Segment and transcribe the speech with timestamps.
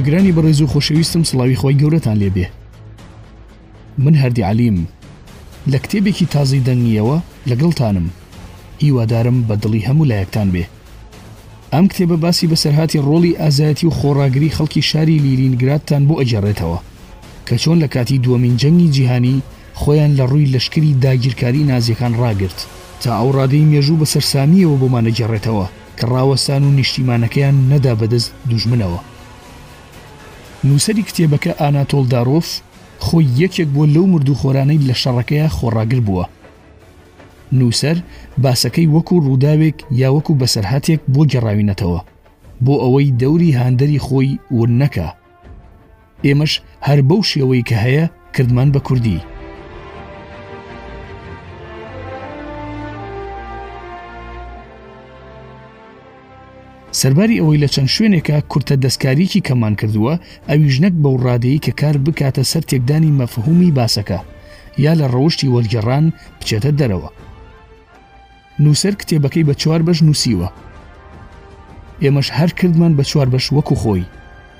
[0.00, 2.46] کەگرانی بەڕێز و خۆشەویستم سڵاوی خۆی گەورەتان لێبێ
[4.04, 4.78] من هەردی علیم
[5.72, 7.16] لە کتێبێکی تازی دەنگیەوە
[7.50, 8.06] لەگەڵتانم
[8.82, 10.64] هیوادارم بە دڵی هەموو لایەکتان بێ
[11.72, 16.78] ئەم کتێبە باسی بەسەرهاتی ڕۆڵی ئازایەتی و خۆڕاگری خەڵکی شاری لیرینگرادتان بۆ ئەجارڕێتەوە
[17.46, 19.36] کە چۆن لە کاتی دووەمین جەنگی جیهانی
[19.80, 22.58] خۆیان لە ڕووی لەشکری داگیرکاری نازیەکان ڕاگرت
[23.02, 25.66] تا ئەو ڕادەی مێژوو بە سەرسامیەوە بۆمانەجارڕێتەوە
[25.98, 29.00] کە ڕاوەستان و نیشتیمانەکەیان نەدا بەدەست دوژمنەوە
[30.68, 32.48] نووسری کتێبەکە ئاناتۆل دارۆف
[33.06, 36.24] خۆی یەکێک بۆ لەو مردو خۆرانەی لە شەڕەکەیە خۆڕاگر بووە
[37.58, 37.96] نووسەر
[38.42, 42.00] باسەکەی وەکو ڕووداوێک یا وەکو بەسەرهاتێک بۆ گەڕاوینەتەوە
[42.64, 45.08] بۆ ئەوەی دەوری هاندەری خۆی ور نەکە
[46.26, 46.52] ئێمەش
[46.86, 48.04] هەر بەو شێوەی کە هەیە
[48.34, 49.18] کردمان بە کوردی
[56.98, 60.14] سەرباری ئەوەی لە چەند شوێنێکە کورتە دەستکاریکی کەمان کردووە
[60.48, 64.18] ئەویش نەک بەو ڕادەیە کە کار بکاتە سەر تێکدانی مەفهومی باسەکە
[64.84, 66.06] یا لە ڕەوشی وەرگێڕان
[66.40, 67.10] بچێتە دەرەوە.
[68.62, 70.48] نووسەر کتێبەکەی بە چوار بەش نووسیوە.
[72.02, 74.04] ئێمەش هەر کردمان بە چوار بەش وەکو خۆی،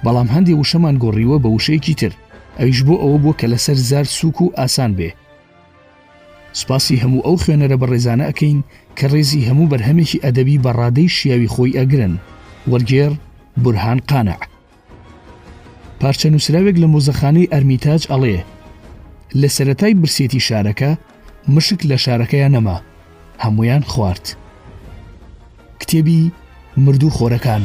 [0.05, 2.13] بەڵام هەندێک وشەمان گۆڕیوە بە وشەیەکی تر،
[2.59, 5.11] ئەویش بۆ ئەوە بوو کە لەسەر زار سوک و ئاسان بێ
[6.59, 8.59] سپاسی هەموو ئەو خوێنەرە بە ڕێزانە ئەەکەین
[8.99, 12.15] کە ڕێزی هەموو بەرهەمێکی ئەدەبی بە ڕادەی شیاوی خۆی ئەگرن
[12.71, 13.13] وەرگێر
[13.63, 14.37] بورهان قانە
[16.01, 18.39] پارچە نووسراوێک لە مۆزەخانەی ئەرمیتاج ئەڵێ
[19.41, 20.91] لە سەتای برسێتی شارەکە
[21.55, 22.77] مشک لە شارەکەیان نەما
[23.45, 24.27] هەمویان خوارد
[25.81, 26.21] کتێبی
[26.85, 27.63] مردوو خۆرەکان.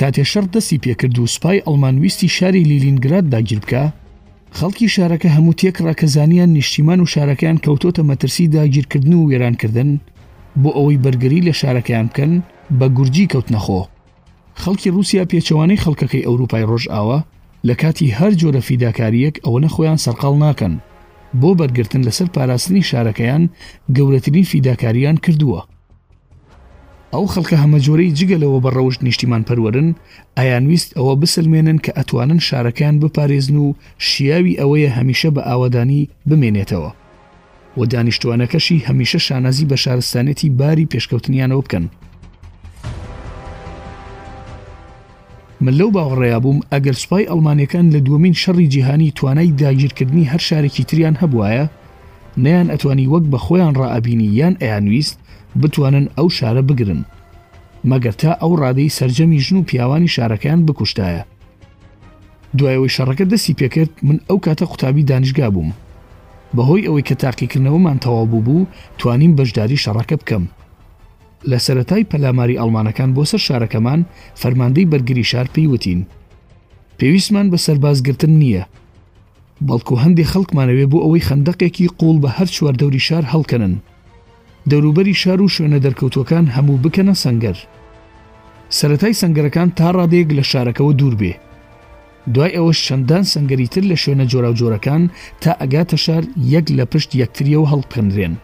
[0.00, 3.84] کاتێ شەر دەستی پێکرد و سوپای ئەلمانویستی شاری لیلینگراد داگیر بکە
[4.58, 9.90] خەڵکی شارەکە هەموو تێک ڕاکەزانیان نیشتیمان و شارەکەیان کەوتۆتە مەترسی داگیرکردن و وێرانکردن
[10.62, 12.32] بۆ ئەوەی بەرگری لە شارەکەیان بکەن
[12.78, 13.82] بە گورجی کەوتنەخۆ
[14.62, 17.18] خەڵکی رووسیا پێچەوانەی خەڵکەکەی ئەوروپای ڕۆژئاوە
[17.68, 20.74] لە کاتی هەر جۆرە فیداکاریەک ئەوە نەخۆیان سەرقال ناکەن
[21.40, 23.42] بۆ بەرگرتن لەسەر پاراستنی شارەکەیان
[23.96, 25.60] گەورەترین فیداکاریان کردووە
[27.14, 29.88] ئەو خەڵکە هەمەجۆرەی جگەلەوە بە ڕەوشت نیشتیمان پەروەرن
[30.38, 33.66] ئایانویست ئەوە بسلمێنن کە ئەتوانن شارەکان بپارێزن و
[34.08, 36.90] شیاوی ئەوەیە هەمیشە بە ئاوادانی بمێنێتەوە
[37.78, 41.84] و دانیشتوانەکەشی هەمیشە شانازی بە شارستانێتی باری پێشکەوتنیانەوە بکەن
[45.64, 50.84] من لەو باوەڕێیا بووم ئەگەر سوپای ئەڵمانەکان لە دووەمین شەڕی جیهانی توانای داگیرکردنی هەر شارێکی
[50.88, 51.64] تریان هەبواە
[52.44, 55.18] نەیان ئەتوانی وەک بە خۆیان ڕائبینی یان ئەیانویست
[55.56, 57.02] بتوانن ئەو شارە بگرن
[57.90, 61.24] مەگەر تا ئەو ڕادەی سرجەمی ژن و پیاوانی شارەکەیان بکوشتایە
[62.58, 65.70] دوایەوەی شەڕەکە دەستی پێکرد من ئەو کاتە قوتابی دانیشگا بووم
[66.56, 68.66] بەهۆی ئەوەی کە تاقیکردنەوەمان تەوابوو بوو
[68.98, 70.44] توانیم بەشداری شەڕەکە بکەم
[71.50, 74.00] لە سەتای پەلاماری ئەڵمانەکان بۆ سەر شارەکەمان
[74.40, 76.00] فەرماندەی بەرگری شار پێیوتین
[76.98, 78.64] پێویستمان بە سەربازگرتن نییە
[79.68, 83.74] بەڵکو هەندێک خەڵکمانەوێ بۆ ئەوەی خندەقێکی قوڵ بە هەر چوار دەوری شار هەڵکەنن
[84.72, 87.58] دەوروبەری شار و شوێنە دەرکەوتوەکان هەموو بکەنە سنگەر
[88.78, 91.34] سەتای سنگەرەکان تا ڕادێک لە شارەکەەوە دوور بێ
[92.34, 95.02] دوای ئەوە چەندان سنگەری تر لە شوێنە جۆرا و جۆرەکان
[95.42, 98.34] تا ئەگاتە شار یەک لە پشت یەکتریەوە هەڵپەنرێن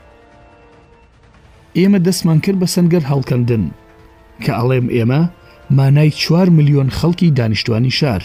[1.78, 3.64] ئێمە دەستمان کرد بە سنگەر هەڵکەندن
[4.44, 5.22] کە ئەڵێم ئێمە
[5.76, 8.22] مانای چوار میلیۆن خەڵکی دانیشتوانی شار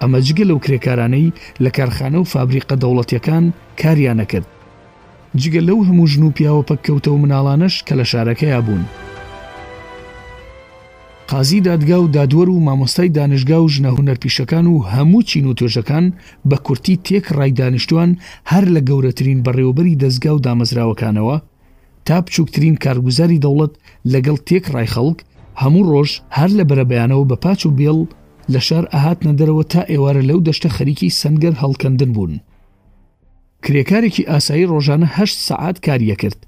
[0.00, 1.28] ئەمە جگە لەو کرێکارانەی
[1.64, 3.44] لە کارخانە و فابریقە دەوڵەتیەکان
[3.80, 4.46] کاریانەکرد
[5.40, 8.84] جگە لەو هەموو ژن و پیاوە پەککەوتە و مناڵانش کە لە شارەکەیا بوون.
[11.28, 16.04] قازی دادگا و دادوەر و مامۆستای دانشگا و ژنەهونەر پیشەکان و هەموو چین و توێژەکان
[16.48, 18.10] بە کورتی تێک ڕای دانیشتوان
[18.50, 21.40] هەر لە گەورەترین بەڕێوبەری دەستگا و دامەزراوەکانەوە
[22.06, 23.72] تا بچووکترین کارگوزاری دەوڵەت
[24.12, 25.18] لەگەڵ تێک ڕای خەڵک
[25.62, 27.98] هەموو ڕۆژ هەر لە بەرەبیانەوە بە پاچ و بێڵ
[28.52, 32.40] لە شار ئاهات نەدەرەوە تا ئێوارە لەو دەشتە خەریکی سنگەر هەڵکەندن بوون.
[33.66, 36.38] کرێکارێکی ئاسایی ڕۆژانە هە سعات کاریە کرد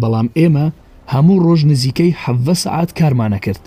[0.00, 0.66] بەڵام ئێمە
[1.12, 3.62] هەموو ڕۆژ نزیکەی حەە سعات کارمانە کرد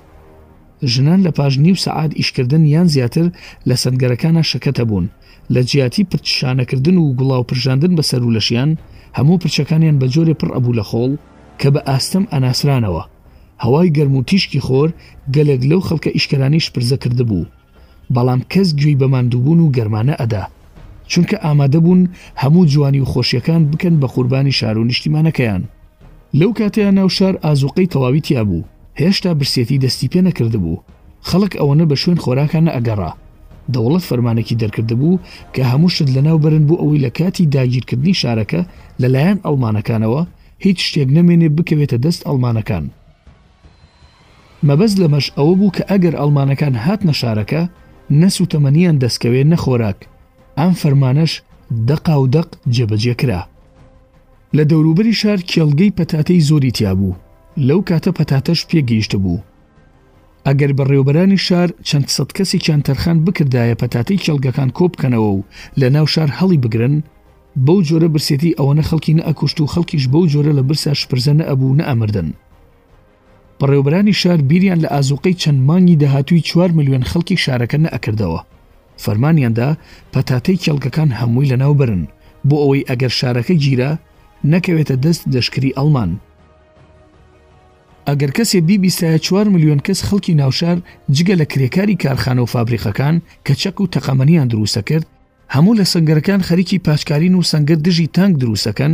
[0.94, 3.28] ژنان لە پاش نیو سعات ئیشکردن یان زیاتر
[3.70, 5.06] لە سنگەرەکانە شەکەتە بوون
[5.54, 8.72] لە جیاتی پرچشانەکردن و گوڵاو پرژاندن بە سەرولەشیان
[9.18, 11.12] هەموو پرچەکانیان بە جۆرێ پڕ ئەبوو لە خۆڵ
[11.60, 13.04] کە بە ئاستەم ئەناسرانەوە
[13.64, 14.90] هەوای گەرم و تیشکی خۆر
[15.36, 17.50] گەلێک لەو خەڵکە ئیشکەرانیش پرزەکرد بوو
[18.16, 20.44] بەڵام کەس گوێی بە مادووبوون و گەرمانە ئەدا
[21.12, 22.02] چونکە ئامادە بوون
[22.42, 25.64] هەموو جوانی و خۆشیەکان بکەن بە قوربانی شار و نیشتیمانەکەیان
[26.40, 28.64] لەو کاتیان ناو شار ئازوقی تەواوی تیا بوو
[29.02, 30.84] هێشتا برسێتی دەستی پێ نەکرده بوو
[31.30, 33.12] خەڵک ئەوەنە بە شوێن خۆراکانە ئەگەڕا
[33.74, 35.20] دەوڵەت فەرمانێکی دەرکرده بوو
[35.56, 38.62] کە هەموو شت لەناو بەرن بوو ئەوەی لە کاتی داگیرکردنی شارەکە
[39.02, 40.22] لەلایەن ئەڵمانەکانەوە
[40.66, 42.86] هیچ شتێک نامێنێ بکەوێتە دەست ئەڵمانەکان
[44.68, 47.62] مەبەز لەمەش ئەوە بوو کە ئەگەر ئەڵمانەکان هات نە شارەکە
[48.22, 50.00] نەسوتەمەنیان دەستکەوێت نەخۆراک
[50.62, 51.34] ئەم فەرمانەش
[51.90, 53.42] دەقا و دەق جێبەجێکرا
[54.58, 57.20] لە دەوروبەری شار کێڵگەی پەتاتەی زۆری تیا بوو
[57.68, 59.46] لەو کاتە پەتاتەش پێگەیشت بوو
[60.48, 65.42] ئەگەر بە ڕێوبەرانی شار چەند سەد کەسی چیان تەرخان بکردایە پەتاتەی کێڵگەکان کۆبکەنەوە و
[65.80, 66.96] لە ناو شار هەڵی بگرن
[67.66, 71.78] بەو جۆرە برسێتی ئەوەنە خەڵکی نە ئەکوشت و خەڵکیش بەو جۆرە لە برسا شپرزەنە ئەبوو
[71.80, 72.30] نە ئەمردن
[73.60, 78.40] بەڕێوبەرانی شار بیریان لە ئازوقەی چەند مانگی داهاتووی 4 میلیۆن خەڵکی شارەکە نەکردەوە
[79.06, 79.70] فەرمانیاندا
[80.14, 82.04] پەتاتەی کێڵگەکان هەمووی لەناو برن
[82.50, 83.92] بۆ ئەوەی ئەگەر شارەکە گیرە
[84.52, 86.12] نەکەوێتە دەست دەشکری ئەڵمان.
[88.08, 90.78] ئەگەر کەسێ بیبیستە 4 میلیۆن کەس خەڵکی ناوشار
[91.16, 93.16] جگە لە کرێکاری کارخانە و فابریخەکان
[93.46, 95.06] کە چەک و تەقامەنیان دروستە کرد،
[95.56, 98.94] هەموو لە سنگەرەکان خەریکی پاچکارین و سنگەر دژی تانک دروستەکەن،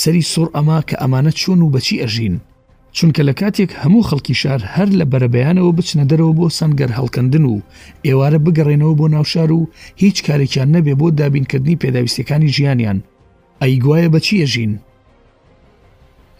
[0.00, 2.34] سەری سوڕ ئەما کە ئەمانە چۆن و بەچی ئەژین.
[2.96, 7.54] چونکە لە کاتێک هەموو خەڵکی شار هەر لە بەرەبیانەوە بچنە دەرەوە بۆ سنگەر هەڵکەندن و
[8.06, 9.70] ئێوارە بگەڕێنەوە بۆ ناوشار و
[10.02, 12.98] هیچ کارێکیان نەبێ بۆ دابینکردنی پێداویستەکانی ژیانیان
[13.62, 14.72] ئەی گوایە بەچی ئەژین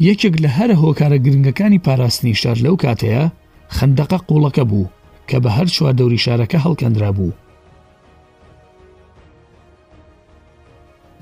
[0.09, 3.23] یەکێک لە هەرە هۆکارە گرنگەکانی پاراستنی شار لەو کاتەیە
[3.77, 4.87] خندەقە قوڵەکە بوو
[5.29, 7.33] کە بە هەر چوار دەوری شارەکە هەڵکەندرا بوو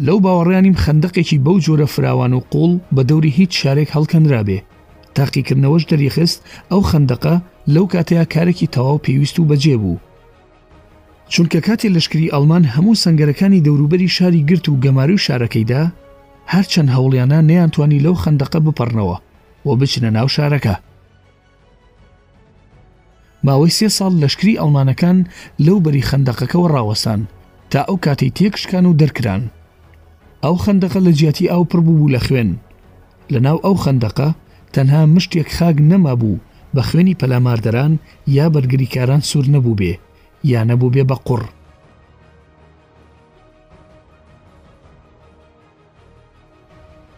[0.07, 4.61] لەو باوەڕیانیم خندەقێکی بەو جۆرە فراوان و قوڵ بە دەوری هیچ شارێک هەڵکەندرا بێ
[5.19, 6.39] تاقیکردنەوەش دەریخست
[6.71, 7.35] ئەو خندەقە
[7.75, 9.99] لەو کاتەیە کارێکی تەواو پێویست و بەجێ بوو.
[11.33, 15.83] چونکە کاتی لەشکری ئەلمان هەموو سنگەرەکانی دەوروبەری شاری گرت و گەماری و شارەکەیدا
[16.53, 19.17] هەرچەند هەوڵیانە نەیانتوانی لەو خندەقە بپڕنەوە
[19.67, 20.75] و بچنە ناو شارەکە.
[23.47, 25.19] ماوەی سێ ساڵ لەشکری ئەڵمانەکان
[25.67, 27.21] لەو بەری خندەقەکەەوە ڕاوەسان
[27.71, 29.43] تا ئەو کاتی تێکشکان و دەرکران.
[30.45, 32.51] ئەو خندەقە لە جیاتی ئاو پڕبوو بوو لە خوێن
[33.33, 34.29] لە ناو ئەو خندەقە
[34.75, 36.41] تەنها مشتێک خاک نەما بوو
[36.77, 37.93] بە خوێنی پەلاماردەران
[38.37, 39.95] یا بەرگریکاران سوور نەبوو بێ
[40.53, 41.43] یا نەبوو بێ بە قوڕ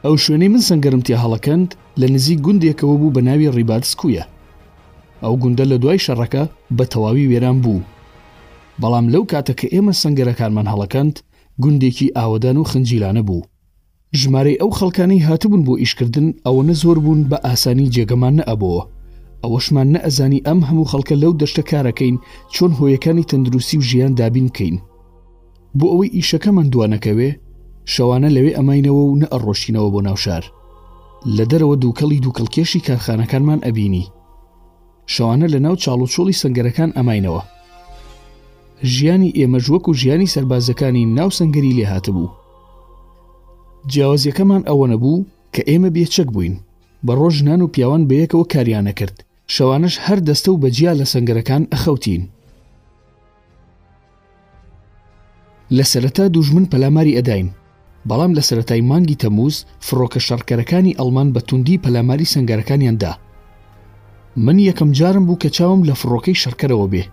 [0.05, 1.69] ئەو شوێنەی من سنگەرمتی هەڵەکەند
[2.01, 4.25] لە نزیک گوندێکەوە بوو بە ناوی ڕیباتسکویە
[5.25, 6.43] ئەو گوندە لە دوای شەڕەکە
[6.77, 7.81] بە تەواوی وێران بوو
[8.81, 11.15] بەڵام لەو کاتە کە ئێمە سنگەرەکانمان هەڵەکەند
[11.63, 13.43] گوندێکی ئاوەدان و خنجیلانە بوو
[14.21, 18.83] ژمارەی ئەو خەڵکانەی هاتبوون بۆ ئیشکردن ئەوە نە زۆر بوون بە ئاسانی جێگەمان نەبەوە
[19.43, 22.17] ئەوەشمان نەئەزانی ئەم هەموو خەڵکە لەو دەشتە کارەکەین
[22.55, 24.77] چۆن هۆیەکانی تەندروستی و ژیان دابینکەین
[25.79, 27.31] بۆ ئەوەی ئیشەکەمان دوانەکەوێ
[27.93, 30.45] شەوانە لەوێ ئەماینەوە و نەئەڕۆشینەوە بۆ ناوشار
[31.37, 34.05] لە دەرەوە دووکەڵی دووکەڵکێشی کارخانەکانمان ئەبینی
[35.13, 37.43] شەوانە لە ناو چاڵوچۆڵی سنگەرەکان ئەماینەوە
[38.93, 42.29] ژیانی ئێمەژوەک و ژیانی سربازەکانی ناو سنگەری لێ هاتبوو
[43.91, 46.55] جیاوازیەکەمان ئەوە نەبوو کە ئێمە بێچەک بووین
[47.07, 49.17] بە ڕۆژنان و پیاوان بەیەکەوە کاریانە کرد
[49.55, 52.23] شەوانش هەر دەستە و بەجیا لە سنگەرەکان ئەخەوتین
[55.77, 57.49] لە سەرەتا دوژمن پەلاماری ئەداین
[58.09, 59.55] بەڵام لە سەتای مانگی تەموز
[59.87, 63.13] فڕۆکە شەڕکەرەکانی ئەلمان بە توندی پەلاماری سنگەرەکانیاندا
[64.45, 67.05] من یەکەم جارم بوو کە چاوم لە فڕۆکەی شەرکەرەوە بێ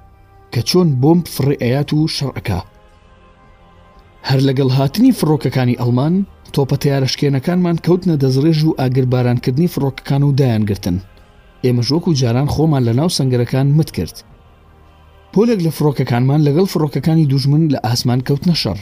[0.54, 2.60] کە چۆن بۆمب فڕێئات و شەڕەکە
[4.28, 6.14] هەر لەگەڵ هاتنی فڕۆکەکانی ئەلمان
[6.56, 10.98] تۆپە تیارەشکێنەکانمان کەوتنە دەزڕێژ و ئاگربارانکردنی فڕۆکەکان و دایانگرتن
[11.64, 14.16] ئێمە ژۆک و جاران خۆمان لە ناو سنگەرەکان مت کرد
[15.34, 18.80] پۆلێک لە فڕۆکەکانمان لەگەڵ فڕۆکەکانی دوژمن لە ئاسمان کەوتنە شەڕ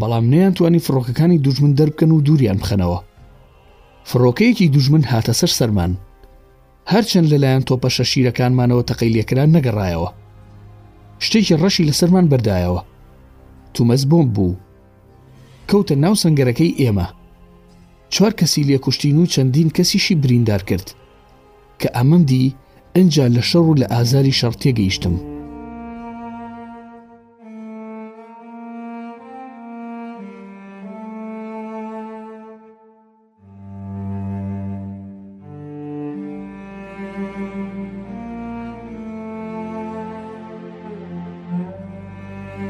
[0.00, 2.98] بەڵام نەیان توانی فڕۆکەکانی دوژمن دەربکەن و دووریان بخەنەوە
[4.10, 5.92] فڕۆکەیەکی دوژمن هاتە سەر سەرمان
[6.92, 10.08] هەرچەند لەلایەن تۆپە شەشیرەکانمانەوە تەقیلەکران نەگەڕایەوە
[11.24, 12.80] شتێکی ڕەشی لەسەرمان بەردایەوە
[13.74, 14.54] تومەز بۆم بوو
[15.72, 17.06] کەوتە ناو سنگەرەکەی ئێمە
[18.14, 20.88] چوار کەسی لێکوشتین و چەندین کەسیشی بریندار کرد
[21.80, 22.54] کە ئەمەم دی
[22.96, 25.16] ئەجا لە شەڕ و لە ئازاری شەڕتێگەیشتم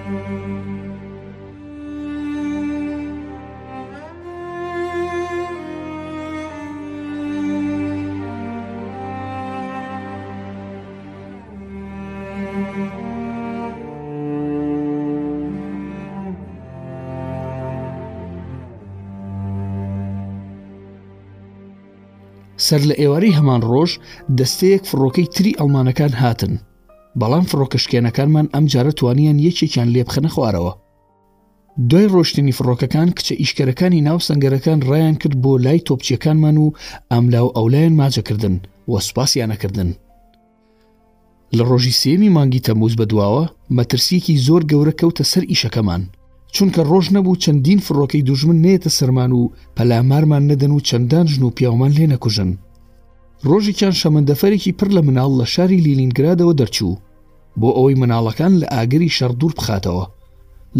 [0.04, 0.62] thank you
[22.73, 23.91] سەر لە ئێوارەی هەمان ڕۆژ
[24.38, 26.55] دەستەیەک فڕۆکەی تری ئەڵمانەکان هاتن
[27.21, 30.73] بەڵام فڕۆکەشکێنەکانمان ئەم جارە توانیان یەکێکیان لێبخەنە خوارەوە
[31.88, 36.67] دوای ڕۆشتنی فڕۆکەکان کچە ئیشکەرەکانی ناو سنگەرەکان ڕایان کرد بۆ لای تۆپچیەکانمان و
[37.12, 38.57] ئەملاو ئەولایەن ماجەکردن
[38.91, 39.91] وە سوپاسیانەکردن
[41.57, 43.45] لە ڕۆژی سێمی مانگی تەموز بەدواوە
[43.76, 46.02] مەترسیەکی زۆر گەورە کەوتە سەر ئیشەکەمان
[46.56, 51.50] چونکە ڕۆژ نەبوو چەندین فڕۆکەی دوژمن نێتە سەرمان و پەلامارمان نەدەن و چەندان ژن و
[51.56, 52.50] پیامان لێ نەکوژن
[53.50, 57.00] ڕۆژێکیان شەمەندەفەرێکی پڕ لە مناڵ لە شاری لیلینگرادەوە دەرچوو
[57.61, 60.04] بۆ ئەوەی مناڵەکان لە ئاگری شەردوور بخاتەوە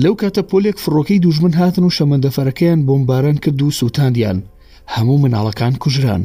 [0.03, 4.39] لەو کاتە پۆلێک فڕۆکەی دوژمن هاتن و شەمەندەفەرەکەیان بۆمباران کرد و سووتاندیان
[4.95, 6.23] هەموو مناڵەکان کوژران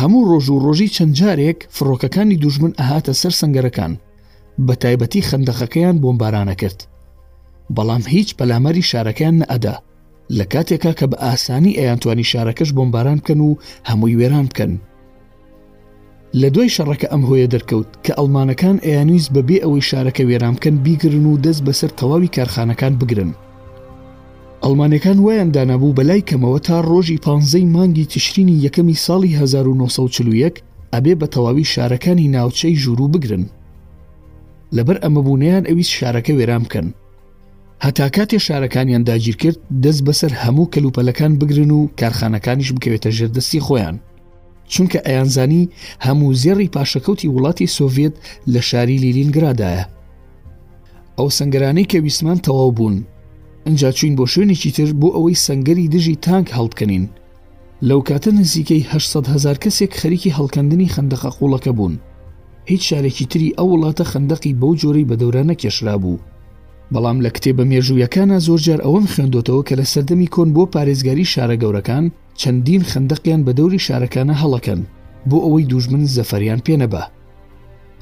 [0.00, 3.92] هەموو ڕۆژ و ڕۆژی چەند جارێک فڕۆکەکانی دوژمن ئەهاتە سەر سنگەرەکان
[4.66, 6.80] بە تایبەتی خندەخەکەیان بۆمبارانە کرد
[7.76, 9.74] بەڵام هیچ پەلامەری شارەکەیان ئەدا
[10.38, 13.56] لە کاتێکا کە بە ئاسانی ئەیانتوانی شارەکەش بۆمباران بکەن و
[13.88, 14.72] هەمووی وێران بکەن
[16.40, 21.24] لە دوای شەڕەکە ئەم هۆیە دەرکەوت کە ئەڵمانەکان ئەیانویست بەبێ ئەوەی شارەکە وێران بکەن بیگرن
[21.26, 23.32] و دەست بەسەر تەواوی کارخانەکان بگرن
[24.64, 30.28] ئەلمانەکان وایان دانابوو بەلای کەمەوە تا ڕۆژی پانزەی مانگی تشرینی یەکەمی ساڵی 1940
[30.92, 33.44] ئەبێ بە تەواوی شارەکانی ناوچەی ژوور و بگرن
[34.76, 36.88] لەبەر ئەمەبوونیان ئەویست شارەکە وێرام بکەن
[37.84, 43.96] هەتا کاتێ شارەکانیان داگیر کرد دەست بەسەر هەموو کەلوپەلەکان بگرن و کارخانەکانیش بکەوێتە ژێردەستی خۆیان
[44.72, 45.70] چونکە ئەیانزانی
[46.06, 48.14] هەموو زێڕی پاشەکەوتی وڵاتی سۆڤێت
[48.52, 49.86] لە شاری لیلینگرادایە
[51.18, 52.96] ئەو سنگرانەی کە ویسمان تەواو بوون
[53.66, 57.04] ئەجا چوین بۆ شوێنێکی تر بۆ ئەوەی سنگەری دژی تانک هەڵبکەنین
[57.88, 61.94] لەو کاتە نزیکەی 600 هزار کەسێک خەریکی هەڵکەندنی خندەقە قوڵەکە بوون
[62.70, 66.18] هیچ شارێکی تری ئەو وڵاتە خندەقی بەو جۆرەی بە دەورانە کێشرا بوو
[66.94, 72.04] بەڵام لە کتێبە مێژوویەکانە زۆرجار ئەوەم خوێندوتەوە کە لە سەردەمی کۆن بۆ پارێزگاری شارە گەورەکان
[72.40, 74.80] چەندین خندەقیان بە دەوری شارەکانە هەڵەکەن
[75.28, 77.02] بۆ ئەوەی دوژمن زەفەریان پێنەبە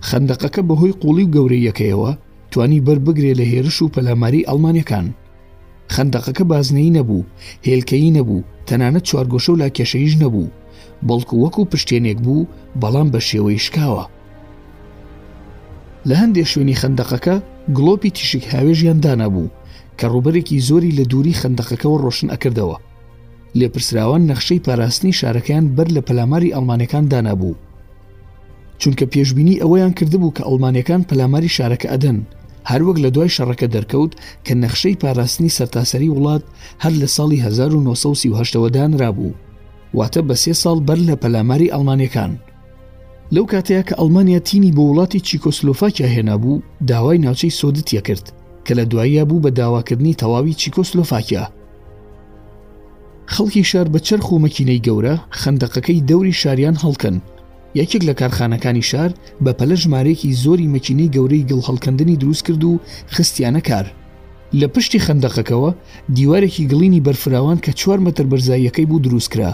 [0.08, 2.10] خندەقەکە بەهۆی قوڵی و گەورەیەکەیەوە
[2.52, 5.06] توانی بربگرێ لە هێرش و پەلاماری ئەڵمانەکان
[5.94, 7.28] خندەقەکە بازنەی نەبوو
[7.68, 10.52] هێلکەی نەبوو تەنانەت چوارگۆشە و لا کێشەیش نەبوو
[11.08, 12.48] بەڵکو وەکو پشتێنێک بوو
[12.80, 14.04] بەڵام بە شێوەی شکاوە
[16.08, 17.34] لە هەندێک شوێنی خندەقەکە
[17.76, 19.50] گلۆپی تیشک هاوێژیان دانابوو
[19.98, 22.76] کە ڕوبەرێکی زۆری لە دووری خندەقەکەەوە ڕۆشن ئەکردەوە
[23.58, 27.58] لێپرسراوان نەخشەی پاراستنی شارەکەیان بەر لە پەلاماری ئەڵمانەکان دانابوو
[28.80, 32.18] چونکە پێشببینی ئەوەیان کردبوو کە ئەڵمانەکان پەلاماری شارەکە ئەدەن
[32.70, 34.12] هەروەک لە دوای شەڕەکە دەرکەوت
[34.46, 36.42] کە نەخشەی پاراستنی سەرتاسەری وڵات
[36.82, 39.30] هەر لە ساڵی 1970دانرابوو
[39.98, 42.32] واتە بە سێ ساڵ بەر لە پەلاماری ئەڵمانەکان
[43.32, 48.26] لەو کاتەیە کە ئەلمانیا تینی بۆ وڵاتی چیکۆسلۆفاکیا هێنابوو داوای ناوچەی سۆدتە کرد
[48.66, 51.44] کە لە دواییە بوو بە داواکردنی تەواوی چیکۆسلۆفاکیا
[53.32, 57.16] خەڵکی شار بە چرخ و مەکینەی گەورە خندەقەکەی دەوری شاریان هەڵکن
[57.80, 59.10] یەکێک لە کارخانەکانی شار
[59.44, 62.72] بە پەلە ژمارێکی زۆری مەکینەی گەورەی گڵ هەڵکردنی دروست کرد و
[63.14, 63.86] خستیانە کار
[64.60, 65.70] لە پشتی خندەقەکەەوە
[66.16, 69.52] دیوارێکی گڵینی بەرفراوان کە چوار مەتر بەرزاییەکەی بوو دروستکرا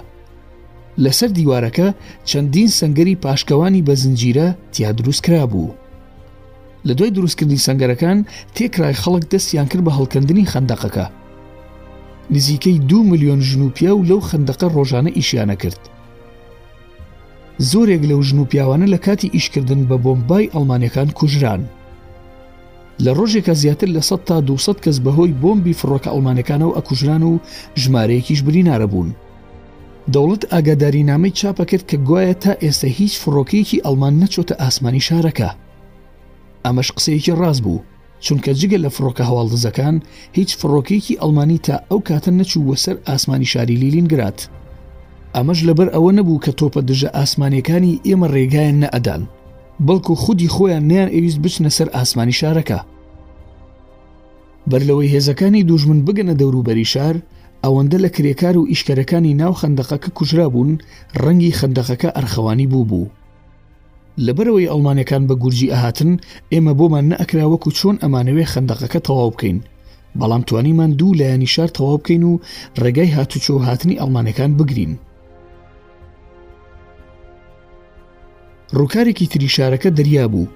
[1.04, 1.88] لەسەر دیوارەکە
[2.30, 5.70] چەندین سنگری پاشکەوانی بە زنجیرە تیا دروست کرا بوو.
[6.86, 8.18] لە دوای دروستکردنی سنگەرەکان
[8.56, 11.06] تێکرای خەڵک دەستیان کرد بە هەڵکردنی خندەقەکە.
[12.30, 15.80] نزیکەی دو میلیۆن ژنوپیا و لەو خندەقە ڕۆژانە ئیشیانە کرد.
[17.70, 21.62] زۆرێک لەو ژنوپیاوانە لە کاتی ئیشکردن بە بۆمبای ئەڵمانەکان کوژران.
[23.04, 27.38] لە ڕۆژێکە زیاتر لە 100 تا 200 کەس بەهۆی بۆمبی فڕۆکە ئەڵمانەکانە و ئەکوژران و
[27.76, 29.14] ژمارەیەکیش برینارە بوون.
[30.14, 35.50] دەوڵت ئاگادارینامەی چاپەکرد کە گوایە تا ئێستا هیچ فڕۆکەیەکی ئەلمان نەچۆتە ئاسمانی شارەکە.
[36.64, 37.84] ئەمەش قسەیەکی ڕاز بوو
[38.26, 39.94] چونکە جگە لە فڕۆکە هەواڵدزەکان
[40.38, 44.38] هیچ فڕۆکێکی ئەلمانی تا ئەو کاتە نەچوو وەسەر ئاسمانی شاری لیلینگرات.
[45.36, 49.22] ئەمەش لەبەر ئەوە نەبوو کە تۆپە دژە ئاسمانیەکانی ئێمە ڕێگایان نەئەدان،
[49.86, 52.80] بەڵکو خودی خۆیان نیان ئەویست بچنە سەر ئاسمانی شارەکە.
[54.70, 57.16] بەر لەوەی هێزەکانی دوژمن بگەنە دەوروبەری شار
[57.66, 60.70] ئەوەندە لە کرێکار و ئیشکەرەکانی ناو خندەقەکە کوژرا بوون
[61.22, 63.06] ڕەنگی خندەقەکە ئەرخەوانی بوو بوو.
[64.26, 66.12] لەبەرەوەی ئەڵمانەکان بە گورجی ئاهاتن
[66.52, 69.58] ئێمە بۆمان نەکراوەکو چۆن ئەمانەوێ خندەقەکە تەواو بکەین.
[70.18, 72.40] بەڵام توانیمان دوو لایەنی شار تەواو بکەین و
[72.82, 74.92] ڕێگای هاتوچۆ هاتنی ئەڵمانەکان بگرین.
[78.76, 80.50] ڕووکارێکی تریشارەکە دەریا بوو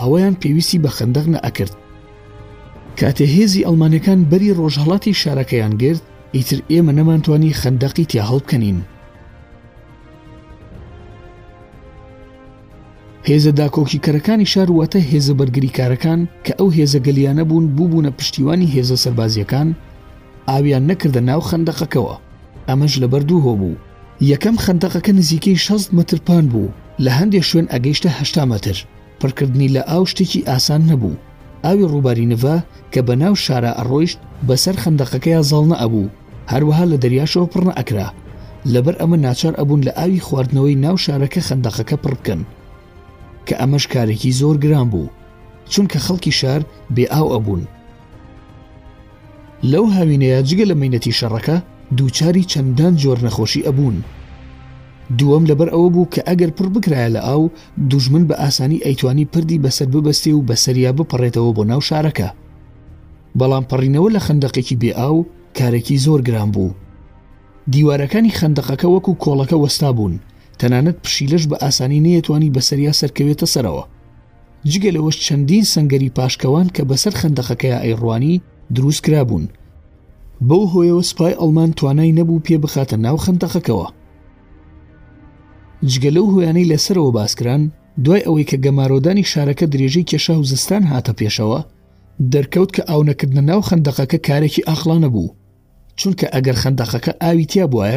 [0.00, 1.74] ئەوەیان پێویستی بە خندەق نەئەکرد.
[2.98, 6.04] کاتێ هێزی ئەڵمانەکان بەری ڕۆژهڵاتی شارەکەیان گرت
[6.36, 8.78] ئیتر ئێمە نەمانتوانی خندەقی تیا هەڵبکەنین
[13.28, 19.68] هێزە داکۆکی کەرەکانی شارواتە هێزە بەرگریکارەکان کە ئەو هێزە گەلیانە بوون بووبوونە پشتیوانی هێزە سەربازیەکان
[20.48, 22.14] ئاویان نەکردە ناو خندەقەکەەوە
[22.68, 23.74] ئەمەش لە بەردوو هۆبوو
[24.32, 26.68] یەکەم خندەقەکە نزیکەی 6 متر پان بوو
[27.04, 28.76] لە هەندێک شوێن ئەگەیشتە هشتا متر
[29.20, 31.20] پڕکردنی لە ئاو شتێکی ئاسان نەبوو
[31.64, 32.44] ئاوی ڕووباری نڤ
[32.92, 36.06] کە بە ناو شارە ئەڕۆیشت بەسەر خندەقەکەی زاڵ نەبوو
[36.52, 38.08] هەروەها لە دەریاشەوە پڕ ئەکرا
[38.72, 42.40] لەبەر ئەمە ناچار ئەبوون لە ئاوی خواردنەوەی ناو شارەکە خندەقەکە پڕ بکەن
[43.46, 45.06] کە ئەمەش کارێکی زۆر گران بوو
[45.72, 46.62] چونکە خەڵکی شار
[46.94, 47.62] بێ ئاو ئەبوون
[49.70, 51.56] لەو هاوینەیە جگە لە مینەتی شەڕەکە
[51.98, 53.96] دووچاری چەندان جۆر نەخۆشی ئەبوون
[55.18, 57.42] دووەم لەبەر ئەوە بوو کە ئەگەر پڕ بکرایە لە ئاو
[57.90, 62.28] دوژمن بە ئاسانی ئەیتوانی پردی بەسەر ببەستێ و بەسەریا بپەڕێتەوە بۆ ناو شارەکە
[63.38, 65.18] بەڵام پەڕینەوە لە خندەقێکی بێ ئاو
[65.58, 66.72] کارێکی زۆر گران بوو.
[67.72, 70.14] دیوارەکانی خندەقەکە وەکو کۆڵەکە وەستا بوون
[70.60, 73.84] تەنانەت پشیلش بە ئاسانی نەیەتوانی بەسەریا سەرکەوێتە سەرەوە.
[74.72, 78.42] جگە لەوەش چەندین سنگەری پاشکەوان کە بەسەر خندەقەکەی ئەیڕوانی
[78.76, 79.44] دروست کرابوون.
[80.48, 83.86] بەو هۆیەوە سپای ئەڵمان توانای نەبوو پێ بخاتە ناو خندەقەکەەوە.
[85.90, 87.62] جگە لەو هۆیانەی لەسەرەوە باسکران
[88.04, 91.60] دوای ئەوەی کە گەمارۆدانی شارەکە درێژەی کێشا و زستان هاتە پێشەوە
[92.32, 95.35] دەرکەوت کە ئاونەکردن ناو خندەقەکە کارێکی ئاخلانە بوو
[96.00, 97.96] چونکە ئەگەر خندەقەکە ئاوی تیا بواە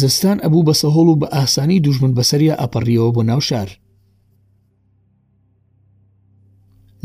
[0.00, 3.70] زستان ئەبوو بەسە هۆڵ و بە ئاسانی دوژمن بەسەریە ئەپەڕیەوە بۆ ناو شار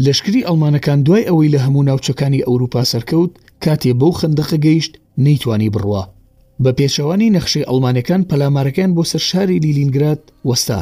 [0.06, 3.32] لەشکری ئەڵمانەکان دوای ئەوەی لە هەموو ناوچەکانی ئەوروپا سەرکەوت
[3.64, 4.94] کاتێ بەو خندەقە گەیشت
[5.26, 6.04] نەیتوانی بڕوە
[6.64, 10.82] بە پێشەوانی نەخشەی ئەڵمانەکان پەلامارەکان بۆ سەر شاری لیلینگراد وەستا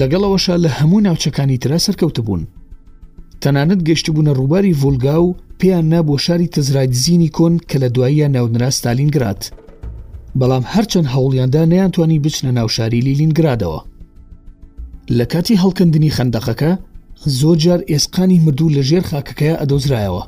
[0.00, 2.42] لەگەڵەوەشە لە هەموو ناوچەکانی ترا سەرکەوتە بوون
[3.42, 5.28] تەنانەت گەشت بوونە ڕووباری ڤولگا و
[5.60, 9.42] پێیان نابۆ شاری تزرایدزینی کۆن کە لە دواییە ناونرا ستالینگرات
[10.38, 13.80] بەڵام هەرچەند هەوڵیاندا نەیانتوانی بچنە ناوشاری لیلینگرادەوە
[15.18, 16.72] لە کاتی هەڵکردنی خندەقەکە
[17.38, 20.22] زۆرجار ئێسقانی مردوو لە ژێر خاکەکەی ئەدۆزرایەوە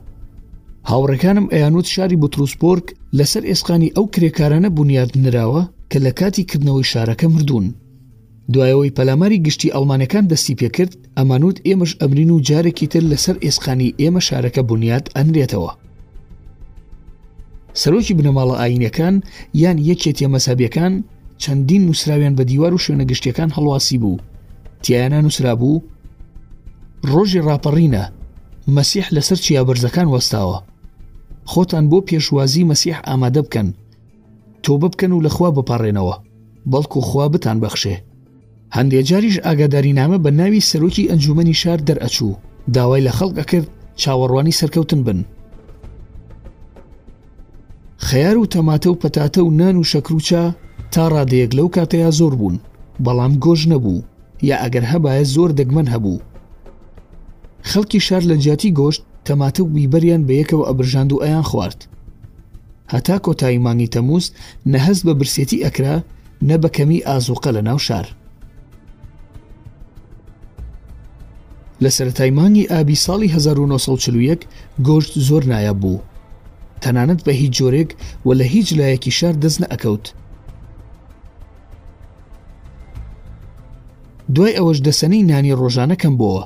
[0.91, 2.87] هاوڕەکانم ئەیانوت شاری بتروسپۆرک
[3.19, 7.67] لەسەر ئێسقانی ئەو کرێکارانە بنیاد نراوە کە لە کاتی کردنەوەی شارەکە مردوون
[8.51, 14.21] دوایەوەی پەلاماری گشتی ئەڵمانەکان دەستی پێکرد ئەمانوت ئێمەش ئەمرین و جارێکی تر لەسەر ئێسخانی ئێمە
[14.29, 15.73] شارەکە بنیاد ئەنرێتەوە.
[17.81, 19.15] سەرۆکی بنەماڵە ئاینەکان
[19.63, 20.93] یان یەکێتیە مەسابیەکان
[21.43, 24.19] چەندین نووسراویان بە دیوار و شوێنە گشتەکان هەڵواسی بوو
[24.83, 25.83] تیایانە نووسرا بوو
[27.11, 28.05] ڕۆژی ڕاپەڕینە
[28.77, 30.59] مەسیح لەسەر چیابرزەکان وەستاوە
[31.53, 33.69] خۆتان بۆ پێشوازی مەسیح ئامادە بکەن
[34.63, 36.17] تۆ ببکەن و لەخوا بپارڕێنەوە
[36.71, 37.97] بەڵکو خوا بتان بەخشێ
[38.77, 42.33] هەندێجاریش ئاگادارینامە بە ناوی سەرۆکی ئەنجومی شار دەرئەچوو
[42.75, 43.69] داوای لە خەڵک ئەکرد
[44.01, 45.19] چاوەڕوانی سەرکەوتن بن
[48.09, 50.43] خەیار و تەماتە و پەتاتە و نان و شەکروچا
[50.93, 52.57] تا ڕادەیەک لەو کاتەیە زۆر بوون
[53.05, 53.99] بەڵام گۆژ نەبوو
[54.49, 56.19] یا ئەگەر هەبایە زۆر دەگمەن هەبوو
[57.71, 61.81] خەڵکی شار لە جیاتی گۆشت تەماتە و بیبەریان بە یەکەوە ئەبرژاند و ئەیان خوارد
[62.93, 64.25] هەتا کۆتایی مانگی تەمووز
[64.73, 65.97] نەهەز بە برسێتی ئەکرا
[66.49, 68.07] نە بە کەمی ئازوقە لە ناو شار
[71.85, 74.39] لە سەتایمانی ئابی ساڵی 1940
[74.87, 76.03] گۆشت زۆر نایە بوو
[76.83, 77.91] تەنانەت بە هیچ جۆرێک
[78.27, 80.05] و لە هیچ لایەکی شار دەست نە ئەکەوت
[84.35, 86.43] دوای ئەوەش دەسەنەی نانی ڕۆژانەکەم بۆەوە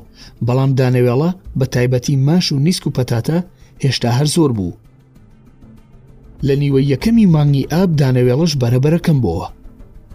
[0.47, 3.39] بەڵام دانەوێڵە بە تایبەتی ماش و نیسک و پەتاتە
[3.85, 4.79] هێشتا هەر زۆر بوو
[6.47, 9.49] لە نیوە یەکەمی مانگی ئاب دانەوێڵش بەرەبەرەکەم بۆەوە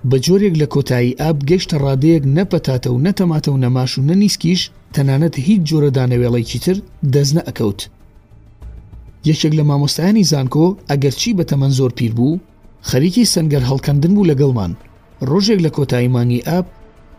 [0.10, 4.62] بە جۆرێک لە کۆتایی ئاب گەشتە ڕادەیەک نەپەتاتە و نەتەماتە و نەماش و نەنیسکیش
[4.96, 6.78] تەنانەت هیچ جۆرە دانەوێڵێکی تر
[7.14, 7.82] دەستنە ئەکەوت
[9.30, 12.40] یەکێک لە مامۆستایانی زانکۆ ئەگەرچی بە تەمەەن زۆر پیر بوو
[12.90, 14.72] خەریکی سنگەر هەڵکەندن بوو لەگەڵمان
[15.30, 16.66] ڕۆژێک لە کۆتاییمانی ئاپ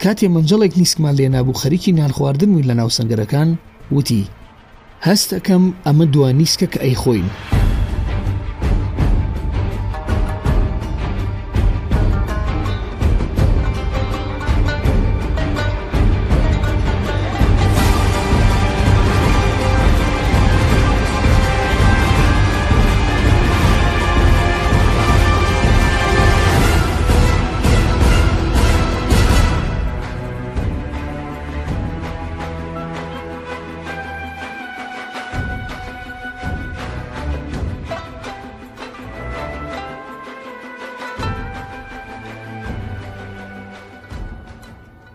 [0.03, 3.49] کاتێ منجڵێک نیسکمان لێنابوو خەریکی نانخواردن وی لە ناو سنگەرەکان
[3.95, 4.23] وتی
[5.07, 7.29] هەستەکەم ئەمە دوانیسکە کە ئەی خۆین.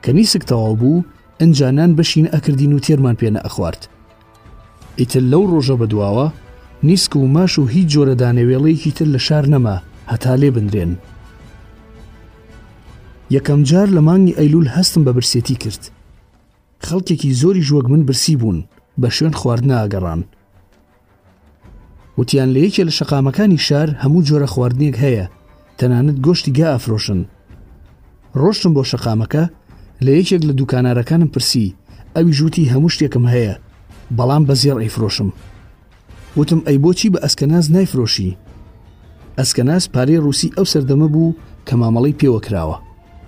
[0.07, 1.03] کە نیسک تەواو بوو
[1.41, 3.81] ئەنجانان بەشین ئەکردین و تێرمان پێنە ئەخوارد
[4.99, 6.27] ئیتر لەو ڕۆژە بەدواوە
[6.87, 9.75] نیسک و ماش و هیچ جۆرە دانەوێڵەیەکی تر لە شار نەما
[10.13, 10.93] هەتا لێ بنرێن
[13.35, 15.83] یەکەم جار لە مانگی ئەیلول هەستم بە برسێتی کرد
[16.87, 18.59] خەڵکێکی زۆری ژوەک من برسی بوون
[19.01, 20.21] بە شوێن خواردن ئاگەڕان
[22.17, 25.25] وتیان لە یەکێ لە شەقامەکانی شار هەموو جۆرە خواردنێک هەیە
[25.79, 27.19] تەنانەت گۆشتی گا ئافرۆشن
[28.41, 29.43] ڕۆشتم بۆ شەقامەکە
[30.05, 31.73] لە یەکێک لە دوکانارەکانم پرسی
[32.15, 33.53] ئەوی ژووتی هەموو شتێکم هەیە
[34.17, 35.29] بەڵام بە زیێڕ ئەیفرۆشم
[36.37, 38.37] وتم ئەی بۆچی بە ئەسکەناز نایفرۆشی
[39.39, 41.35] ئەسکەناز پارەی رووسی ئەو سەردەمە بوو
[41.67, 42.77] کە مامەڵی پێوە کراوە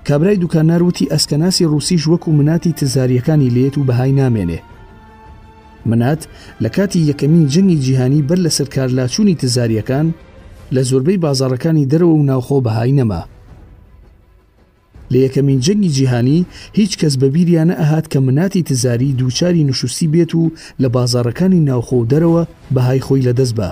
[0.08, 4.60] کابرای دوکانار وتی ئەسکەناسی رووسیش وەکو مناتی تزاریەکانی لێت و بەهای نامێنێ
[5.89, 6.21] منات
[6.63, 10.08] لە کاتی یەکەمین جنگی جیهانی بەر لە سەرکارلاچوونی تزاریەکان
[10.75, 13.21] لە زۆربەی بازارەکانی دەرەوە و ناوخۆ بەهای نەما
[15.11, 16.39] لە یەکەمین جەنگی جیهانی
[16.79, 20.41] هیچ کەس بەبیریانە ئەهات کە مناتی تزاری دووچاری نوشوسی بێت و
[20.81, 22.43] لە بازارەکانی ناوخۆ دەرەوە
[22.75, 23.69] بەهای خۆی لەدەست بە.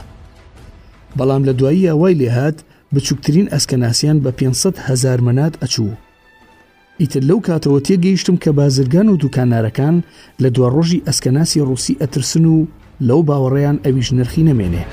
[1.17, 2.57] بەڵام لە دوایی ئەوای لێهات
[2.93, 5.93] بچووکترین ئەسکەناسیان بە 500 هزار منات ئەچوو.
[7.01, 9.95] ئیتر لەو کاتەوە تێگەیشتم کە بازرگان و دوکانارەکان
[10.43, 12.57] لە دوا ڕۆژی ئەسکەناسی ڕووسی ئەترسن و
[13.07, 14.85] لەو باوەڕیان ئەویش نرخی نەمێنێ.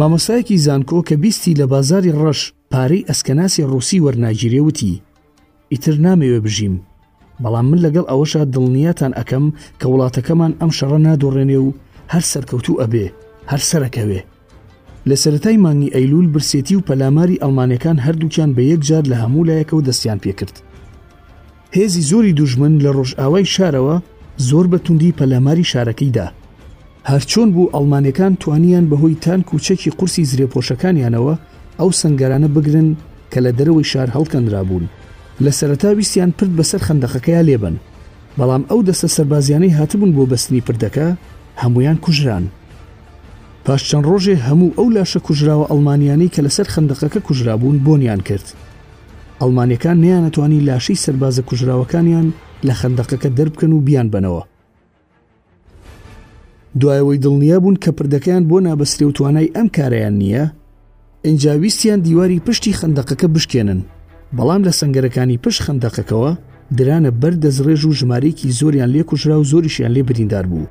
[0.00, 2.40] مامۆسایەکی زانکۆ کە بیستی لە بازاری ڕەش
[2.72, 4.92] پارەی ئەسکەناسی ڕووسی وەرناگیرێ وتی
[5.72, 6.74] ئیتر نامەوێ بژیم
[7.42, 9.44] بەڵام من لەگەڵ ئەوەشە دڵنیاتان ئەەکەم
[9.80, 11.68] کە وڵاتەکەمان ئەم شەڕە نادۆڕێنێ و
[12.12, 13.06] هەر سەرکەوتو ئەبێ
[13.50, 14.20] هەر سەرەکەوێ
[15.08, 19.74] لە سەتای مانگی ئەیلول برسێتی و پەلاماری ئەڵمانەکان هەردووکیان بە یەک جار لە هەموو لایەکە
[19.74, 20.56] و دەستیان پێکرد
[21.76, 23.96] هێزی زۆری دوژمن لە ڕۆژئاوای شارەوە
[24.48, 26.26] زۆر بە توندی پەلاماری شارەکەیدا
[27.10, 31.34] هەرچۆن بوو ئەڵمانەکان توانیان بەهۆی تان کوچەکی قورسی زرێپۆشەکانیانەوە
[31.80, 32.88] ئەو سنگەرانە بگرن
[33.32, 34.84] کە لە دەرەوەی شار هەڵکەندرا بوون
[35.44, 37.76] لە سەرەتا ویسیان پرد بەسەر خندەقەکەیا لێبن
[38.38, 41.08] بەڵام ئەو دەستە سەربازیانەی هاتبوون بۆ بەستنی پردەکە
[41.62, 42.44] هەمویان کوژران
[43.66, 48.46] پاش چەند ڕۆژێ هەموو ئەو لاشە کوژراوە ئەڵمانیانی کە لەسەر خندەقەکە کوژرابوون بۆنیان کرد
[49.40, 52.26] ئەڵمانەکان نیانەتوانی لاشەی سەربازە کوژراوەکانیان
[52.66, 54.42] لە خندەقەکە دەربکەن و بیان بنەوە
[56.80, 60.44] دوایەوەی دڵنییا بوون کە پردەکەیان بۆ نابەسرێ و توانای ئەم کارەیان نییە
[61.26, 63.80] ئەنجاویستیان دیواری پشتی خندەقەکە بشکێنن
[64.36, 66.32] بەڵام لە سنگەرەکانی پشت خندەقەکەەوە
[66.76, 70.70] درانە بەردەزڕێژ و ژمارەیەکی زۆریان لێ کوژرا و زۆریشیان لێ بریندار بوو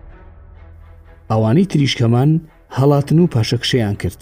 [1.31, 2.31] ئەوانەی تریشکەمان
[2.77, 4.19] هەڵاتن و پاشەکشەیان کرد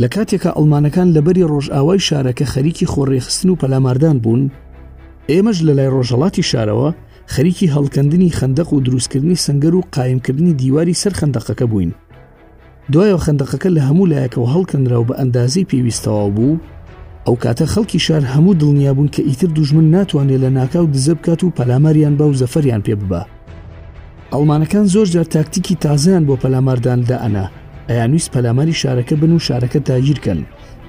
[0.00, 4.42] لە کاتێکە ئەڵمانەکان لەبەری ڕۆژئاوای شارەکە خەریکی خۆڕێخستن و پەلاماردان بوون
[5.30, 6.90] ئێمەش لە لای ڕۆژەڵاتی شارەوە
[7.30, 11.92] خەریکی هەڵکەندنی خندق و دروستکردنی سنگەر و قایمکردنی دیواری سەر خندەقەکە بووین
[12.92, 16.58] دوایەوە خندەقەکە لە هەموو لایەکەەوە هەڵکەندراوە بە ئەندازی پێویستەوە بوو
[17.26, 21.40] ئەو کاتە خەڵکی شار هەموو دڵنیا بوون کە ئیتر دوژمن ناتوانێت لە ناکاو دزە بکات
[21.44, 23.22] و پەلاماریان بە و زەفەریان پێ ببە
[24.32, 27.46] ئەڵمانەکان زۆر جار تاکتیکی تازیان بۆ پەلامارداندا ئەنا
[27.88, 30.40] ئەیانویست پەلاماری شارەکە بن و شارەکە تاگیرکەن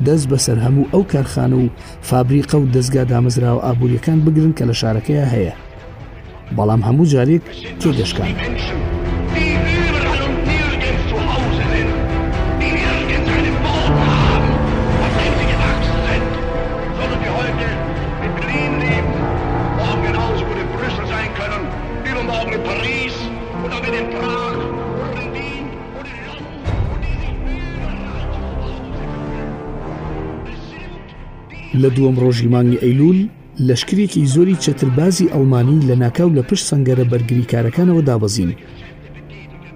[0.06, 1.70] دەست بەسەر هەموو ئەو کارخانە و
[2.10, 5.54] فابریقە و دەستگا دامەزراوە ئابوووریەکان بگرن کە لە شارەکەی هەیە
[6.58, 7.44] بەڵام هەموو جارێک
[7.82, 8.30] تۆ دەشکان.
[31.82, 33.20] لە دووەم ڕۆژی مانگی ئەیلول
[33.68, 38.52] لەشکرێکی زۆری چتربازی ئەڵمانی لە ناکاو لە پشت سنگەرە بەرگریکارەکانەوە دابەزین.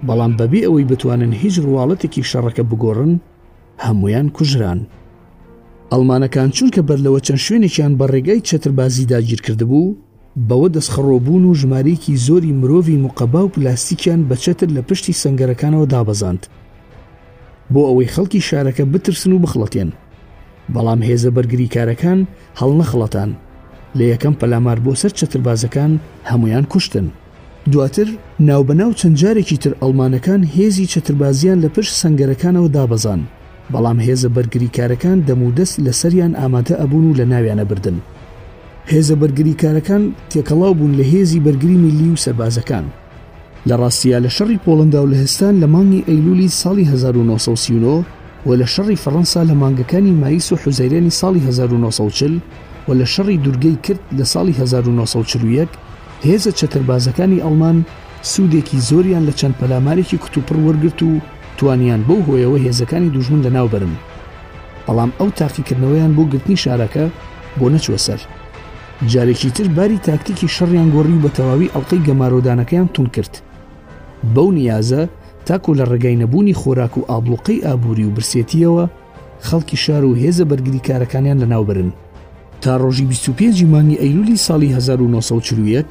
[0.06, 3.12] بەڵام بەبێ ئەوەی بتوانن هیچ ڕواڵەتێکی شەڕەکە بگۆڕن
[3.84, 4.80] هەمویان کوژران.
[5.92, 9.96] ئەلمانەکان چونکە بەرلەوە چەند شوێنێکیان بە ڕێگای چتربازی داگیر کردبوو،
[10.48, 16.44] بەوە دەستخەڕۆبوون و ژمارەیەکی زۆری مرۆڤی مقەبا و پلاستیکیان بەچەتر لە پشتی سنگەرەکانەوە دابەزاند.
[17.72, 19.90] بۆ ئەوەی خەڵکی شارەکە بترسن و بخڵەتێن.
[20.74, 22.18] بەڵام هێزە بەرگری کارەکان
[22.60, 23.30] هەڵ نەخڵەتان.
[23.96, 25.92] لە یەکەم پەلامار بۆ سەر چتربازەکان
[26.30, 27.06] هەمویان کوشتن.
[27.72, 28.08] دواتر
[28.48, 33.20] ناوبەناو چەند جارێکی تر ئەڵمانەکان هێزی چتربازیان لە پشت سنگەرەکانەوە دابەزان.
[33.72, 37.98] بەڵام هێزە بەرگریکارەکان دەمودەست لە سەریان ئامادە ئەبوون و لە ناویانە بردن.
[38.92, 42.86] هێزە بەرگریکارەکان تێکەڵاو بوون لە هێزی بەرگری میلی و سەربازەکان.
[43.68, 47.94] لە ڕاستیا لە شەڕی پۆڵندا و لە هستان لە مانگی ئەیلولی ساڵی 1939
[48.46, 52.34] و لە شەڕی فەڕەنسا لە مانگەکانی ماریس و حوزەیرانی ساڵی 1940
[52.88, 55.68] و لە شەڕی دوورگەی کرد لە ساڵی 1940
[56.26, 57.76] هێزە چتربازەکانی ئەڵمان
[58.32, 61.10] سوودێکی زۆریان لە چەند پەلامارێکی کتوپڕ وەرگرت و
[61.58, 63.94] توانیان بەو هۆیەوە هێزەکانی دوژمن لەناوبرن
[64.86, 67.04] بەڵام ئەو تاقیکردنەوەیان بۆ گرتنی شارەکە
[67.58, 68.20] بۆ نەچوە سەر
[69.12, 73.32] جارێکی تر باری تاکتیکی شەڕیان گۆڕی بە تەواوی ئەڵلقەی گەمارۆدانەکەیان تون کرد
[74.34, 75.00] بەو نیازە
[75.46, 78.84] تاکو لە ڕێگای نەبوونی خۆراک و ئابلوقەی ئابووری و برسێتیەوە
[79.48, 81.90] خەڵکی شار و هێزە بەرگری کارەکانیان لەناوبرن
[82.64, 85.84] تا ڕۆژی 25 مانگی ئەیلولی ساڵی 1940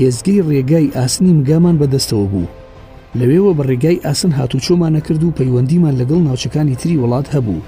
[0.00, 2.52] ئێزگەی ڕێگای ئاسنی مگامان بەدەستەوە بوو
[3.18, 7.64] لەوێوە بە ڕێگای ئاسن هاتوچۆمانە کرد و پەیوەندیمان لەگەڵ ناوچەکانی تری وڵات هەبوو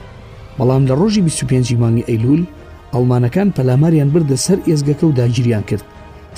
[0.59, 2.42] بەڵام لە ڕۆژی 25 مانگی ئەیلول
[2.94, 5.83] ئەڵمانەکان پەلاماریان بردە سەر ئێزگەکە و داگیریان کرد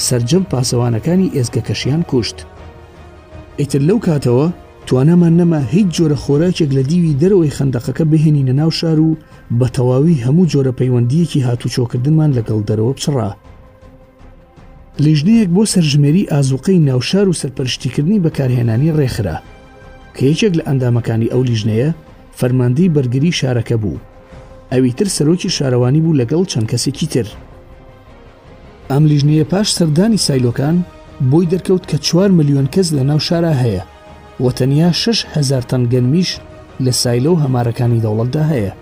[0.07, 2.39] سرجەم پاسەوانەکانی ئێزگەکەشیان کوشت
[3.61, 4.47] ئیتر لەو کاتەوە
[4.89, 9.17] توانەمان نەما هیچ جۆرە خۆراکێک لە دیوی دەرەوەی خندەقەکە بهێنینە ناو شار و
[9.59, 13.31] بە تەواوی هەموو جۆرە پەیوەندیەکی هاتوچۆکردنمان لەگەڵ دەرەوە بچڕا.
[15.05, 19.37] لێژنەیەک بۆ سەرژمێری ئازوقەی ناوشار و سەرپەرشتیکردنی بەکارهێنانی ڕێکخرا
[20.17, 21.91] کە یەکێک لە ئەندامەکانی ئەو لیژنەیە
[22.39, 24.03] فەرماندەی بەرگری شارەکە بوو
[24.73, 27.27] ئەوی تر سەرۆکی شارەوانی بوو لەگەڵ چەند کەسێکی تر
[28.91, 30.77] ئەم لیژنەیە پاش سەردانی سایلۆکان
[31.31, 33.85] بۆی دەرکەوت کە چوار ملیۆن کەس لە ناو شارە هەیە
[34.45, 36.29] و تەنیا 6هزار تەنگەنمیش
[36.85, 38.73] لە سایلە و هەمارەکانی دەوڵەتدا هەیە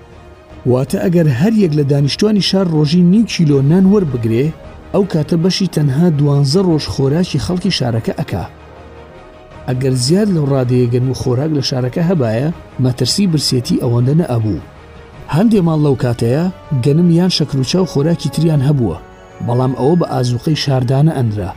[0.71, 4.47] واتە ئەگەر هەر یەک لە دانیشتوانی شار ڕۆژی نی کیلۆ نان وەربگرێ
[4.95, 8.45] ئەو کاتە بەشی تەنها دوانزە ڕۆژ خۆراکی خەڵکی شارەکە ئەکا
[9.69, 12.49] ئەگەر زیاد لەو ڕادەیەگەن و خۆراک لە شارەکە هەبایە
[12.85, 14.61] مەترسی برسێتی ئەوەندە نەبوو
[15.35, 16.45] هەندێ ماڵ لەو کاتەیە
[16.85, 18.97] گەنم یان شەکروچاو خۆراکی تریان هەبووە
[19.47, 21.51] بەڵام ئەوە بە ئازوقەی شاردانە ئەندرا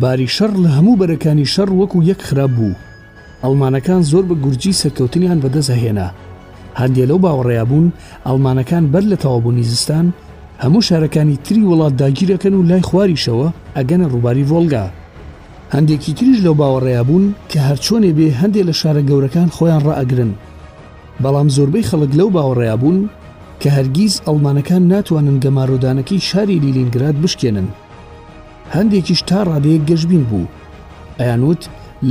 [0.00, 2.80] باری شەڕ لە هەموو بەرەکانی شەڕ وەکو یەک خراپ بوو
[3.42, 6.08] ئەڵمانەکان زۆر بە گورجی سەرکەوتنیان بەدەزەهێنا
[6.80, 7.86] هەندێ لەو باوەڕیابوون
[8.26, 10.06] ئەڵمانەکان بەر لە تەوابوونی زستان
[10.62, 14.84] هەموو شارەکانی تری وڵات داگیرەکەن و لای خواریشەوە ئەگەنە ڕووباری ڤۆلگا
[15.74, 20.32] هەندێکی تریش لەو باوەڕیابوون کە هەرچۆنێ بێ هەندێک لە شارە گەورەکان خۆیان ڕائگرن
[21.22, 22.98] بەڵام زۆربەی خەڵک لەو باوەڕیابوون
[23.60, 27.68] کە هەرگیز ئەڵمانەکان ناتوانن گەمارۆدانەکەی شاری لیلینگراد بشکێنن
[28.74, 30.50] هەندێکیش تا ڕادەیەک گەشتبین بوو
[31.20, 31.62] ئەیانوت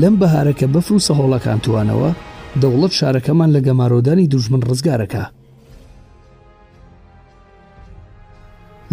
[0.02, 2.12] لەم بەهارەکە بەفر و سەهۆڵەکان توانەوە
[2.62, 5.24] دەوڵەت شارەکەمان لە گەمارۆدانی دوژمن ڕزگارەکە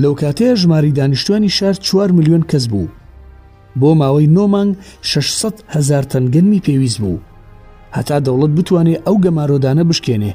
[0.03, 2.87] لەو کاتەیە ژماری دانیشتوانی شار 4 میلیۆن کەس بوو
[3.81, 7.19] بۆ ماوەی نۆمانگ 600 هزار تەنگەنمی پێویست بوو
[7.97, 10.33] هەتا دەوڵەت بتوانێت ئەو گەمارۆدانە بشکێنێ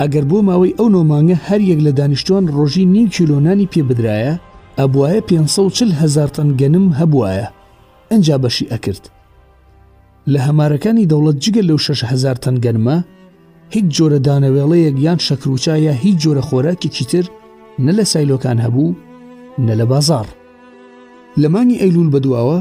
[0.00, 4.34] ئەگەر بۆ ماوەی ئەو نۆمانگە هەر یەک لە دانیشتوان ڕۆژی نیم کیلۆنانی پێ بدرایە
[4.80, 7.46] ئەبواایە 540 هزار تەن گەنم هەبواایە
[8.10, 9.04] ئەجا بەشی ئەکرد
[10.32, 12.96] لە هەمارەکانی دەوڵەت جگە لەو 6 هزار تەن گەنمە
[13.74, 17.24] هیچ جۆرە دانەوێڵەیەک یان شەکروچایە هیچ جۆرە خۆراکێکی تر
[17.84, 18.96] نە لە سایلۆکان هەبوو
[19.66, 20.26] نە لە بازار
[21.42, 22.58] لەمانی ئەیلول بەدواوە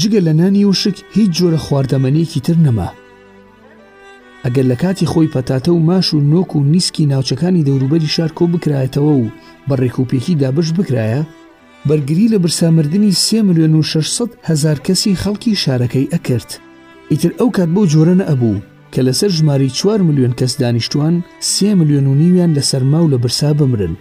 [0.00, 2.90] جگە لە نانی وشک هیچ جۆرە خواردەمەنێکی تر نەما
[4.44, 8.44] ئەگەر لە کاتی خۆی پەتاتە و ماش و نۆک و نیسکی ناوچەکانی دەوروبەری شار کۆ
[8.52, 9.28] بکرایەتەوە و
[9.68, 11.22] بە ڕێکوپێکی دابش بکرایە
[11.88, 16.50] بەرگری لە برسامردنی سێ میلیۆن و 600 هزار کەسی خەڵکی شارەکەی ئەکرد
[17.12, 21.14] ئیتر ئەو کات بۆ جۆرە نەبوو کە لەسەر ژماری 4 میلیۆن کەس دانیشتوان
[21.52, 23.94] سێ میلیۆن و نیویان لە سەرماو لە برسا بمرن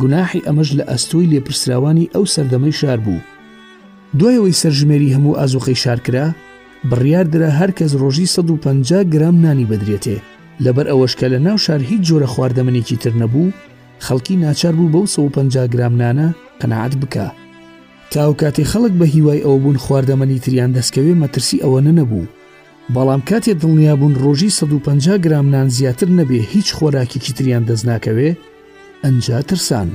[0.00, 3.20] گوناحی ئەمەش لە ئەستۆی لێپرسراوانی ئەو سەردەمەی شار بوو
[4.18, 6.26] دوایەوەی سەرژمێری هەموو ئازۆخی شارکرا
[6.90, 10.16] بڕیار درە هەر کەس ڕۆژی 150 گرام نانی بدرێتێ
[10.64, 13.50] لەبەر ئەوەشکە لە ناو شار هیچ جۆرە خواردەمەێکی تر نەبوو
[14.04, 16.28] خەڵکی ناچار بوو بەو 150 گرامنانە
[16.60, 17.26] قەنەعات بکە
[18.12, 22.30] تاوکاتی خەڵک بە هیوای ئەو بوون خواردەمەنی تریان دەستکەوێ مەترسی ئەوە نەبوو
[22.94, 28.30] بەڵام کاتێ دڵنیا بوون ڕۆژی 150 گرامنان زیاتر نەبێ هیچ خۆراکیکی تریان دەستناکەوێ
[29.04, 29.88] ئەنجا ترسان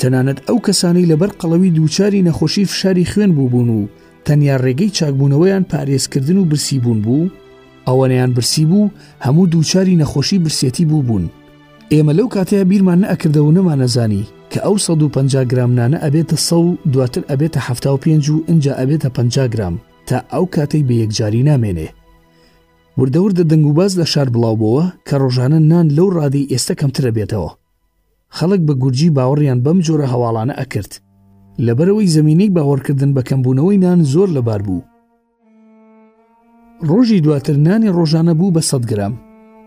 [0.00, 3.88] تەنانەت ئەو کەسانی لەبەر قەڵەوی دووچاری نەخۆشی فشاری خوێن بوو بوون و
[4.26, 7.30] تەنیا ڕێگەی چاکبوونەوەیان پارێزکردن و برسی بوون بوو
[7.88, 8.90] ئەوەنیان برسی بوو
[9.24, 11.24] هەموو دووچاری نەخۆشی برسێتی بوو بوون
[11.94, 14.22] ئێمە لەو کاتەیە بیرمان نەکردەوە نەمانەزانی
[14.52, 19.52] کە ئەو 150 گرامنانە ئەبێتە سە و دواتر ئەبێتە ه پێنج و ئنج ئەبێتە 50
[19.54, 19.74] گرام
[20.08, 21.88] تا ئەو کاتەی بە یەکجاری نامێنێ
[22.98, 27.50] وردەوردە دەنگوباز لە شار بڵاوبەوە کە ڕۆژانە نان لەو ڕادی ئێستا کەمترە بێتەوە
[28.36, 30.92] خەڵک بە گورجی باوەڕیان بەم جۆرە هەواڵانە ئەکرد
[31.66, 34.86] لەبەرەوەی زمینەی باوەڕکردن بە کەمبوونەوەی نان زۆر لەبار بوو
[36.88, 39.14] ڕۆژی دواتر نانی ڕۆژانە بوو بە 100 گرام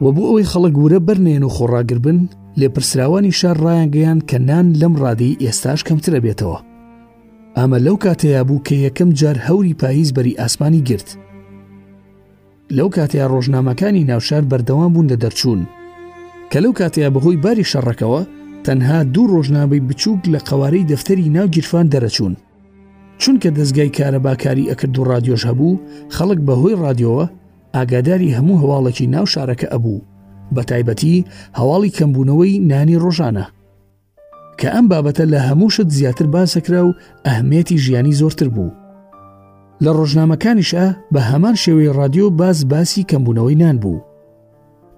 [0.01, 2.17] و بۆ ئەوەی خەڵە گورە بەرنێن و خۆڕاگر بن
[2.59, 6.59] لێپرسراوانی شار ڕایانگەیان کە نان لەم ڕادی ئێستاش کەمترە بێتەوە
[7.57, 11.09] ئەمە لەو کاتەیە بوو کە یەکەم جار هەوری پاییز بەری ئاسمانی گرت
[12.77, 15.61] لەو کاتەیە ڕۆژنامەکانی ناوشار بەردەوام بوون لە دەرچوون
[16.51, 18.21] کە لەو کاتەیە بەهۆی باری شەڕەکەەوە
[18.65, 22.35] تەنها دوو ڕۆژنامەی بچووک لە قوارەی دەفتەری ناوگیرفان دەرەچوون
[23.21, 25.79] چونکە دەستگای کارەباکاری ئەکرد و ڕادیۆش هەبوو
[26.15, 27.25] خەڵک بەهۆی ڕادیۆوە
[27.77, 30.05] ئاگاداری هەموو هەواڵێکی ناو شارەکە ئەبوو
[30.55, 31.25] بە تایبەتی
[31.59, 33.45] هەواڵی کەمبوونەوەی نانی ڕۆژانە
[34.59, 36.95] کە ئەم بابەتە لە هەمووشت زیاتر باسەکرا و
[37.27, 38.71] ئەهمێتی ژیانی زۆرتر بوو
[39.83, 43.99] لە ڕۆژنامەکانیشە بە هەمان شێوەی رادیۆ باز باسی کەمبوونەوەی نان بوو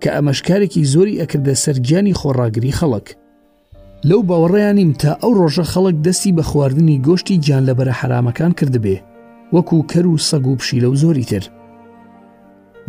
[0.04, 3.08] کە ئەمەشکارێکی زۆری ئەکردە سەرگیانی خۆڕاگری خەڵک
[4.10, 8.98] لەو باوەڕیانیم تا ئەو ڕۆژە خەڵک دەستی بە خواردنی گۆشتی گیان لەبەرە حرامەکان کردبێ
[9.56, 11.44] وەکوو کەر و سەگ و پشیلە و زۆری تر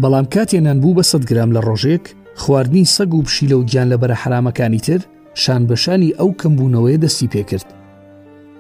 [0.03, 2.01] بەڵام کاتێنان بوو بە 100 گرام لە ڕۆژێک
[2.41, 5.01] خواردنی سەگ و پشیلە و گیان لە بەرە حرامەکانی تر
[5.43, 7.67] شان بەشانی ئەو کەمبوونەوەی دەستی پێکرد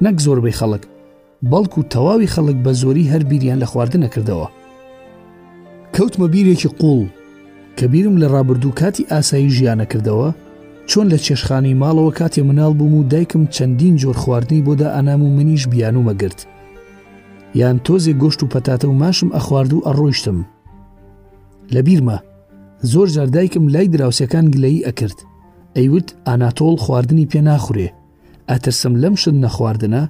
[0.04, 0.82] نەک زۆربەی خەڵک
[1.50, 4.48] بەڵکو تەواوی خەڵک بە زۆری هەر بیریان لە خواردن نەکردەوە
[5.94, 7.02] کەوتمە بیرێکی قوڵ
[7.78, 10.28] کە بیرم لە ڕابردوو کاتی ئاسایی ژیانە کردەوە
[10.90, 15.34] چۆن لە چێشخانی ماڵەوە کاتێ مناڵ بووم و دایکم چەندین جۆر خواردنی بۆدا ئەنام و
[15.36, 16.40] منیش بیانومەگرت
[17.60, 20.38] یان تۆزێ گۆشت و پەتاتە و ماشم ئەخوارد و ئەڕۆیشتم
[21.72, 22.18] لە بیرمە
[22.92, 25.18] زۆر جاردایکم لای دراوسەکان گلەی ئەکرد
[25.76, 27.88] ئەیوت ئاناتۆڵ خواردنی پێ ناخورێ
[28.50, 30.02] ئەترسم لەم شت نەخواردنە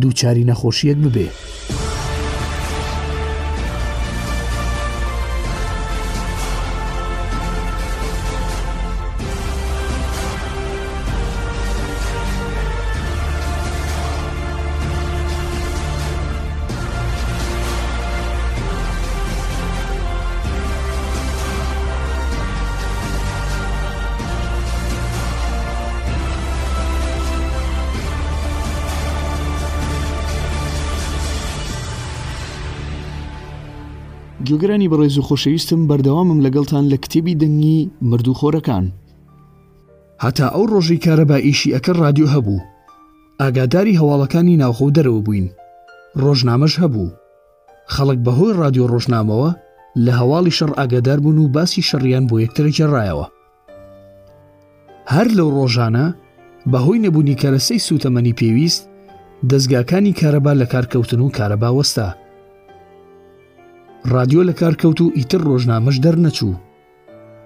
[0.00, 1.28] دووچاری نەخۆشیەک ببێ.
[34.48, 37.78] جوگرانی بەڕێز و خۆشەویستم بەردەوامم لەگەڵتان لە کتێبی دەنگی
[38.08, 38.84] مردوو خۆرەکان
[40.24, 42.64] هەتا ئەو ڕۆژی کارەبائیشی ئەەکە رادیو هەبوو
[43.40, 45.46] ئاگاداری هەواڵەکانی ناوخۆ دەرەوە بووین
[46.22, 47.08] ڕۆژنامەش هەبوو
[47.94, 49.50] خەڵک بەهۆی رادیۆ ڕۆژنامەوە
[50.04, 53.26] لە هەواڵی شەڕ ئاگادار بوون و باسی شەڕیان بۆ یەکترە جێڕایەوە
[55.14, 56.06] هەر لەو ڕۆژانە
[56.72, 58.82] بەهۆی نەبوونی کەرەسەی سوتەمەنی پێویست
[59.50, 62.08] دەستگاکانی کارەبا لە کارکەوتن و کارەبا وەستا
[64.12, 66.54] ڕادیۆ لە کارکەوت و ئیتر ڕۆژنامەش دەرنەچوو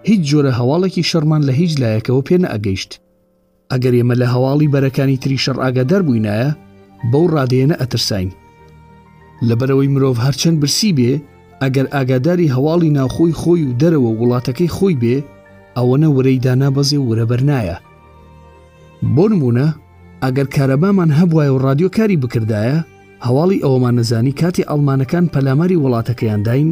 [0.09, 2.93] هیچ جۆرە هەواڵێکی شەرمان لە هیچ لایەکەوە پێنە ئەگەیشت
[3.73, 6.51] ئەگەر ئێمە لە هەواڵی بەرەکانی تری شەڕ ئاگادار بووینایە
[7.11, 8.29] بەو ڕادێنە ئەترساین
[9.49, 11.13] لەبەرەوەی مرۆڤ هەرچەند برسی بێ
[11.63, 15.17] ئەگەر ئاگاداری هەواڵی ناوخۆی خۆی و دەرەوە وڵاتەکەی خۆی بێ
[15.77, 17.77] ئەوەنە وەرەی دانابەزێ وەرەبەرنایە
[19.15, 19.67] بۆ نمونە
[20.25, 22.79] ئەگەر کارەبامان هەبواە و ڕادیۆکاری بکردایە
[23.27, 26.69] هەواڵی ئەوەمان نەزانی کاتی ئەڵمانەکان پەلاماری وڵاتەکەیان داین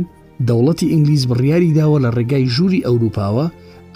[0.49, 3.47] دەوڵەتی ئینگلیس بڕیاری داوە لە ڕێگای ژووری ئەوروپاوە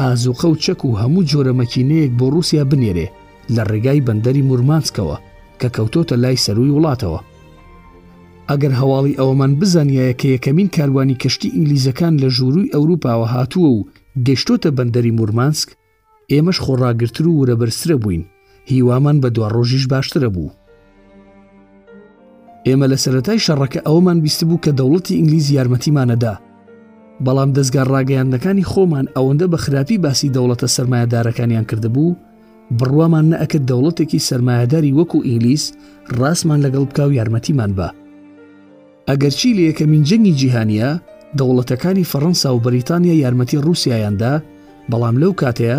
[0.01, 3.07] ئازوقە و چەک و هەموو جۆرە مەکینەیەک بۆ رووسیا بنێرێ
[3.55, 5.17] لە ڕێگای بەندەری مورمانسکەوە
[5.61, 7.21] کە کەوتۆتە لای سەروی وڵاتەوە
[8.51, 13.87] ئەگەر هەواڵی ئەوەمان بزانایە کە یەکەمین کاروانی کەشتی ئینگلیزەکان لە ژووروی ئەوروپاوە هاتووە و
[14.27, 15.69] گەشتۆتە بەندەری مورمانسک
[16.33, 18.23] ئێمەش خۆڕاگرتر و ورەبەرسرە بووین
[18.71, 20.51] هیوامان بە دوڕۆژیش باشترە بوو
[22.67, 26.35] ئێمە لە سەتای شەڕەکە ئەومان بیستبوو کە دەوڵەتی ئینگلیزی یارمەتیمانەدا
[27.25, 32.19] بەڵام دەستگار ڕاگەیاندەکانی خۆمان ئەوەندە بە خراپی باسی دەوڵەتە سرمایهدارەکانیان کردبوو
[32.79, 35.65] بڕوامان نەئەکرد دەوڵەتێکی سرمایهداری وەکو ئینگلیس
[36.19, 37.89] ڕاستمان لەگەڵ بکاو یارمەتیمان بە
[39.09, 40.91] ئەگەرچی لە یەکەمین جەنگی جیهانیە
[41.39, 44.33] دەوڵەتەکانی فەڕەنسا و بەریتانیا یارمەتی رووسایاندا
[44.91, 45.79] بەڵام لەو کاتەیە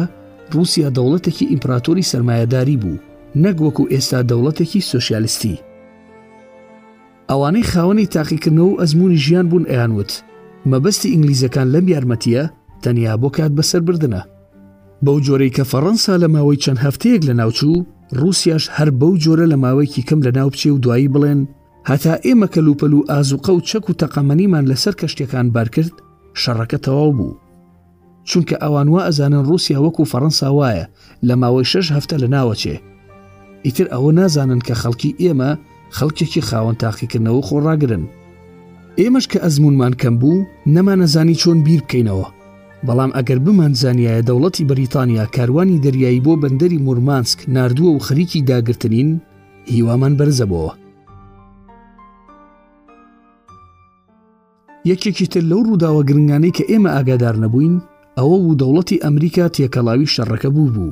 [0.54, 3.02] رووسیا دەوڵەتێکی ئیمپراتۆری سرمایهداری بوو
[3.44, 5.56] نەک وەکو ئێستا دەوڵەتێکی سوسیالیستی
[7.32, 10.12] ئەوانەی خاوەنی تاقیکردنەوە و ئەزمموی ژیان بوون ئەیانوت
[10.72, 12.44] مەبەستی ئینگلیزەکان لەم یارمەتیە
[12.84, 14.22] تەنیا بۆ کات بەسەر بردنە
[15.06, 17.86] بەو جۆرەی کە فەڕەنسا لە ماوەی چەند هەفتەیەک لە ناوچوو
[18.22, 21.39] رووسیاش هەر بەو جۆرە لە ماوەیەکی کەم لە ناوچێ و دوایی بڵێن
[21.89, 25.94] هەتا ئێمە کەلوپەل و ئازوقە و چەک و تەقامەنیمان لەسەر کەشتەکان بار کرد
[26.42, 27.34] شەڕەکە تەواو بوو
[28.29, 30.86] چونکە ئەوانوا ئەزانن رووسیا وەکو فەڕەنسا وایە
[31.27, 32.75] لە ماوەی شش هەفتە لە ناوەچێ
[33.65, 35.52] ئیتر ئەوە نازانن کە خەڵکی ئێمە
[35.98, 38.04] خەڵکێکی خاوەن تاقیکردنەوە خۆڕاگرن
[39.00, 42.27] ئێمەش کە ئەزمونمان کەم بوو نەمانەزانی چۆن بیر بکەینەوە
[42.87, 49.10] بەڵام ئەگەر بمان زانایە دەوڵەتی بریتانیا کاروانی دەریایی بۆ بەندەری مورمانسک نردووە و خەریکی داگرتنین
[49.73, 50.71] هیوامان بەرزەبەوە
[54.92, 57.75] یەکێکی تر لەو ڕووداوە گرنگانەی کە ئێمە ئاگادار نەبووین
[58.17, 60.92] ئەوە و دەوڵەتی ئەمریکا تێکەڵاوی شەڕەکە بوو بوو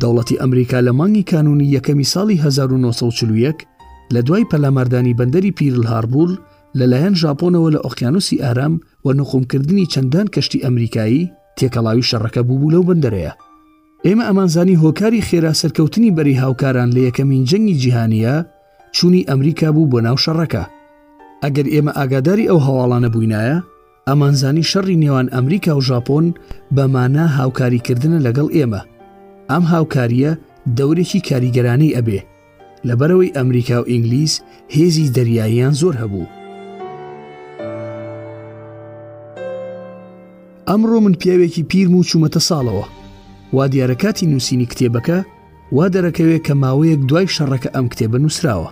[0.00, 3.52] دەوڵەتی ئەمریکا لە مانگی کانونی یەکەمی ساڵی 1940
[4.14, 6.30] لە دوای پەلامەردانی بەندەری پیرل هاربور
[6.78, 8.74] لەلایەن ژاپۆنەوە لە ئۆقیانوسی ئارام
[9.06, 11.24] و نخۆمکردنی چەندان کەشتی ئەمریکایی
[11.58, 13.32] تێکەڵاوی شەڕەکە بووبوو لەو بندەرەیە.
[14.06, 18.36] ئێمە ئەمانزانی هۆکاری خێرا سەرکەوتنی بەری هاوکاران لە یەکەمین جەنگی جیهانیە
[18.96, 20.64] چوونی ئەمریکا بوو بۆ ناو شەڕەکە.
[21.44, 23.56] ئەگەر ئێمە ئاگاداری ئەو هەواڵانە بووینایە،
[24.08, 26.24] ئەمانزانی شەڕی نێوان ئەمریکا و ژاپۆن
[26.76, 28.80] بەمانە هاوکاریکردنە لەگەڵ ئێمە.
[29.50, 30.32] ئەم هاوکاریە
[30.78, 32.20] دەورێکی کاریگەرانەی ئەبێ
[32.88, 34.34] لەبەرەوەی ئەمریکا و ئینگلیس
[34.76, 36.26] هێزی دەریاییان زۆر هەبوو.
[40.68, 42.86] ئەمڕۆ من پیاوێکی پیرم و چوومەتە ساڵەوە
[43.56, 45.18] وا دیارەکاتی نووسینی کتێبەکە
[45.76, 48.70] وا دەرەکەوێت کە ماوەیەک دوای شەڕەکە ئەم کتێبە نووسراوە.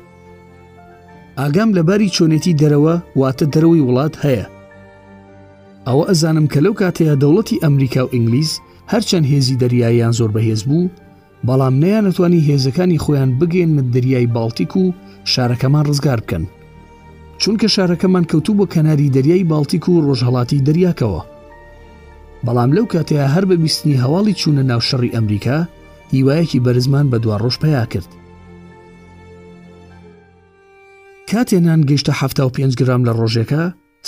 [1.41, 4.47] ئاگام لەباری چۆنێتی دەرەوە واتە دەرەوەی وڵات هەیە.
[5.87, 8.53] ئەوە ئەزانم کە لەو کاتەیە دەوڵەتی ئەمریکا و ئینگلیس
[8.93, 10.91] هەرچەند هێزی دەریاییان زۆر بەهێز بوو
[11.47, 14.85] بەڵام نەیان نتوانی هێزەکانی خۆیان بگەێنمە دەریای بالتیک و
[15.33, 16.45] شارەکەمان ڕزگار بکەن
[17.43, 21.21] چونکە شارەکەمان کەوتوو بۆ کەناری دەریای بالتیک و ڕۆژهڵاتی دەریاکەوە
[22.47, 25.59] بەڵام لەو کاتەیە هەر بە بیستنی هەواڵی چوونە ناو شەڕی ئەمریکا
[26.15, 28.09] هیوایەکی بەرزمان بە دوا ڕۆژ پیا کرد
[31.31, 32.13] کاتێنان گەیشتە
[32.55, 33.63] 5 گرام لە ڕۆژێکە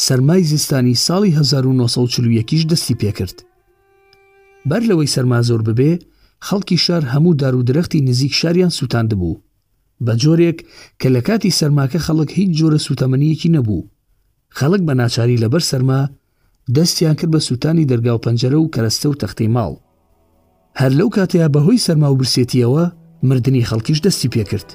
[0.07, 3.39] سەرمای زیستانی ساڵی 1940 دەستی پێکرد
[4.71, 5.93] بەر لەوەی سەرما زۆر ببێ
[6.47, 9.41] خەڵکی شار هەموو دار و درەختی نزیک شاریان سووتاند بوو
[10.07, 10.59] بە جۆرێک
[11.01, 13.89] کە لە کاتی سەرماکە خەڵک هیچ جۆرە سوتەمەنیەکی نەبوو
[14.59, 16.01] خەڵک بە ناچاری لەبەر سەرما
[16.77, 19.73] دەستیان کرد بە سووتانی دەرگاو پەنجەرە و کەرەستە و تەختی ماڵ
[20.81, 22.85] هەر لەو کاتەیە بەهۆی سەرما و برسێتیەوە
[23.29, 24.69] مردنی خەڵکیش دەستی پێکرد.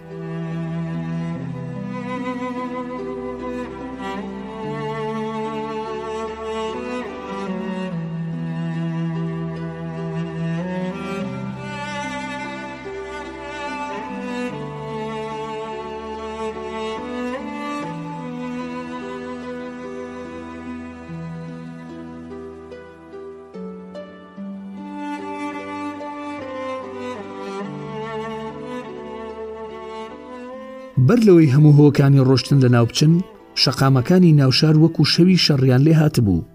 [31.17, 33.13] بەر لەوەی هەموو هۆکانی ڕۆشتن لە ناوچن
[33.61, 36.45] شەقامەکانی ناوشار وەکو شەوی شەڕیان لێ هاتبوو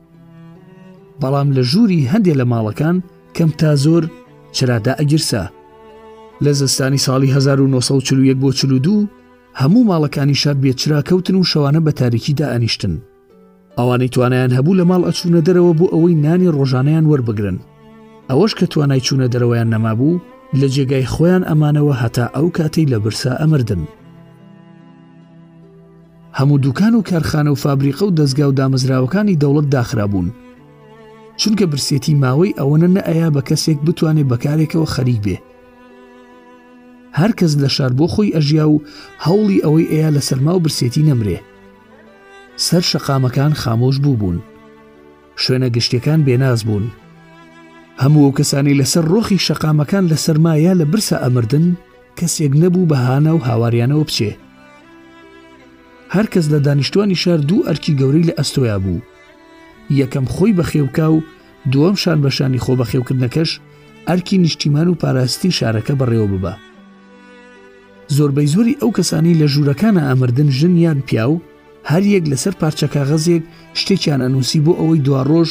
[1.21, 2.97] بەڵام لە ژووری هەندێک لە ماڵەکان
[3.37, 4.03] کەم تا زۆر
[4.57, 5.43] چرادا ئەگرسا
[6.45, 9.09] لە زستانی ساڵی 1940 بۆ 42
[9.61, 12.95] هەموو ماڵەکانی شار بێچرا کەوتن و شەوانە بە تاریکیدا ئەنیشتن
[13.79, 17.59] ئەوانەی توانیان هەبوو لە ماڵ ئەچوونە دەرەوە بۆ ئەوەی نانی ڕۆژانەیان وەربگرن
[18.31, 20.21] ئەوەش کە توانای چوونە دەرەوەیان نەمابوو
[20.61, 23.83] لە جێگای خۆیان ئەمانەوە هەتا ئەو کاتەی لە برسا ئەمردن
[26.37, 30.33] هەموو دوکان و کارخانە و فابریقە و دەستگا و دامەزراوەکانی دەوڵەت داخرابوون
[31.41, 35.37] چونکە برسێتی ماوەی ئەوەنە نە ئەیا بە کەسێک بتوانێت بەکارێکەوە خەریک بێ
[37.19, 38.83] هەر کەس لە شار بۆ خۆی ئەژیا و
[39.25, 41.39] هەوڵی ئەوەی ئەیا لە سەرما و برسێتی نەمرێ
[42.67, 44.39] سەر شەقامەکان خامۆش بوو بوون
[45.45, 46.85] شوێنە گشتەکان بێناز بوون
[48.03, 51.67] هەموو کەسانی لەسەر ڕۆخی شەقامەکان لە سەرمایە لە برسە ئەمردن
[52.19, 54.33] کەسێک نەبوو بەهانە و هاواریانەوە بچێ
[56.17, 59.01] هەرکەس لە دانیشتوانی شار دوو ئەرکی گەورەی لە ئەستۆیا بوو
[60.01, 61.19] یەکەم خۆی بە خێوکا و
[61.73, 63.51] دووەم شان بەشانی خۆ بە خێوکردنەکەش
[64.09, 66.55] ئەرکی نیشتیمان و پاراستنی شارەکە بەڕێوە ببە
[68.17, 71.43] زۆربەی زۆری ئەو کەسانی لە ژوورەکانە ئامردن ژن یان پیا و
[71.91, 73.43] هەر یەک لەسەر پارچەکە غەزێک
[73.81, 75.49] شتێکیان ئەنووسی بۆ ئەوەی دواڕۆژ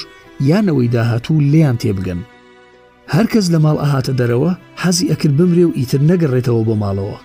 [0.50, 2.22] یانەوەی داهاتوو لێیان تێبگەن
[3.14, 4.52] هەرکەس لە ماڵ ئاهاتە دەرەوە
[4.82, 7.18] حەزی ئەکرد بمرێ و ئیتر نەگەڕێتەوە بۆ ماڵەوە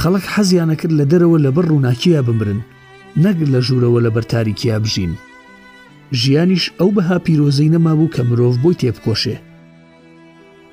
[0.00, 2.60] خەڵک حەزیانەکرد لە دەرەوە لە بەر ڕووناکیە بمرن
[3.24, 5.12] نەگر لە ژوورەوە لە بەرتاریکیا بژین
[6.20, 9.36] ژیانیش ئەو بەها پیرۆزەی نەمابوو کە مرۆڤ بۆی تێبکۆشێ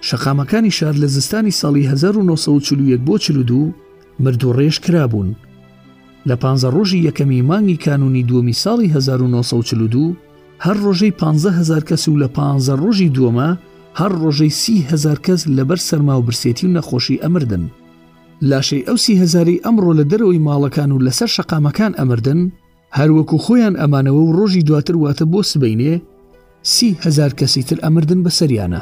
[0.08, 3.74] شەقامەکانی شار لە زستانی ساڵی 1940 بۆ 42
[4.24, 5.30] مرد و ڕێژ کرابوون
[6.30, 6.44] لە پ
[6.76, 10.16] ڕۆژی یەکەمی مانگی کانونی دووەمی ساڵی 1942
[10.66, 12.40] هەر ڕۆژەی 15هزار کەس و لە پ
[12.82, 13.50] ڕۆژی دووەمە
[14.00, 17.64] هەر ڕۆژەی سیهزار کەس لەبەر سەرما و برسێتی و نەخۆشی ئەمردن
[18.50, 22.42] لاشەی ئەوسی هزاری ئەمڕۆ لە دەرەوەی ماڵەکان و لەسەر شەقامەکان ئەمردن
[22.98, 25.96] هەروەکو خۆیان ئەمانەوە و ڕۆژی دواتر واتە بۆ سبینێ
[26.74, 28.82] سی هزار کەسی تر ئەمردن بە سەریانە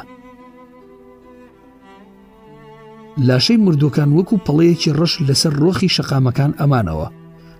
[3.26, 7.08] لاشەی مردووکان وەکو پەڵەیەکی ڕەش لەسەر ڕۆخی شەقامەکان ئەمانەوە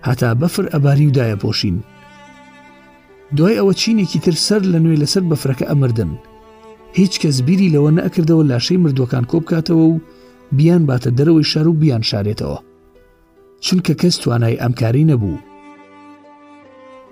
[0.07, 1.77] هەتا بەفر ئەباری ودایە پۆشین
[3.37, 6.11] دوای ئەوە چینێکی تر سەر لە نوێ لەسەر بەفرەکە ئەمردن
[6.99, 9.93] هیچ کەس بیری لەوە نەکردەوە لاشەی مردوەکان کۆبکاتەوە و
[10.57, 12.57] بیان باتە دەرەوەی شار و بیان شارێتەوە
[13.65, 15.37] چونکە کەس توانای ئەمکاری نەبوو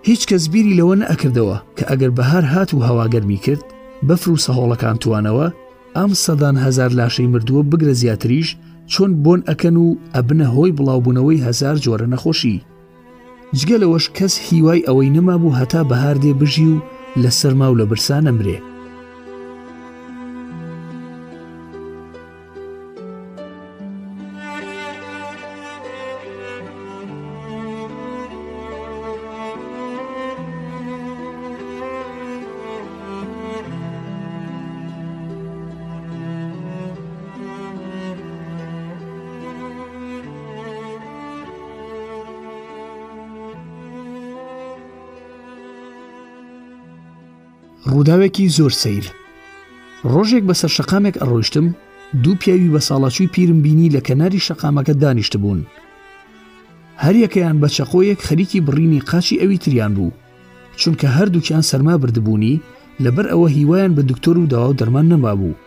[0.08, 3.64] هیچ کەس بیری لەوە نەکردەوە کە ئەگەر بەهار هات و هەواگەرمی کرد
[4.08, 5.48] بەفر و سەهۆڵەکان توانەوە
[5.98, 8.50] ئەم سەدان هزار لاشەی مردووە بگرە زیاتریش
[8.94, 12.56] چۆن بۆن ئەکەن و ئەبنە هۆی بڵاوبوونەوەی هزار جۆرە نەخۆشی
[13.58, 16.82] جگەلەوەش کەس هیوای ئەوەی نەما بوو هەتا بەهاردێ بژی و
[17.24, 18.58] لە سەرما و لە برسانە مرێ
[48.00, 49.06] ڕووداوێکی زۆر سیر
[50.14, 51.68] ڕۆژێک بەسەر شەقامێک ئەڕۆشتم
[52.24, 55.60] دوو پیاوی بە ساڵاچوی پیرم بینی لە کەناری شەقامەکە دانیشت بوون
[57.04, 60.18] هەر یەکەیان بە چەقۆیەک خەریکی بڕینی قاچی ئەوی تریان بوو
[60.82, 62.56] چونکە هەردووکیان سەرما بردبوونی
[63.04, 65.58] لەبەر ئەوە هیوایان بە دکتۆر و داوا دەرمان نەما بوو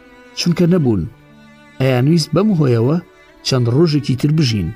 [0.41, 1.03] چونکە نەبوون
[1.81, 2.97] ئەیانویست بەم هۆیەوە
[3.47, 4.69] چەند ڕۆژێکی تر بژین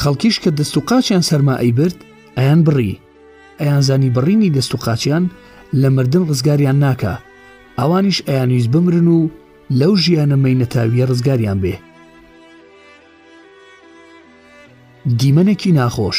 [0.00, 1.98] خەڵکیش کە دەست و قاچیان سەرما ئەیبرد
[2.38, 2.94] ئەیان بڕی
[3.60, 5.24] ئەیان زانی بڕینی دەست و قاچیان
[5.74, 7.14] لە مردن ڕزگاریان ناکە
[7.78, 9.28] ئەوانیش ئەیانویست بمرن و
[9.80, 11.74] لەو ژیانە مینەتاویە ڕزگاریان بێ
[15.18, 16.18] دیمەنێکی ناخۆش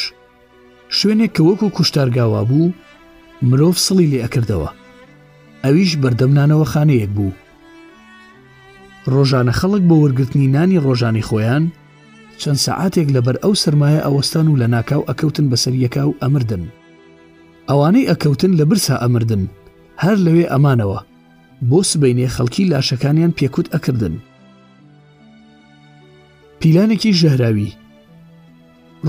[0.98, 2.74] شوێنێک کە وەکو کوشتارگاوا بوو
[3.50, 4.70] مرۆڤ سڵی لێ ئەکردەوە
[5.64, 7.32] ئەویش بەردەمنانەوە خانەیەک بوو
[9.14, 11.64] ڕۆژانە خەڵک بە وەرگرتنی نانی ڕۆژانی خۆیان
[12.42, 16.64] چەند سعاتێک لەبەر ئەو سرمایە ئەوەستان و لە ناکاو ئەکەوتن بەسەریەکە و ئەمردن
[17.70, 19.44] ئەوانەی ئەکەوتن لە برسا ئەمردن
[20.04, 21.00] هەر لەوێ ئەمانەوە
[21.70, 24.16] بۆ سبینێ خەڵکی لاشەکانیان پێکوت ئەکردن
[26.60, 27.72] پیلانێکی ژەهراوی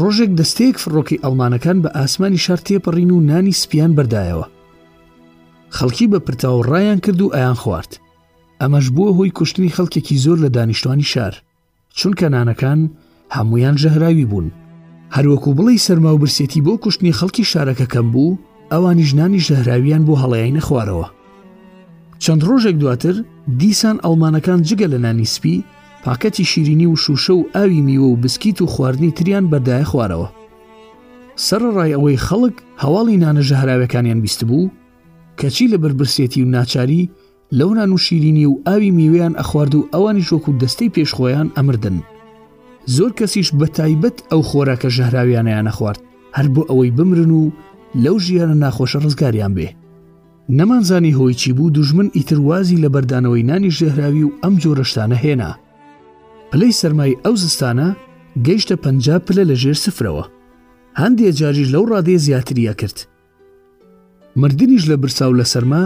[0.00, 4.46] ڕۆژێک دەستەیەک فڕۆکی ئەڵمانەکان بە ئاسمانی شار تێپەڕین و نانی سپیان بەردایەوە
[5.76, 7.90] خەڵکی بە پرتاو ڕایان کرد و ئەیان خوارد
[8.61, 11.34] ئەمەش بووە هۆی کوشتنی خەڵکێکی زۆر لە دانیشتوانی شار
[11.98, 12.80] چونکە نانەکان
[13.36, 14.48] هەمویان ژەهراوی بوون
[15.16, 18.34] هەروەکو بڵی سەرما و برسێتی بۆ کوشتنی خەڵکی شارەکە کەم بوو
[18.75, 21.09] ئەوانی ژنانی شەهراویان بۆ هەڵەیە نەخوارەوە
[22.23, 23.14] چەند ڕۆژێک دواتر
[23.61, 25.57] دیسان ئەڵمانەکان جگە لە نانی سپی
[26.05, 30.29] پاکەتی شیرینی و شوشە و ئاوی میوە و بسکیت و خواردنی تریان بەدایە خوارەوە
[31.47, 34.71] سەر ڕای ئەوەی خەڵک هەواڵی نانە ژەهراوەکانیان بیست بوو
[35.41, 37.11] کەچی لە بربرسێتی و ناچاری
[37.59, 41.97] لەو نان و شیرینی و ئاوی میوەیان ئەخوارد و ئەوانی شۆک و دەستەی پێشخۆیان ئەمردن
[42.97, 46.01] زۆر کەسیش بە تایبەت ئەو خۆراکە ژەهراویانیان نەخوارد
[46.37, 47.43] هەر بۆ ئەوەی بمرن و
[47.95, 49.68] لەو ژیانە ناخۆشە ڕزگاریان بێ
[50.59, 55.51] نەمانزانی هۆی چی بوو دوژمن ئیتروازی لە بەردانەوەی نانی ژێراوی و ئەم جۆرەشتانە هێنا
[56.51, 57.88] پلەی سەرمای ئەو زستانە
[58.47, 58.84] گەیشتە پ
[59.26, 60.24] پلە لە ژێر سفرەوە
[61.01, 62.99] هەندێک جاریش لەو ڕادێ زیاتریە کرد
[64.41, 65.82] مردنیش لە برساو لە سەرما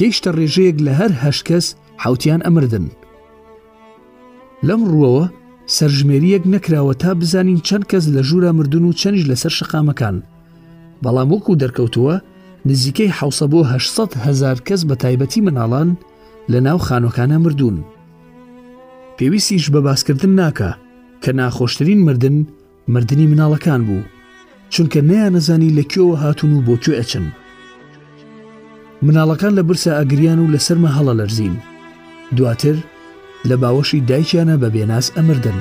[0.00, 1.66] گەیشتە ڕێژەیەک لە هەر هەش کەس
[2.02, 2.86] حوتیان ئەمردن
[4.68, 5.24] لەم ڕووەوە
[5.76, 10.16] سەرژمێریەک نەکراوە تا بزانین چەند کەس لە ژوورا مردن و چەنیش لەسەر شقامەکان
[11.04, 12.14] بەڵام وەکو دەرکەوتووە
[12.70, 15.88] نزیکەی حوسە بۆ 600 هزار کەس بە تایبەتی مناڵان
[16.52, 17.76] لە ناو خانۆکانە مردوون.
[19.18, 20.70] پێویستیش بە باسکردن ناکە
[21.22, 22.36] کە ناخۆشترین مردن
[22.94, 24.02] مردنی مناڵەکان بوو
[24.72, 27.26] چونکە نەیانەزانی لە کێوە هاتون و بۆ کوێ ئەچن.
[29.06, 31.56] مناڵەکان لە برسە ئەگریان و لەسەرمە هەڵە لەرزین.
[32.36, 32.76] دواتر
[33.48, 35.60] لە باوەشی دایکیانە بە بێناس ئەمردن.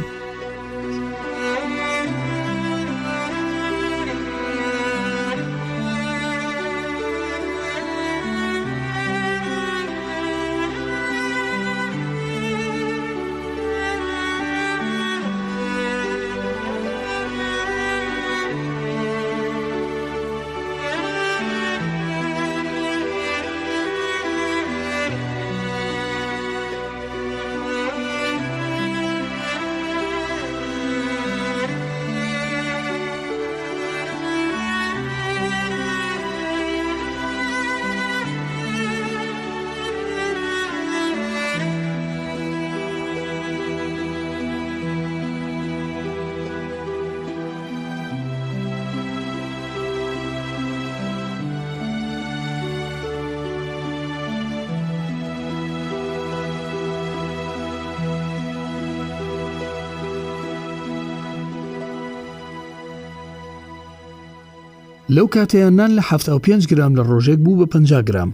[65.16, 68.30] لەو کاتەیە نان لە 5 گرام لە ڕۆژێک بوو بە 50 گرام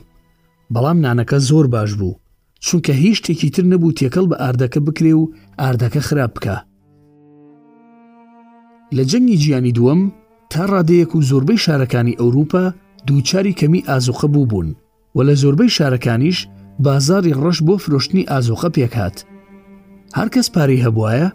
[0.73, 2.19] بەڵام نانەکە زۆر باش بوو
[2.65, 6.55] چونکە هیچ شتێکی تر نەبوو تێکەڵ بە ئاردەکە بکرێ و ئاردەکە خراپ بکە
[8.95, 10.01] لە جەنگی گیانی دووەم
[10.51, 12.73] تا ڕادەیەک و زۆربەی شارەکانی ئەوروپا
[13.07, 14.69] دووچاری کەمی ئازوخە بوو بوون
[15.15, 16.37] و لە زۆربەی شارەکانیش
[16.85, 19.15] بازاری ڕەش بۆ فرۆشتنی ئازۆخە پێکات
[20.17, 21.27] هەر کەس پارەی هەبواە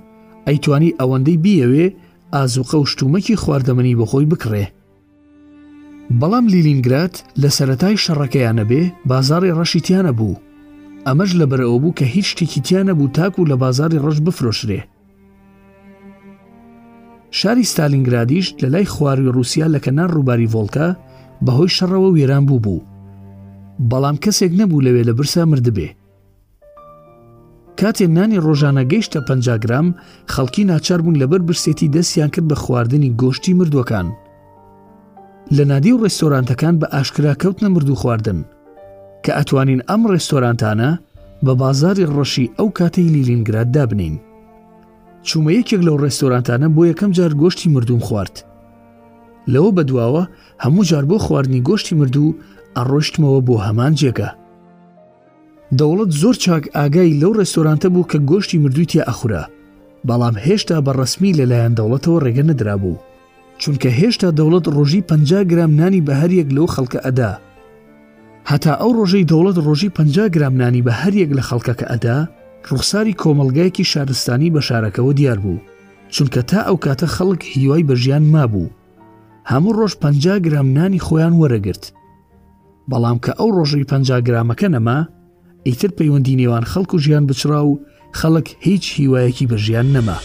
[0.47, 1.87] ئەیتوانی ئەوەندەی بیەوێ
[2.35, 4.67] ئازوقە و شتومەکی خواردەمەنی بەخۆی بکڕێ
[6.21, 10.41] بەڵام لیلینگرات لە سەتای شەڕەکەیانە بێ بازاری ڕەشیتیانە بوو
[11.07, 14.81] ئەمەش لە بەرەوە بوو کە هیچ شتێکیتیانە بوو تاکو لە بازاری ڕەش بفرۆشرێ
[17.39, 20.87] شاری ستالینگرادیش لە لای خواروی رووسیا لە کەنار ڕووباری ڤۆڵکە
[21.45, 22.81] بەهۆی شەڕەوە وێران بوو بوو
[23.91, 25.89] بەڵام کەسێک نەبوو لەوێ لە برسا مردبێ
[27.81, 29.89] کاتێ نانی ڕۆژانە گەیشتە 50 گرام
[30.33, 34.07] خەڵکی ناچار بوون لەبەر برسێتی دەستیان کرد بە خواردنی گۆشتی مردوەکان
[35.57, 38.39] لە نادی و ڕێستۆرانتەکان بە ئاشکرا کەوتنە مرد و خواردن
[39.25, 40.91] کە ئەتوانین ئەم ڕێستۆرانتانە
[41.45, 44.15] بە بازاری ڕەشی ئەو کاتی لیلینگراد دابنین
[45.27, 48.37] چوومە یەکێک لەو ڕێستۆرانتانە بۆ یەکەم جار گۆشتی مردوم خوارد
[49.53, 50.25] لەوە بەدواوە
[50.65, 52.37] هەموو جار بۆ خواردنی گۆشتی مردوو
[52.77, 54.31] ئەڕۆشتمەوە بۆ هەمان جێگە
[55.79, 59.45] دەوڵەت زۆر چاک ئاگای لەو ڕێستۆرانتە بوو کە گۆشتی مردووتیا ئەخورا
[60.09, 62.97] بەڵام هێشتا بە ڕسمی لەلایەن دەوڵەتەوە ڕێگە نەدرابوو
[63.63, 65.11] چونکە هێشتا دەوڵەت ڕۆژی پ
[65.51, 67.33] گرامنانی بە هەریەک لەو خەڵکە ئەدا.
[68.51, 69.99] هەتا ئەو ڕۆژەی دەوڵەت ڕۆژی پ
[70.35, 72.19] گرامنانی بە هەریەک لە خەڵکەکە ئەدا،
[72.69, 75.59] ڕوخساری کۆمەلگایەکی شارستانی بە شارەکەەوە دیار بوو،
[76.15, 78.69] چونکە تا ئەو کاتە خەڵک هیوای بەژیان مابوو.
[79.51, 80.05] هەموو ڕۆژ پ
[80.47, 81.85] گرامنانی خۆیان وەرەگرت.
[82.91, 83.93] بەڵام کە ئەو ڕۆژەی پ
[84.27, 84.99] گرامەکە نەما،
[85.67, 87.81] ئیتر پەیوەندی نێوان خەڵکو ژیان بچرا و
[88.19, 90.19] خەڵک هیچ هیوایەکی بە ژیان نەما.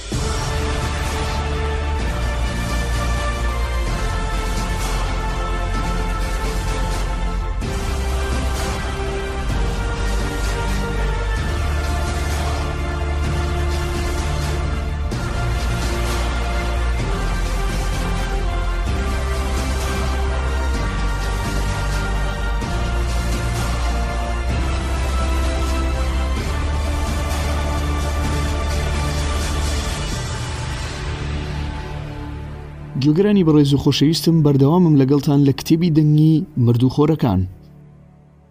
[33.05, 36.35] گوێگرانی بەڕێز و خۆشەویستم بەردەوامم لەگەڵتان لە کتێبی دەنگی
[36.65, 37.41] مردوخۆرەکان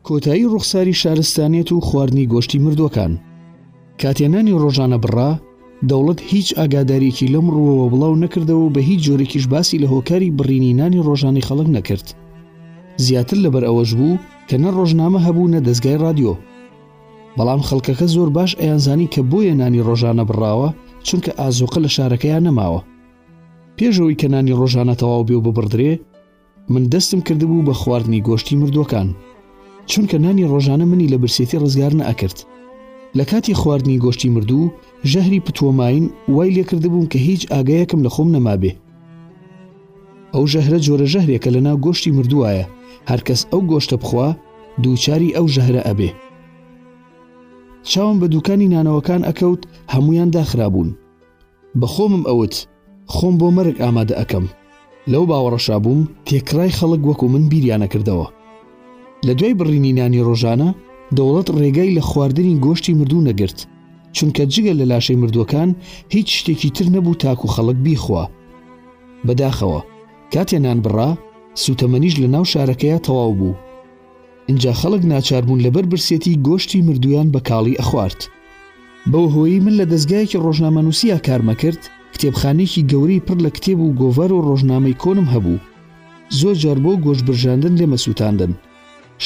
[0.06, 3.12] کۆتایی ڕوخساری شارستانێت و خواردنی گۆشتی مردوەکان
[4.00, 5.30] کاتێنانی ڕۆژانە بڕا
[5.90, 11.44] دەوڵەت هیچ ئاگادارێکی لەم ڕووەوە بڵاو نەکردەوە بە هیچ جۆرێکیش باسی لە هۆکاری بڕینینانی ڕۆژانی
[11.48, 12.06] خەڵک نەکرد
[13.04, 16.32] زیاتر لەبەر ئەوەش بوو کە نە ڕۆژنامە هەبوو نە دەستگای رادیۆ
[17.36, 20.68] بەڵام خەڵکەکە زۆر باش ئەیانزانی کە بۆیە نانی ڕۆژانە بڕاوە
[21.06, 22.80] چونکە ئازۆقە لە شارەکەیان نەماوە
[23.82, 25.92] پێشەوەی کەنانی ڕۆژانە تەواو بێ و ببڕدرێ
[26.72, 29.08] من دەستم کردبوو بە خواردنی گۆشتی مردوەکان
[29.90, 32.38] چونکە نانی ڕۆژانە منی لە برسێتی ڕزگار نەکرد
[33.18, 34.72] لە کاتی خواردنی گۆشتی مردوو
[35.12, 36.04] ژەهری پتۆماین
[36.34, 38.72] وای لێکردبووم کە هیچ ئاگایەکم لە خۆم نەمابێ
[40.34, 42.64] ئەو ژەهرە جۆرە ژەهرێکە لەنا گۆشتی مردوایە
[43.10, 44.28] هەرکەس ئەو گۆشتە بخوا
[44.82, 46.10] دووچاری ئەو ژەهرە ئەبێ
[47.90, 49.62] چاوم بە دوکانی نانەوەکان ئەکەوت
[49.92, 50.88] هەمویان داخرابوون
[51.80, 52.54] بەخۆمم ئەوت
[53.14, 54.44] خۆم بۆ مەرگ ئامادە ئەەکەم
[55.12, 58.26] لەو باوەڕەشا بووم تێکرای خەڵک وەکو من بیریانە کردەوە
[59.26, 60.68] لە دوای بڕینی نانی ڕۆژانە
[61.16, 63.58] دەوڵەت ڕێگای لە خواردنی گۆشتی مردوو نەگرت
[64.16, 65.70] چونکە جگە لە لاشەی مردوەکان
[66.14, 68.24] هیچ شتێکی تر نەبوو تاکو خەڵک بیخوا
[69.26, 69.80] بەداخەوە
[70.34, 71.10] کاتێنان بڕا
[71.64, 73.54] سوتەمەنیش لە ناو شارەکەیە تەواو بوو
[74.48, 78.20] اینجا خەڵک ناچاربوون لەبەر برسێتی گۆشتی مردویان بە کاڵی ئەخوارد
[79.10, 81.82] بەو هۆی من لە دەستگایەکی ڕۆژنامەنووسیا کارمەکرد
[82.14, 85.62] کتێبخانێکی گەوری پڕ لە کتێب و گۆڤەر و ڕۆژنامەی کۆنم هەبوو
[86.38, 88.52] زۆر جار بۆ گۆشبژاندن لێمە سووتاندن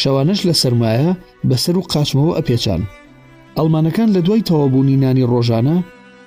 [0.00, 1.10] شەوانش لە سرمایە
[1.48, 2.82] بەسەر و قاچمەوە ئەپێچان
[3.56, 5.76] ئەلمانەکان لە دوای تەوابوونی نانی ڕۆژانە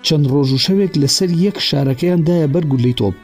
[0.06, 3.16] چەند ڕۆژ و شەوێک لەسەر یەک شارەکەیاندایە بەرگولی تۆپ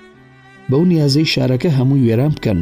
[0.69, 2.59] بەو نیازەی شارەکە هەمووی وێران بکەن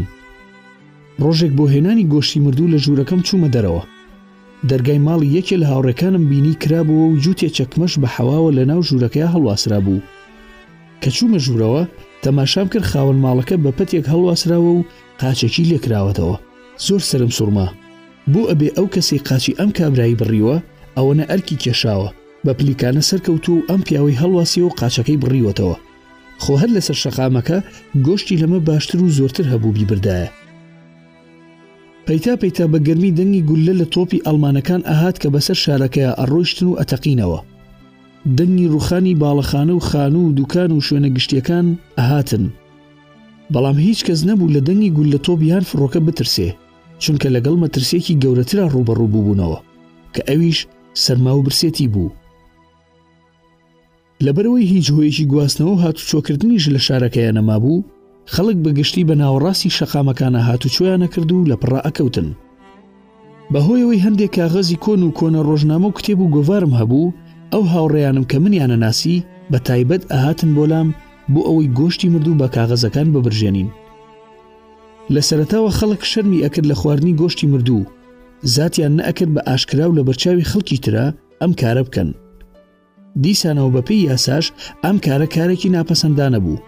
[1.23, 3.83] ڕۆژێک بۆ هێنانی گۆشتی مردوو لە ژوورەکەم چوومە دەرەوە
[4.69, 9.31] دەرگای ماڵی یەکێ لە هاوڕەکانم بینی کرابەوە و جووتێ چەکمەش بە حواوە لە ناو ژوورەکەی
[9.33, 10.01] هەڵواسرا بوو
[11.03, 11.81] کە چوومە ژوورەوە
[12.23, 14.83] تەماشام کرد خاون ماڵەکە بە پەتێک هەڵواسراوە و
[15.21, 16.37] قاچێکی لێکراوەتەوە
[16.85, 17.67] زۆر سرم سوورما
[18.33, 20.55] بۆ ئەبێ ئەو کەسی قاچی ئەم کابرایی بڕیوە
[20.97, 22.09] ئەوەنە ئەرکی کێشاوە
[22.45, 25.77] بە پلیکانە سەرکەوت و ئەم پیاوەی هەڵواسی و قاچەکەی بڕیوەتەوە
[26.43, 27.57] خۆ هەر لەسەر شەقامەکە
[28.05, 30.29] گۆشتی لەمە باشتر و زۆرتر هەبوو بیبردایە
[32.05, 36.77] پەیتا پەیتا بە گەرمی دەنگی گولە لە تۆپی ئەلمانەکان ئاهات کە بەسەر شارەکەی ئەڕۆیشتن و
[36.79, 37.39] ئەتەقینەوە
[38.37, 41.67] دەنگی ڕوخانی باڵەخانە و خانوو و دوکان و شوێنە گشتیەکان
[41.99, 42.45] ئەهاتن
[43.53, 46.49] بەڵام هیچ کەس نەبوو لە دەنگی گول لە تۆ بیان فڕۆکە بترسێ
[47.03, 49.57] چونکە لەگەڵ مەترسێکی گەورەترا ڕوبەڕوو بووبوونەوە
[50.15, 50.59] کە ئەویش
[51.03, 52.09] سەرما و برسێتی بوو
[54.25, 57.83] لەبەرەوەی هیچ هۆیەکی گواستنەوە هاتو چۆکردنیش لە شارەکەیان نەما بوو
[58.33, 62.29] خەڵک بەگشتی بە ناوەڕاستی شەقامەکانە هاتو چۆیانە کردو و لە پڕ ئەکەوتن
[63.53, 67.13] بەهۆیەوەی هەندێک کاغەزی کۆن و کۆنە ڕۆژنامە و کتێب و گۆوارم هەبوو
[67.53, 69.17] ئەو هاوڕێیانم کە منیانە ناسی
[69.51, 70.87] بە تایبەت ئاهاتن بۆلام
[71.33, 73.69] بۆ ئەوەی گۆشتی مردوو بە کاغەزەکان ببرژێنین
[75.13, 77.81] لە سەرتاوە خەڵک شەرمی ئەکرد لە خواردنی گۆشتی مردوو
[78.55, 81.05] زاتیان نەکرد بە ئاشکرا و لە بەرچاوی خەڵکی ترا
[81.41, 82.09] ئەم کارە بکەن
[83.23, 84.45] دیسانەوە بەپی یاساش
[84.85, 86.63] ئەم کارە کارێکی ناپەسەندانە بوو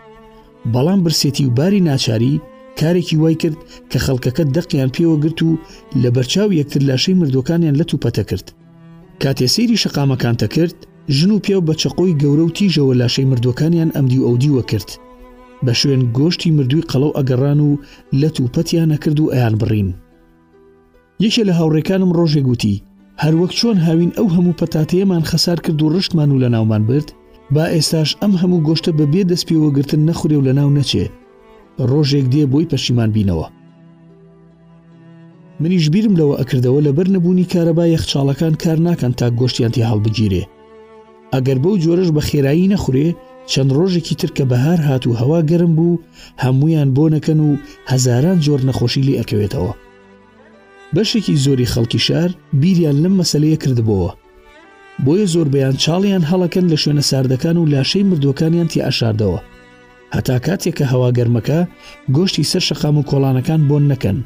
[0.73, 2.33] بەڵام برسێتی و باری ناچاری
[2.79, 3.57] کارێکی وای کرد
[3.91, 5.49] کە خەڵکەکە دەقیان پێوە گرت و
[6.01, 8.47] لە بەرچاو یەکتر لاشەی مردەکانیان لە توپەتە کرد
[9.23, 10.75] کاتێسیری شقامەکان تەکرد
[11.17, 14.89] ژن و پێو بە چقۆی گەورە و تیژەوە لاشەی مردوەکانیان ئەمدی و ئەودیوە کرد
[15.65, 17.79] بە شوێن گۆشتی مردووی قەڵەو ئەگەڕان و
[18.19, 19.89] لە توپەتیان نەکرد و ئەیان بڕین
[21.23, 22.83] یەکێ لە هاوڕێکانم ڕۆژێک گوتی
[23.23, 27.09] هەروەک چۆن هاوین ئەو هەموو پەتاتەیەمان خەسار کرد و ڕشتمان و لە ناومان برد
[27.53, 31.05] با ئێستاش ئەم هەموو گۆشتە بەبێ دەست پێوەگرتن نەخورێ و لە ناو نەچێ
[31.91, 33.47] ڕۆژێک دێ بۆی پەشیمان بینەوە
[35.63, 40.43] منیش بیرم لەوە ئەکردەوە لەبەر نەبوونی کارەبا یەخچالەکان کار ناکەن تا گۆشتیانتی هەڵبگیرێ
[41.33, 43.07] ئەگەر بەو جۆرەش بە خێرایی نەخورێ
[43.51, 46.01] چەند ڕۆژێکی ترکە بەهار هات و هەوا گەرم بوو
[46.43, 47.49] هەمویان بۆ نەکەن و
[47.91, 49.73] هەزاران جۆر نەخۆشی لێ ئەکەوێتەوە
[50.95, 52.29] بەشێکی زۆری خەڵکی شار
[52.61, 54.11] بیریان لەم مەسلەیە کردبەوە
[55.05, 59.39] بۆیە زۆر بەیان چاڵیان هەڵەکەن لە شوێنە ساردەکان و لاشەی مردوەکانیان تی ئاشاردەوە
[60.15, 61.59] هەتا کاتێک کە هەوا گەرمەکە
[62.15, 64.17] گۆشتی سەر شەقام و کۆڵانەکان بۆن نەکەن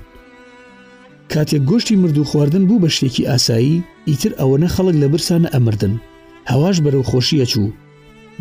[1.34, 5.94] کاتێک گۆشتی مرد و خواردن بوو بە شتێکی ئاسایی ئیتر ئەوەنە خەڵک لە برسانە ئەمردن
[6.52, 7.70] هەواش بەرەو خۆشیە چوو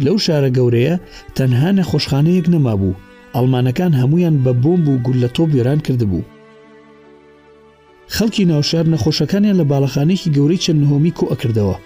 [0.04, 0.94] لەو شارە گەورەیە
[1.36, 2.98] تەنها نەخۆشخانەیەک نەمابوو
[3.34, 6.22] ئەلمانەکان هەمویان بە بۆمب و گول لە تۆپ وێران کردبوو
[8.14, 11.76] خەڵکی ناوشار نەخۆشەکانیان لە باڵەخانێکی گەورەی چەندنهۆمی کۆ ئەکردەوە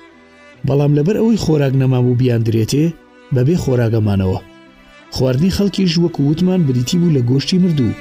[0.66, 2.84] بەڵام لەبەر ئەوەی خۆراک نەمابوو بیان درێتێ
[3.34, 4.38] بەبێ خۆراگەمانەوە
[5.16, 7.92] خواردنی خەڵکی ژوەک وتمان بریتی بوو لە گۆشتی مردوو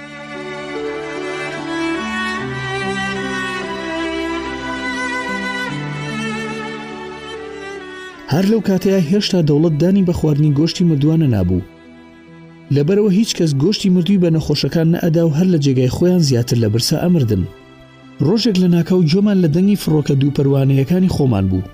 [8.33, 11.65] هەر لەو کاتەیە هێشتا دەوڵەت دانی بە خواردنی گۆشتی مردووانە نابوو
[12.75, 16.67] لەبەرەوە هیچ کەس گۆشتی مردووی بە نەخۆشەکان نەئدا و هەر لە جێگای خۆیان زیاتر لە
[16.73, 17.43] برسە ئەمردن
[18.27, 21.69] ڕۆژێک لە ناکەو جۆمان لە دەنگی فڕۆکە دووپەروانەیەکانی خۆمان بوو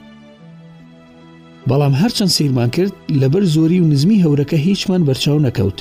[1.70, 5.80] بەڵام هەرچەند سیرمان کرد لەبەر زۆری و نزمی هەورەکە هیچمان بەرچاو نەکەوت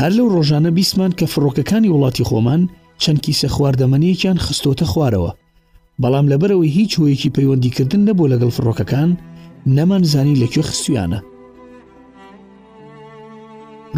[0.00, 2.62] هەر لەو ڕۆژانە بیسمان کە فڕۆکەکانی وڵاتی خۆمان
[3.02, 5.30] چەند کیسە خواردەمەنیەکیان خستۆتە خوارەوە
[6.02, 9.10] بەڵام لەبەرەوەی هیچ هۆیەکی پەیوەندیکردن نەبوو لەگەڵ فڕۆکەکان
[9.76, 11.18] نەمانزانی لەکوێ خستویانە.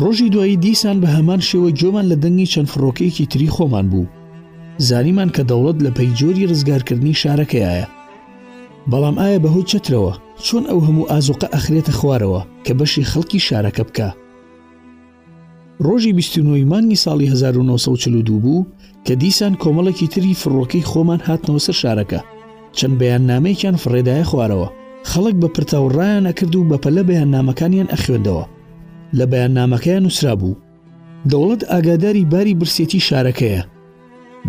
[0.01, 4.07] ڕۆژی دوایی دیسان بە هەمان شێوە جۆمان لە دەنگی چەند فڕۆکەیەکی تری خۆمان بوو.
[4.89, 7.87] زانیمان کە دەوڵەت لە پەیجۆری ڕزگارکردنی شارەکەیە.
[8.91, 10.13] بەڵام ئایا بەهۆی چترەوە
[10.47, 14.09] چۆن ئەو هەموو ئازوقە ئەخرێتە خوارەوە کە بەشی خەڵکی شارەکە بکە.
[15.87, 18.67] ڕۆژی بیستنەوەی مانگی ساڵی 1942 بوو
[19.07, 22.21] کە دیسان کۆمەڵێکی تری فڕۆکەی خۆمان هاتنەوە سەر شارەکە
[22.77, 24.69] چەند بەیان نامەیەکیان فڕێدایە خوارەوە
[25.11, 28.45] خەڵک بە پرتاوڕایان ئەکرد و بەپەلە بەیان نامەکانیان ئەخوێندەوە
[29.19, 30.61] لە بەیان نامەکەیان نووسرا بوو
[31.31, 33.63] دەوڵەت ئاگاداری باری برسێتی شارەکەیە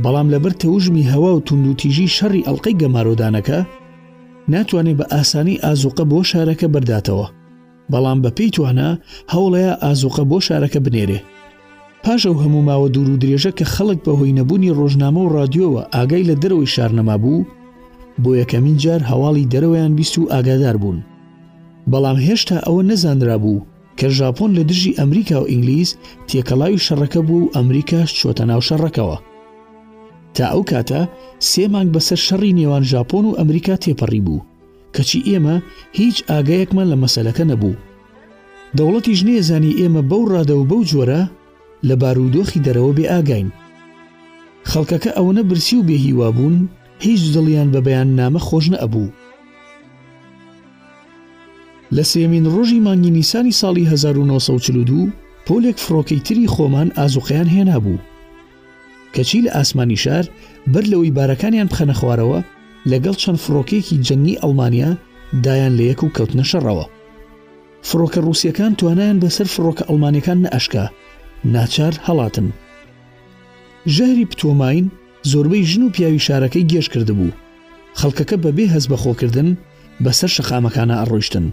[0.03, 3.59] بەڵام لەبەر تەوژمی هەوا و توندوتیژی شەڕی ئەڵلقەی گەمارۆدانەکە
[4.53, 7.25] ناتوانێت بە ئاسانی ئازوقە بۆ شارەکە بەرداتەوە
[7.91, 8.89] بەڵام بەپی توانە
[9.33, 11.19] هەوڵەیە ئازوقە بۆ شارەکە بنێرێ
[12.03, 16.27] پاشە و هەموو ماوە دوور و درێژە کە خەڵک بەهۆی نەبوونی ڕۆژنامە و رادیۆوە ئاگای
[16.29, 17.47] لە دەرەوەی شارنەما بوو
[18.23, 20.99] بۆ یەکەمین جار هەواڵی دەرەوەیان بیست و ئاگادار بوون
[21.91, 23.65] بەڵام هێشتا ئەوە نەزانرا بوو
[23.99, 25.89] کە ژاپۆن لە دژی ئەمریکا و ئینگلیس
[26.29, 29.17] تێکەڵاوی شەڕەکە بوو و ئەمریکاش چۆتە ناو شەڕەکەەوە
[30.35, 31.01] تا ئەو کاتە
[31.49, 34.39] سێ مانگ بەسەر شەڕی نێوان ژاپۆن و ئەمریکا تێپەڕی بوو
[34.95, 35.55] کەچی ئێمە
[35.99, 37.75] هیچ ئاگایەکمان لە مەسلەکە نەبوو
[38.77, 41.21] دەوڵەتی ژنێزانی ئێمە بەو ڕادە و بەو جۆرە
[41.87, 43.47] لە بارودۆخی دەرەوە بێ ئاگین
[44.69, 46.55] خەڵکەکە ئەوەنە برسی و بێهیوا بوون
[47.05, 49.09] هیچ دڵیان بە بەیان نامە خۆش نەبوو
[51.95, 55.13] لە سێمین ڕۆژی مانگی نیسانی ساڵی 1942
[55.45, 58.01] پۆلێک فڕۆکەی تری خۆمان ئازوقیان هێنا بوو
[59.15, 60.25] کەچی لە ئاسمانی شار
[60.73, 62.39] بەر لەوەی بارەکانیان بخەنە خوارەوە
[62.91, 64.89] لەگەڵ چەند فڕۆکێکی جەنگی ئەڵمانیا
[65.43, 66.85] دایان لە یەک و کەوتنە شەڕەوە
[67.87, 70.85] فڕۆکە رووسیەکان توانیان بەسەر فڕۆکە ئەڵمانەکان نەئشکا
[71.53, 72.47] ناچار هەڵاتن
[73.95, 74.85] ژەهری پتۆماین
[75.31, 77.37] زۆربەی ژن و پیاوی شارەکەی گێش کرده بوو
[77.99, 79.49] خەڵکەکە بەبێ هەز بەخۆکردن
[80.03, 81.45] بەسەر شەقامەکانە ئەڕۆشتن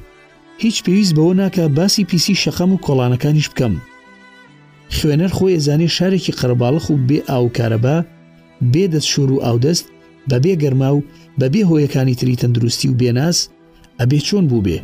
[0.63, 3.75] هیچ پێویست بەوە ناکە باسی پیسی شەقام و کۆڵانەکانیش بکەم
[4.97, 7.97] خوێنەر خۆی ئەزانێ شارێکی قەرباڵخ و بێ ئاوکارەبا
[8.73, 9.87] بێدەست شور و ئاودەست
[10.31, 10.99] بەبێ گەرما و
[11.41, 13.39] بەبێ هۆیەکانی تری تەندروستی و بێناس
[14.01, 14.79] ئەبێ چۆن بوو بێ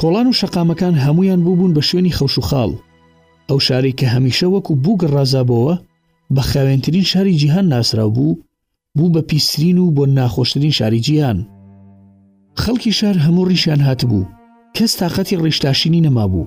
[0.00, 2.70] کۆڵان و شەقامەکان هەمویان بووبوون بە شوێنی خەوش و خاڵ
[3.48, 5.74] ئەو شاری کە هەمیشە وەکو بووگە ڕازابەوە
[6.34, 8.38] بە خاوێنترین شاری جیهان ناسرا بوو
[8.96, 11.38] بوو بە پیسرین و بۆ ناخۆشترین شاریجییان
[12.62, 14.24] خەڵکی شار هەموو ڕیشان هاتبوو
[14.76, 16.46] کەس تااقەتی ڕێشتاشینی نەمابوو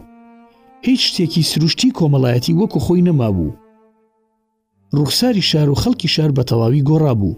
[0.87, 3.51] هیچ شتێکی سروشتی کۆمەڵایەتی وەکو خۆی نەمابوو
[4.97, 7.33] ڕوخساری شار و خەڵکی شار بە تەواوی گۆڕا بوو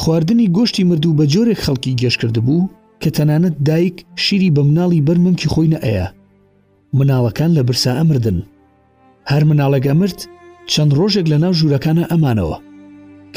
[0.00, 2.68] خواردنی گۆشتی مردوو بە جۆرێک خەڵکی گەشتکرد بوو
[3.02, 6.06] کە تەنانەت دایک شیری بە مناڵی بەرممکی خۆی نەئەیە
[6.98, 8.38] مناڵەکان لە برسا ئەمردن
[9.30, 10.18] هەر مناڵێک ئەمرد
[10.72, 12.58] چەند ڕۆژێک لە ناو ژوورەکانە ئەمانەوە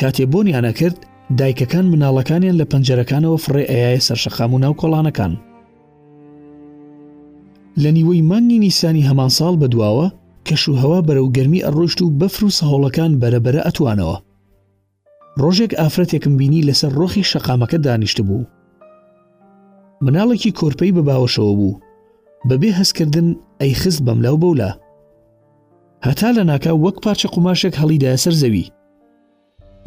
[0.02, 0.98] کاتێبوونیانە کرد
[1.42, 5.34] دایکەکان مناڵەکانیان لە پەنجەرەکانەوە فڕێ ئەیە سەرشەخام و ناو کۆڵانەکان
[7.82, 10.08] لە نیوەی مانگی نیسانی هەمان ساڵ بەدواوە
[10.48, 14.18] کەشوهوا بەرەو گەرمی ئەڕۆشت و بەفر و سەهۆڵەکان بەرەبرە ئەتوانەوە
[15.42, 18.44] ڕۆژێک ئافرەتێکم بینی لەسەر ڕۆخی شەقامەکە دانیشت بوو
[20.06, 21.80] مناڵێکی کۆرپەی بەباوەشەوە بوو
[22.50, 23.28] بەبێ هەستکردن
[23.62, 24.72] ئەی خست بەملاو بەولا
[26.08, 28.66] هەتا لە ناکە وەک پارچە قوماشێک هەڵیدایە سەر زەوی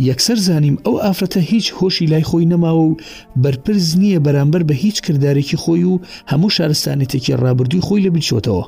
[0.07, 2.97] یەکسەر زانیم ئەو ئافرەتە هیچ هۆشی لای خۆی نەماوە و
[3.43, 6.01] بەرپرز نییە بەرامبەر بە هیچ کردارێکی خۆی و
[6.33, 8.65] هەموو شارستانێتێکی ڕابردووی خۆی لە بچۆتەوە.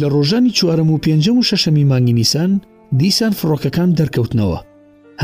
[0.00, 2.60] لە ڕۆژانی چوارم و پێنجەم و شەشەمی مانگی نیسان
[2.98, 4.58] دیسان فڕۆکەکان دەرکەوتنەوە.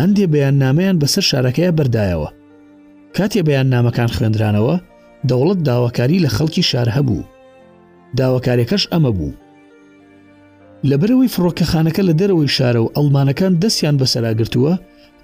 [0.00, 2.28] هەندێ بەیان نامەیان بەسەر شارەکەیە بەردایەوە.
[3.16, 4.76] کاتێ بەیان نامەکان خوێندرانەوە
[5.28, 7.22] دەوڵەت داواکاری لە خەڵکی شار هەبوو.
[8.18, 9.32] داواکارێکەش ئەمە بوو.
[10.90, 14.72] لەبەرەوەی فڕۆکەخانەکە لە دەرەوەی شارە و ئەڵمانەکان دەستیان بەسەراگرتووە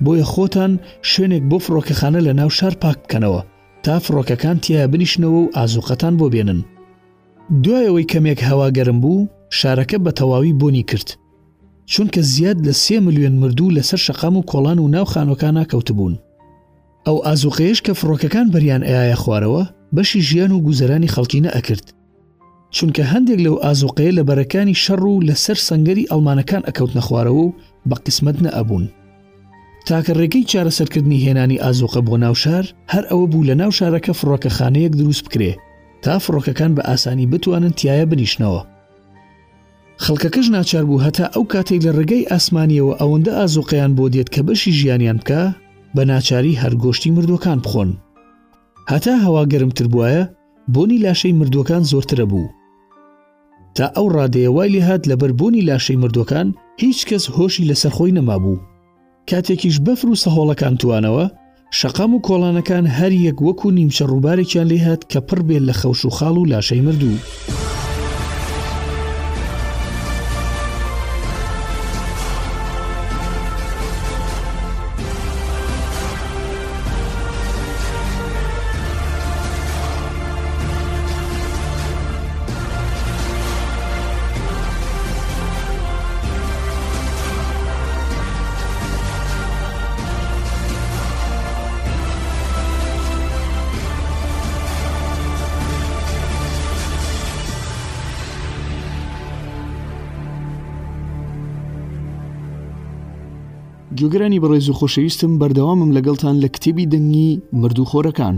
[0.05, 0.73] بۆیە خۆتان
[1.11, 3.41] شوێنێک بۆ فڕۆکەخانە لە ناو شار پاک بکەنەوە
[3.85, 6.61] تا فڕۆکەکان تیا بنیشنەوە و ئازوقەتان بۆ بێنن
[7.65, 9.29] دوایەوەی کەمێک هەوا گەرم بوو
[9.59, 11.09] شارەکە بە تەواوی بۆنی کرد
[11.93, 16.15] چونکە زیاد لە سێ ملیۆن مردوو لەسەر شەقام و کۆڵان و ناو خانۆکان ناکەوتبوون
[17.07, 19.63] ئەو ئازوقەیەش کە فڕۆکەکان بەریان ئایە خوارەوە
[19.97, 21.87] بەشی ژیان و گوزەرانی خەڵکینە ئەکرد
[22.77, 27.53] چونکە هەندێک لەو ئازوقەیە لە بەرەکانی شەڕ و لەسەر سنگری ئەڵمانەکان ئەکەوت نەخوارەوە و
[27.89, 28.85] بە قسمت نەئەبوون
[29.91, 35.25] تاکە ڕێگەی چارەسەرکردنی هێنانی ئازۆقە بۆ ناوشار هەر ئەوە بوو لە ناو شارەکە فڕۆکەخانەیەک دروست
[35.27, 35.53] بکرێ
[36.03, 38.61] تا فڕۆکەکان بە ئاسانی بتوانن تایە بنیشنەوە
[40.05, 44.73] خەڵکەکەش ناچار بوو هەتا ئەو کاتێک لە ڕێگەی ئاسمانیەوە ئەوەندە ئازۆقیان بۆ دێت کە بەشی
[44.79, 45.43] ژیانیان بکە
[45.95, 47.91] بە ناچاری هەرگۆشتی مردوەکان بخۆن
[48.93, 50.23] هەتا هەوا گەرمتر بواە
[50.75, 52.47] بۆنی لاشەی مردوەکان زۆرترە بوو
[53.77, 56.49] تا ئەو ڕادەیەوای لێ هاات لەبەر بۆنی لاشەی مردوەکان
[56.83, 58.59] هیچ کەس هۆشی لەسەرخۆی نەما بوو
[59.29, 61.25] کاتێکیش بەفر و سەهۆڵەکان توانەوە
[61.79, 66.01] شەقام و کۆڵانەکان هەر یەک وەکو نیمچە ڕووبارێکیان لێ هات کە پڕ بێت لە خەوش
[66.05, 67.17] و خاڵ و لاشەی مردوو.
[104.01, 107.31] جوگرانی بەڕێز و خۆشەویستم بەردەوامم لەگەڵتان لە کتێبی دەنگی
[107.61, 108.37] مردوخۆرەکان.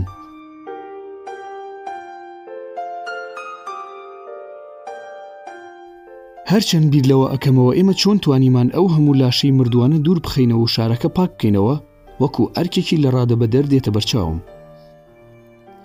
[6.51, 11.09] هەرچەند بیر لەوە ئەەکەمەوە ئێمە چۆن توانیمان ئەو هەموو لاشەی مردووانە دوور بخینەوە و شارەکە
[11.17, 11.75] پاک بکەینەوە
[12.21, 14.37] وەکو ئەرکێکی لە ڕادەبە دەردێتە بەرچاوم.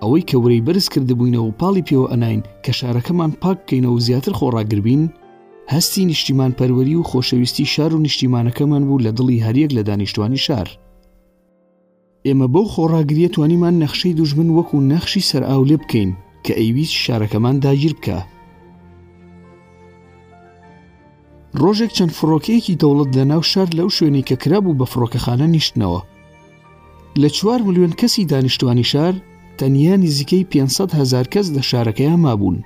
[0.02, 4.32] ئەوەی کە ورەی بەرز کردبووینەوە و پاڵی پێوە ئەناین کە شارەکەمان پاک بکەینەوە و زیاتر
[4.38, 5.02] خۆڕاگربین
[5.74, 10.68] هەستی نیشتیمان پەروەری و خۆشەویستی شار و نیشتیمانەکەمان بوو لە دڵی هەریەک لە دانیشتوانی شار.
[12.26, 16.10] ئێمە بەو خۆڕاگریە توانیمان نەخشەی دوژمن وەکو نەخشی سەرئاولێ بکەین
[16.44, 18.18] کە ئەیویست شارەکەمان داگیر بکە.
[21.60, 26.00] ڕۆژێک چەند فڕۆکەیەکی دەوڵەت لە ناو شار لەو شوێنی کە کرابوو بە فڕۆکەخانە نیشتنەوە.
[27.22, 29.14] لە چوار ملیۆن کەسی دانیشتوانی شار
[29.58, 32.58] تەنیا نزیکەی 500 هزار کەس لە شارەکەیان مابوون.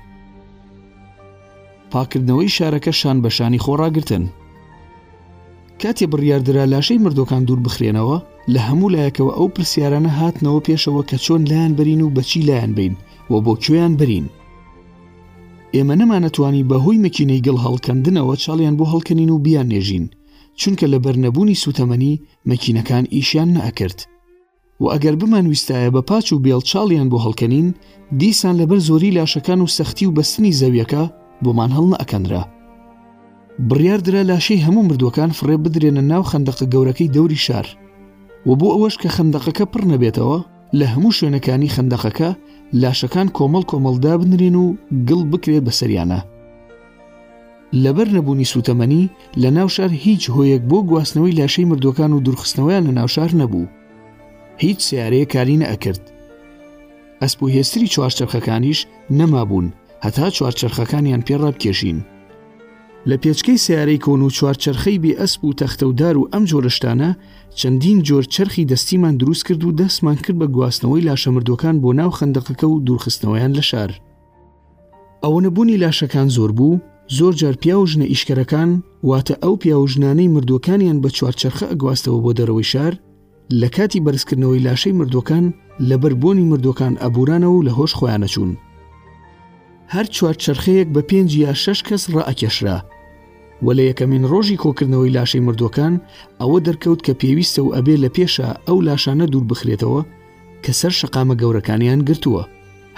[1.92, 4.24] پاکردنەوەی شارەکە شان بەشانی خۆڕاگرتن
[5.82, 8.16] کاتێ بڕیاردرا لاشەی مردەکان دوور بخرێنەوە
[8.52, 12.94] لە هەموو لایەکەوە ئەو پرسیارانە هاتنەوە پێشەوە کە چۆن لایەن برین و بەچی لایەن بین
[13.30, 14.26] و بۆ کوێیان برین
[15.74, 20.06] ئێمە نەمانەتوانی بەهۆی مەکینەی گڵ هەڵکەندنەوە چاڵیان بۆ هەڵکەنین و بیان نێژین
[20.60, 22.20] چونکە لە بەرنەبوونی سوتەمەنی
[22.50, 23.98] مەکینەکان ئیشیان نەکرد
[24.80, 27.66] و ئەگەر بمان ویستایە بە پاچ و بێڵ چاڵیان بۆ هەڵکەنین
[28.20, 31.04] دیسان لەبەر زۆری لاشەکان و سەختی و بەستنی زەویەکە
[31.44, 32.42] بۆمان هەڵ ئەکەنرا
[33.68, 37.66] بڕیار درا لاشەی هەموو مردوەکان فڕێ بدرێنە ناو خندەقە گەورەکەی دەوری شار
[38.48, 40.38] و بۆ ئەوەش کە خندەقەکە پڕ نەبێتەوە
[40.78, 42.30] لە هەموو شوێنەکانی خندەقەکە
[42.80, 44.66] لاشەکان کۆمەڵ کۆمەڵدا بنرێن و
[45.08, 46.18] گڵ بکرێت بەسەریانە
[47.82, 49.02] لەبەر نەبوونی سوتەمەنی
[49.42, 53.66] لە ناوشار هیچ هۆیەک بۆ گواستنەوەی لاشەی مردوەکان و دوورخستنەوەیان لە ناوشار نەبوو
[54.62, 56.02] هیچ سیارەیە کاری نەئەکرد
[57.22, 58.78] ئەسپ و هێستری چوارچەرخەکانیش
[59.18, 59.68] نەما بوون
[60.04, 61.98] هەتا چوارچەرخەکانیان پێڕ بکێشین
[63.08, 67.10] لە پێچکەی سیارەی کۆن و چوارچەرخەی بێ ئەسب و تەختەودار و ئەم جۆرەشتانە
[67.58, 72.64] چەندین جۆر چرخی دەستیمان دروست کرد و دەستمان کرد بە گواستنەوەی لاشەمردوەکان بۆ ناو خندەقەکە
[72.72, 73.90] و دوورخستنەوەیان لە شار
[75.24, 76.74] ئەوە نەبوونی لاشەکان زۆر بوو
[77.18, 78.70] زۆر جار پیاوژنە ئیشکەرەکان
[79.08, 82.92] واتە ئەو پیاوژنانەی مردوەکانیان بە چوارچەرخە ئەگواستەوە بۆ دەرەوەی شار
[83.60, 85.44] لە کاتی بەرزکردنەوەی لاشەی مردوەکان
[85.88, 88.52] لەبەربوونی مردوەکان ئەبورانەوە و لە هۆش خۆیانەچوون
[89.94, 92.78] هەر چوارچرخەیەک بە پێنج یا شش کەس ڕائکێشرا
[93.64, 95.94] وە لە یەکەمین ڕۆژی کۆکردنەوەی لاشەی مردوەکان
[96.40, 100.02] ئەوە دەرکەوت کە پێویستە و ئەبێ لە پێشە ئەو لاشانە دوور بخرێتەوە
[100.64, 102.42] کە سەر شقامە گەورەکانیان گرتووە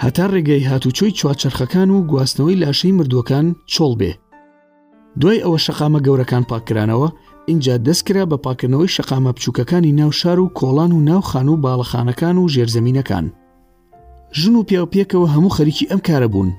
[0.03, 4.11] هەتا ڕێگەی هاتوچۆی چوارچرخەکان و گواستنەوەی لاشەی مردوەکان چۆڵ بێ
[5.21, 7.09] دوای ئەوە شقامە گەورەکان پاکرانەوە
[7.51, 13.25] اینجا دەستکرا بە پاکردنەوەی شقامە بچووکەکانی ناوشار و کۆڵان و ناوخان و باڵەخانەکان و ژێرزمینەکان
[14.39, 16.51] ژن و پیاپێکەوە هەموو خەریکی ئەم کارە بوون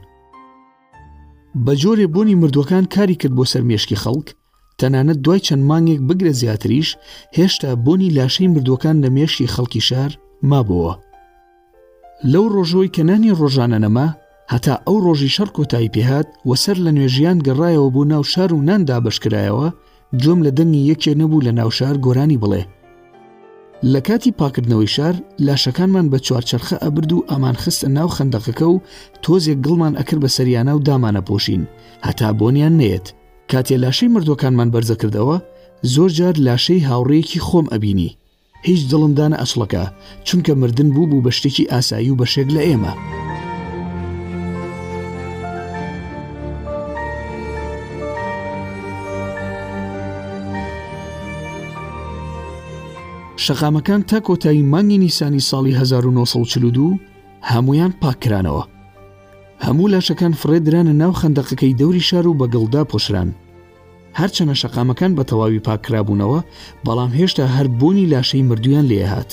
[1.64, 4.26] بە جۆرێ بۆنی مردوەکان کاری کرد بۆ سەرمێشکی خەڵک
[4.78, 6.88] تەنانەت دوای چەند مانگێک بگرە زیاتریش
[7.38, 10.12] هێشتا بۆنی لاشەی مردوەکان لە مێشی خەڵکی شار
[10.50, 10.92] مابەوە
[12.32, 14.08] لەو ڕۆژۆی کەنانی ڕۆژانە نەما
[14.52, 18.98] هەتا ئەو ڕۆژی شەر کۆتایی پێهات وەسەر لە نوێژیان گەڕایەوە بۆ ناو شار و ناندا
[19.04, 19.68] بەشکرایەوە
[20.22, 22.62] جۆم لە دەنگی یەکێ نەبوو لە ناوشار گۆرانی بڵێ
[23.84, 25.14] لە کاتی پاکردنەوەی شار
[25.46, 28.80] لاشەکانمان بە چوارچەرخە ئەبرد و ئەمان خستە ناو خندەقەکە و
[29.22, 31.62] تۆزێک گڵمان ئەکرد بە سەریانە و دامانە پۆشین
[32.06, 33.06] هەتا بۆنیان نێت
[33.52, 35.36] کاتێ لاشەی مردوەکانمان بەرزەکردەوە
[35.94, 38.10] زۆر جار لاشەی هاوڕەیەکی خۆم ئەبینی
[38.68, 39.84] هیچ دڵمدانە ئەسڵەکە
[40.26, 42.94] چونکە مردن بوو بوو بە شتێکی ئاسایی و بەشێک لە ئێمە.
[53.46, 56.98] شەقامەکان تا کۆتایی مانگی نیسانی ساڵی 1942
[57.52, 58.64] هەمویان پاکرانەوە
[59.66, 63.30] هەموو لاشەکان فرێدرانە ناو خندەقەکەی دەوری شار و بەگەڵدا پۆشران
[64.18, 66.40] هەرچەنە شەقامەکان بە تەواوی پاکرابوونەوە
[66.86, 69.30] بەڵام هێشتا هەر بوونی لاشەی مردویان لێهات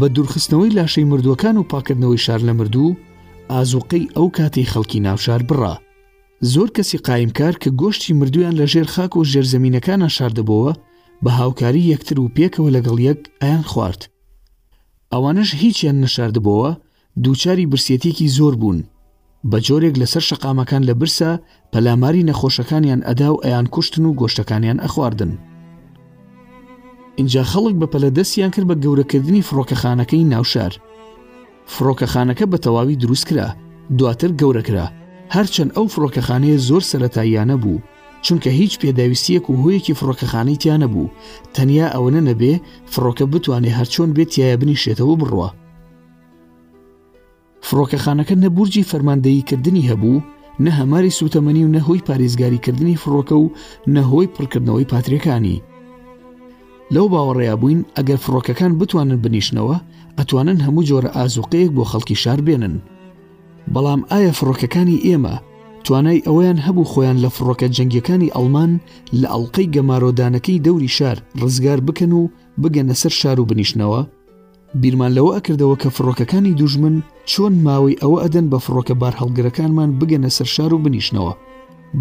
[0.00, 2.96] بە دوورخستنەوەی لاشەی مردوەکان و پاکردنەوەی شار لە مردوو
[3.52, 5.74] ئازوقەی ئەو کاتی خەڵکی ناوشار بڕە
[6.52, 10.72] زۆر کەسی قایمکار کە گۆشتی مردویان لە ژێر خاک و ژێرزەمینەکانە شاردەبەوە
[11.24, 14.00] بە هاوکاری یەکتر و پێکەوە لەگەڵ یەک ئایان خوارد.
[15.12, 16.70] ئەوانش هیچیان نەشاردبەوە
[17.24, 18.78] دووچاری برسێتێکی زۆر بوون.
[19.50, 21.30] بە جۆرێک لەسەر شەقامەکان لە برسە
[21.72, 25.32] پەلاماری نەخۆشەکانیان ئەدا و ئەیان کوشتن و گۆشتەکانیان ئەخواردن.
[27.18, 30.72] اینجا خەڵک بە پەلەدەستیان کرد بە گەورەکردنی فڕۆکەخانەکەی ناوشار.
[31.74, 33.48] فڕۆکەخانەکە بە تەواوی دروستکرا،
[33.98, 34.86] دواتر گەورەکرا،
[35.34, 37.78] هەرچەند ئەو فڕۆکەخانەیە زۆر سەتاییانە بوو
[38.26, 41.12] چونکە هیچ پێداویستیەک و هویەکی فڕۆکەخانەی تیا نەبوو
[41.56, 42.54] تەنیا ئەوەنە نەبێ
[42.92, 45.48] فڕۆکە بتوانێت هەرچۆن بێت تایە بنیشێتەوە بڕوە
[47.66, 50.24] فڕۆکەخانەکە نەبورجی فەرماندەییکردنی هەبوو
[50.64, 53.52] نە هەماری سوتەمەنی و نەهۆی پارێزگاریکردنی فڕۆکە و
[53.94, 55.62] نەهۆی پڕکردنەوەی پاتریەکانی
[56.94, 59.76] لەو باوەڕێیا بووین ئەگەر فڕۆکەکان بتوانن بنیشنەوە
[60.18, 62.76] ئەتوانن هەموو جۆرە ئازوقەیەک بۆ خەڵکی شار بێنن
[63.74, 65.34] بەڵام ئایا فڕۆکەکانی ئێمە
[65.84, 68.70] توانای ئەویان هەبوو خۆیان لە فڕۆکە جەنگیەکانی ئەڵمان
[69.20, 72.22] لە ئەڵلقەی گەمارۆدانەکەی دەوری شار ڕزگار بکەن و
[72.62, 74.00] بگەنە سەر شار و بنیشنەوە
[74.80, 76.96] بیرمان لەوە ئەکردەوە کە فڕۆکەکانی دوژمن
[77.30, 81.34] چۆن ماوەی ئەوە ئەدەن بە فڕۆکە بار هەڵگرەکانمان بگەنە سەر شار و بنیشنەوە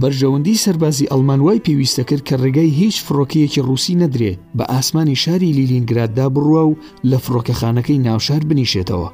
[0.02, 5.56] بەرژەوەندی سەربازی ئەلمان وای پێویستە کرد کە ڕێگای هیچ فڕۆکیەکی رووسی نەدرێ بە ئاسمانی شاری
[5.58, 6.78] لیلینگراددا بڕوە و
[7.10, 9.10] لە فڕۆکەخانەکەی ناوشار بنیشێتەوە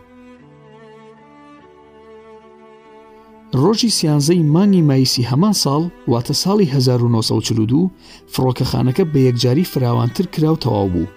[3.61, 7.91] ڕۆژی سیانزەی مانگی مایسی هەمان ساڵ واتە ساڵی 1942
[8.33, 11.07] فڕۆکەخانەکە بە یەکجاری فراوانتر کراو تەواو بوو.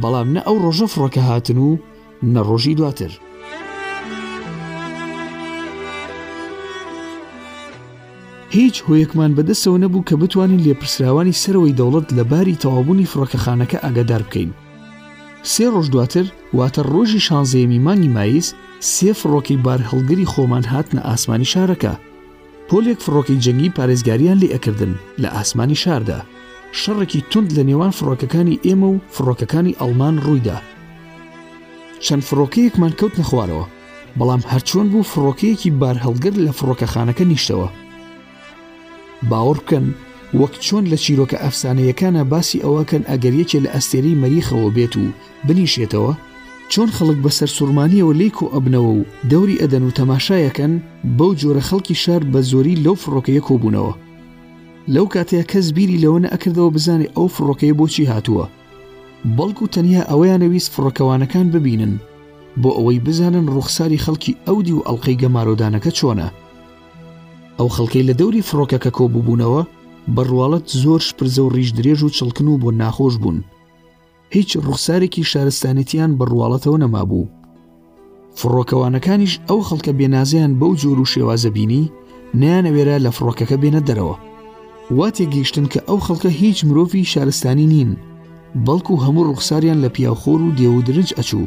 [0.00, 1.76] بەڵام نە ئەو ڕۆژە فڕۆکە هاتن و
[2.34, 3.12] نە ڕۆژی دواتر.
[8.56, 14.50] هیچ هۆیەکمان بەدەستەوە نەبوو کە بتوانین لێپرسراوانی سەرەوەی دەوڵەت لە باری تەوابوونی فڕۆکەخانەکە ئاگادار بکەین.
[15.52, 16.24] سێ ڕۆژ دواتر
[16.56, 18.48] واتە ڕۆژی شانزەیەمی مانگی مایس
[18.92, 21.92] سێ فڕۆکی بار هەڵگری خۆمان هاتنە ئاسمانی شارەکە
[22.68, 26.20] پۆلێک فڕۆکی جەنگی پارێزگاریان لێ ئەکردن لە ئاسمانی شاردا
[26.80, 30.58] شەڕێکی تند لە نێوان فڕۆکەکانی ئێمە و فڕۆکەکانی ئەلمان ڕوویدا
[32.04, 33.64] چەند فڕۆکەیەکمان کەوت نەخوارەوە
[34.18, 37.68] بەڵام هەرچۆن بوو فڕۆکەیەکی بار هەڵگر لە فڕۆکەخانەکە نیشتەوە
[39.30, 39.86] باوەڕ بکەن
[40.40, 45.04] وەک چۆن لە چیرۆکە ئەفسانەیەکانە باسی ئەوەکەن ئەگەریەکێ لە ئەستێری مەریخەوە بێت و
[45.46, 46.12] بنیشێتەوە
[46.72, 50.72] چۆن خەڵک بەسەر سوورمانیەوە لێک و ئەبنەوە و دەوری ئەدەن و تەماشایەکەن
[51.18, 53.92] بەو جۆرە خەڵکی شار بە زۆری لەو فڕۆکەیە کۆبوونەوە
[54.94, 58.44] لەو کاتەیە کەس بیری لەوەنە ئەکردەوە بزانێت ئەو فڕۆکەیە بۆچی هاتووە
[59.36, 61.92] بەڵکو تەنیا ئەوەیانەویست فڕۆکەوانەکان ببینن
[62.62, 66.28] بۆ ئەوەی بزانن ڕوخساری خەڵکی ئەودی و ئەڵلقەی گەمارۆدانەکە چۆنە
[67.58, 69.60] ئەو خەڵکەی لە دەوری فڕۆکەکە کۆببوونەوە
[70.14, 73.38] بەڕواڵەت زۆر شپرزە و ڕیژ درێژ و چڵکن و بۆ ناخۆش بوون
[74.32, 77.24] هیچ ڕوخسارێکی شارستانێتیان بڕواڵەتەوە نەمابوو.
[78.38, 81.84] فڕۆکەوانەکانیش ئەو خەڵکە بێنازیان بەو جۆر و شێوازە بینی
[82.40, 84.16] نیانەوێرە لە فڕۆکەکە بێنە دەرەوە.
[84.96, 87.90] وا تێگەیشتن کە ئەو خەڵکە هیچ مرۆڤی شارستانی نین،
[88.66, 91.46] بەڵکو هەموو ڕوخساریان لە پیاخۆر و دێودرنج ئەچوو.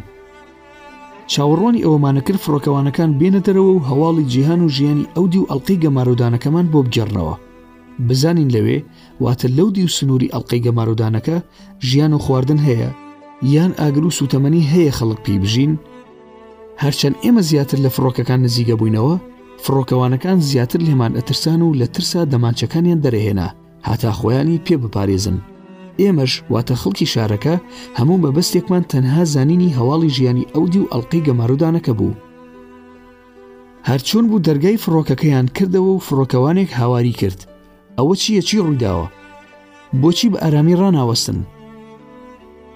[1.31, 5.81] چاوەڕۆنی ئەوەمانە کرد فڕۆکەوانەکان بێنە دەرەوە و هەواڵی جیهان و ژیانی ئەو دی و ئەڵلقی
[5.83, 7.35] گەمارودانەکەمان بۆ بجێڕنەوە.
[8.09, 8.77] بزانین لەوێ
[9.23, 11.37] واتە لەو دی و سنووری ئەڵلقەی گەمارودانەکە
[11.87, 12.89] ژیان و خواردن هەیە
[13.55, 15.73] یان ئاگر و سوتەمەنی هەیە خەڵک پێی بژین
[16.83, 19.15] هەرچەند ئێمە زیاتر لە فڕۆکەکان نزیگە بووینەوە
[19.63, 23.47] فڕۆکەوانەکان زیاتر لێمان ئەترسان و لە ترسا دەمانچەکانیان دەرەهێنا
[23.87, 25.37] هاتا خۆیانی پێ بپارێزن
[26.01, 27.55] ئێمەش واتە خەڵکی شارەکە
[27.97, 32.19] هەموو بە بەستێکمان تەنها زانینی هەواڵی ژیانی ئەودی و ئەڵلقەی گەمارودانەکە بوو
[33.89, 37.39] هەرچۆن بوو دەرگای فڕۆکەکەیان کردەوە و فڕۆکەوانێک هاواری کرد
[37.99, 39.05] ئەوە چییە چی ڕووداوە
[40.01, 41.39] بۆچی بە ئارامی ڕناوەستن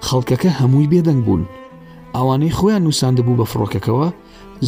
[0.08, 1.44] خەڵکەکە هەمووی بێدەنگ بوون
[2.16, 4.08] ئەوانەی خۆیان نووساندەبوو بە فڕۆکەکەەوە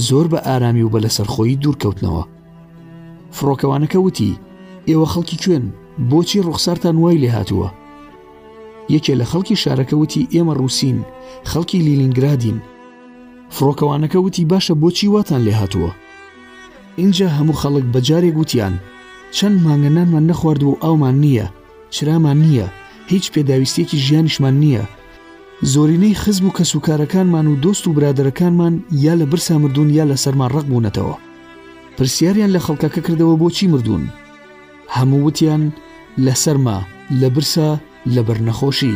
[0.08, 2.24] زۆر بە ئارامی و بە لەسەرخۆی دوورکەوتنەوە
[3.36, 4.40] فڕۆکەوانەکە وتی
[4.90, 5.66] ئێوە خەڵکی کوێن
[6.12, 7.70] بۆچی ڕوخسارتان وای لێ هاتووە
[8.94, 10.98] یەکێ لە خەڵکی شارەکە وتی ئێمە ڕووسین
[11.50, 12.58] خەڵکی لیلینگرادین
[13.56, 15.92] فڕۆکەوانەکە وتی باشە بۆچی واتان لێ هاتووە
[17.02, 18.76] اینجا هەموو خەڵک بەجارێک گوتیان
[19.38, 21.46] چەند مانگە نانمان نەخواردبوو و ئەومان نییە
[21.96, 22.68] چرامان نییە
[23.12, 24.84] هیچ پێداویستێکی ژیانیشمان نییە
[25.74, 28.74] زۆرینەی خزم و کەسوکارەکانمان و دۆست و برادەکانمان
[29.06, 31.16] یا لە برسا مردوون یا لە سەرمان ڕق بوونەتەوە
[31.98, 34.04] پرسیاریان لە خەڵکەکە کردەوە بۆچی مردوون
[34.96, 35.62] هەموو وتیان
[36.26, 36.78] لە سەرما
[37.22, 37.70] لە برسا
[38.14, 38.96] لە بەرنەخۆشی.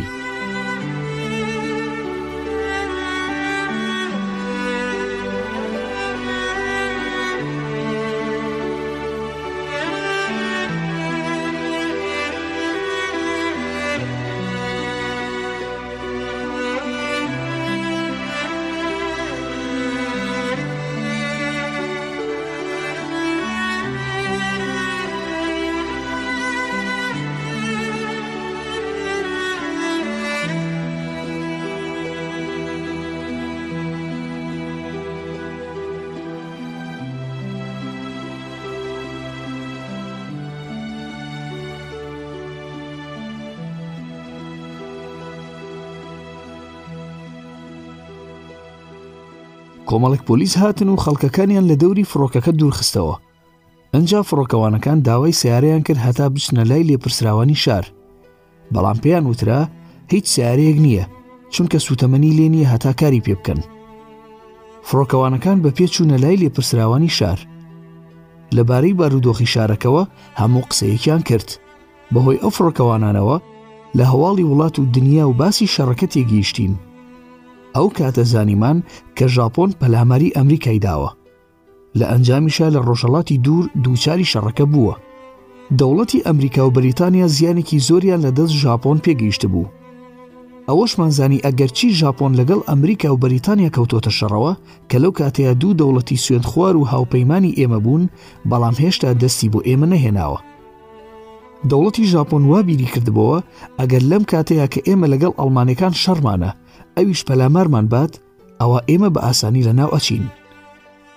[49.89, 53.15] کۆمەڵک پۆلیس هاتن و خەڵکەکانیان لە دەوری فڕۆکەکە دوورخستەوە
[53.93, 57.85] ئەجا فڕۆکەوانەکان داوای سیارەیان کرد هەتا بچنە لای لێپرسراوانی شار
[58.73, 59.61] بەڵام پێیان وترا
[60.13, 61.05] هیچ سیارەیەک نییە
[61.53, 63.59] چونکە سوتەمەنی لێ نیە هەتا کاری پێ بکەن
[64.87, 67.39] فڕۆکەوانەکان بە پێ چوونە لای لێپرسراوانی شار
[68.55, 70.03] لەبارەی بارودۆخی شارەکەەوە
[70.39, 71.49] هەموو قسەیەکیان کرد
[72.13, 73.37] بەهۆی ئەو فڕۆکەوانانەوە
[73.97, 76.73] لە هەواڵی وڵات و دنیا و باسی شەڕەکە تێگەیشتین
[77.77, 78.77] ئەو کاتە زانیمان
[79.17, 81.09] کە ژاپۆن پەلاماری ئەمریکای داوە
[81.99, 84.95] لە ئەنجامیشە لە ڕۆژەڵاتی دوور دووچاری شەڕەکە بووە
[85.79, 89.67] دەوڵەتی ئەمریکا و بریتانیا زیانێکی زۆریان لە دەست ژاپۆن پێگەیشت بوو
[90.69, 94.53] ئەوەشمانزانی ئەگەرچی ژاپۆن لەگەڵ ئەمریکا و بەریتانیا کەوتۆتە شەڕەوە
[94.89, 98.03] کە لەو کاتەیە دوو دەوڵەتی سوێن خوار و هاوپەیمانی ئێمە بوون
[98.49, 100.39] بەڵام هێشتا دەستی بۆ ئێمە نەهێناوە
[101.69, 103.37] دەوڵەتی ژاپۆن وا بیری کردبەوە
[103.79, 106.51] ئەگەر لەم کاتەیە کە ئێمە لەگەڵ ئەڵمانەکان شەرمانە
[106.97, 108.13] ئەویش پەلامارمان بات
[108.61, 110.23] ئەوە ئێمە بە ئاسانی لە ناو ئەچین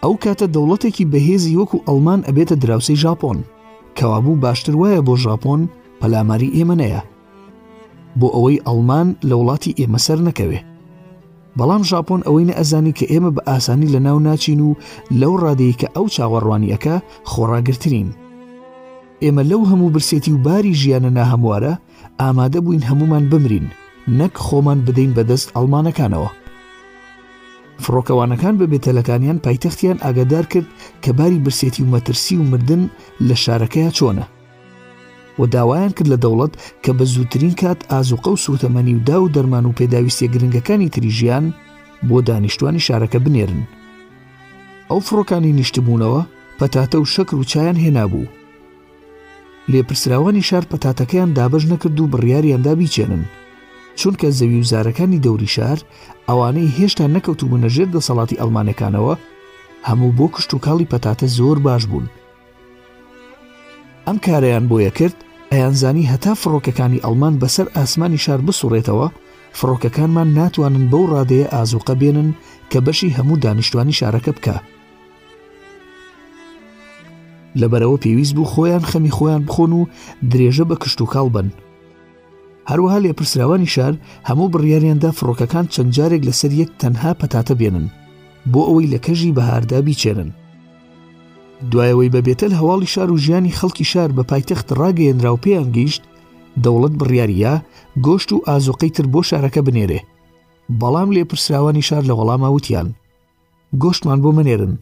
[0.02, 3.38] ئەو کاتە دەوڵەتێکی بەهێزی وەکو ئەڵمان ئەبێتە دراوسی ژاپۆن
[3.98, 5.60] کەوابوو باشتر وایە بۆ ژاپۆن
[6.00, 7.02] پەلاماری ئێمەنەیە
[8.20, 10.60] بۆ ئەوەی ئەڵمان لە وڵاتی ئێمە سەر نەکەوێ
[11.58, 14.70] بەڵام ژاپۆن ئەوەی نە ئەزانی کە ئێمە بە ئاسانی لە ناو ناچین و
[15.20, 16.94] لەو ڕادەیە کە ئەو چاوەڕوانیەکە
[17.30, 18.08] خۆڕاگرترین
[19.22, 21.72] ئێمە لەو هەموو برسێتی و باری ژیانە ناهەموارە
[22.20, 23.66] ئامادە بووین هەمومان بمرین
[24.18, 26.30] نەک خۆمان بدەین بەدەست ئەلمانەکانەوە
[27.84, 30.68] فڕۆکەوانەکان بە بێتەلەکانیان پایتەختیان ئاگادار کرد
[31.04, 32.82] کە باری برسێتی و مەترسی و مردن
[33.28, 34.24] لە شارەکەیە چۆنە
[35.40, 36.52] و داوایان کرد لە دەوڵەت
[36.84, 41.44] کە بە زووترین کات ئازوقە و سوتەمەنی و دا و دەرمان و پێداویستە گرنگەکانی تریژیان
[42.08, 43.60] بۆ دانیشتوانی شارەکە بنێرن
[44.90, 46.22] ئەو فڕۆکانی نیشتبوونەوە
[46.58, 48.26] پەتاتە و شەکر و چایان هێنابوو
[49.72, 53.24] لێپرسراوانی شار پەتاتەکەیان دابش نەکرد و بڕیاریاندا بیچێنن
[53.96, 55.78] چونکە زەوی وزارەکانی دەوری شار
[56.28, 59.14] ئەوانەی هێشتا نەکەوت و منەژێر دەسەڵاتی ئەلمانەکانەوە
[59.88, 62.06] هەموو بۆ کشت و کاڵی پەتاتە زۆر باش بوون.
[64.06, 65.16] ئەم کارەیان بۆیە کرد
[65.52, 69.06] ئەیانزانی هەتا فڕۆکەکانی ئەلمان بەسەر ئاسمانی شار بسوڕێتەوە
[69.58, 72.28] فڕۆکەکانمان ناتوانن بەو ڕادەیە ئازووقە بێنن
[72.70, 74.56] کە بەشی هەموو دانیشتوانی شارەکە بکە.
[77.60, 79.82] لەبەرەوە پێویست بوو خۆیان خەمی خۆیان بخۆن و
[80.30, 81.46] درێژە بە کشت و کاڵ بن.
[82.70, 83.94] هەروەها لێپرسراوانی شار
[84.28, 87.86] هەموو بڕیاریاندا فڕۆکەکان چەند جارێک لەسەر یەک تەنها پەتاتە بێنن
[88.52, 90.30] بۆ ئەوەی لە کەژی بەهاردا بیچێنن
[91.70, 96.02] دوایەوەی بەبێتەل هەواڵی شار و ژیانی خەڵکی شار بە پایتەخت ڕاگەێنرا و پێیان گەیشت
[96.64, 97.54] دەوڵەت بڕیاریە
[98.06, 100.00] گۆشت و ئازۆقەی تر بۆ شارەکە بنێرێ
[100.80, 102.88] بەڵام لێپرسراوانی شار لە وەڵامە وتیان
[103.82, 104.72] گۆشتمان بۆ منێرن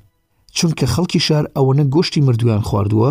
[0.56, 3.10] چونکە خەڵکی شار ئەوەنە گۆشتی مردویان خواردووە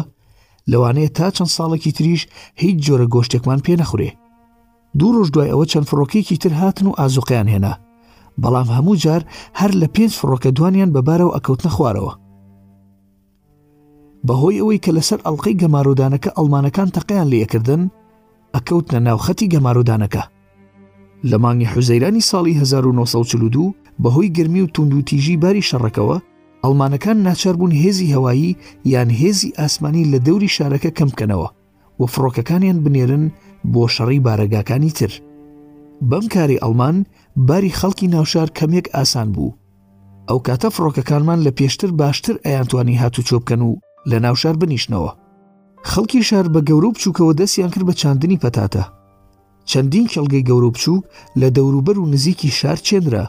[0.71, 2.21] لەوانەیە تا چەند ساڵێکی تریش
[2.61, 4.09] هیچ جۆرە گۆشتێکمان پێ نەخورێ
[4.99, 7.73] دوو ڕۆژ دوای ئەوە چەند فڕۆکێکی تر هاتن و ئازوقیان هێنا
[8.41, 9.21] بەڵام هەموو جار
[9.59, 12.13] هەر لە پێنج فڕۆکە دوانیان بەبارەوە ئەکەوتنە خوارەوە
[14.27, 17.81] بەهۆی ئەوەی کە لەسەر ئەڵلقەی گەمارودانەکە ئەڵمانەکان تەقیان لەکردن
[18.55, 20.23] ئەکەوتنە ناوخەتی گەمارودانەکە
[21.29, 26.17] لە مانگی حوزەیرانی ساڵی 1942 بەهۆی گرمی و توندوتیژی باری شەڕەکەوە
[26.63, 28.51] ئەڵمانەکان ناچار بوون هێزی هەوایی
[28.93, 31.47] یان هێزی ئاسمانی لە دەوری شارەکە کەمکەنەوە
[31.99, 33.23] و فڕۆکەکانیان بنێرن
[33.73, 35.11] بۆ شەڕی بارەگاکانی تر
[36.09, 36.97] بەم کاری ئەلمان
[37.47, 39.51] باری خەڵکی ناوشار کەمێک ئاسان بوو
[40.29, 43.71] ئەو کاتە فڕۆکەکانمان لە پێشتر باشتر ئەیانتوانی هاتو چۆبکەن و
[44.09, 45.11] لە ناوشار بنیشنەوە
[45.89, 48.83] خەڵکی شار بە گەورە بچووکەوە دەستیان کرد بە چاندنی پەتاتە
[49.69, 50.99] چەندین کەڵگەی گەورە بچوو
[51.39, 53.25] لە دەوروبەر و نزیکی شار چێنرا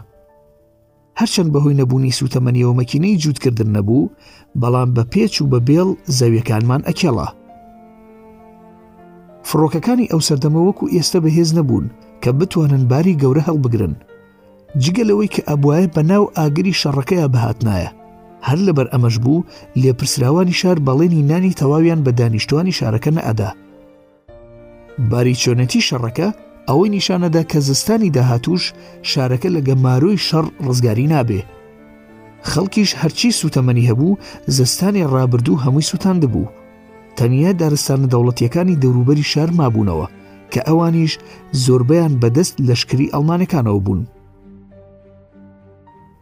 [1.21, 4.11] هەرچەند بەهۆی نەبوونی سوتەمەنیەوە مەکینەی جوودکردن نەبوو
[4.61, 5.89] بەڵام بە پێچ و بە بێڵ
[6.19, 7.29] زەویەکانمان ئەکێڵە
[9.49, 11.87] فڕۆکەکانی ئەو سەردەمە وەکو ئێستا بەهێز نەبوون
[12.23, 13.95] کە بتوانن باری گەورە هەڵبگرن
[14.83, 17.91] جگە لەوەی کە ئەبواە بە ناو ئاگری شەڕەکەیە بەهاتنایە
[18.49, 19.47] هەر لەبەر ئەمەش بوو
[19.83, 23.51] لێپرسراوانی شار بەڵێنی نانی تەواویان بە دانیشتوانی شارەکە نەئەدا
[25.11, 26.29] باریچۆنەتی شەڕەکە
[26.69, 28.63] ئەوەی نیشانەدا کە زستانی داهاتوش
[29.11, 31.41] شارەکە لەگە ماروی شەڕ ڕزگاری نابێ
[32.51, 34.19] خەڵکیش هەرچی سوتەمەنی هەبوو
[34.59, 36.47] زستانی ڕابردوو هەمووی سووتان دەبوو
[37.19, 40.07] تەنیا دارستانە دەوڵەتیەکانی دەوروبەری شار مابوونەوە
[40.53, 41.13] کە ئەوانیش
[41.65, 44.03] زۆربیان بەدەست لەشکری ئەڵمانەکانەوە بوون.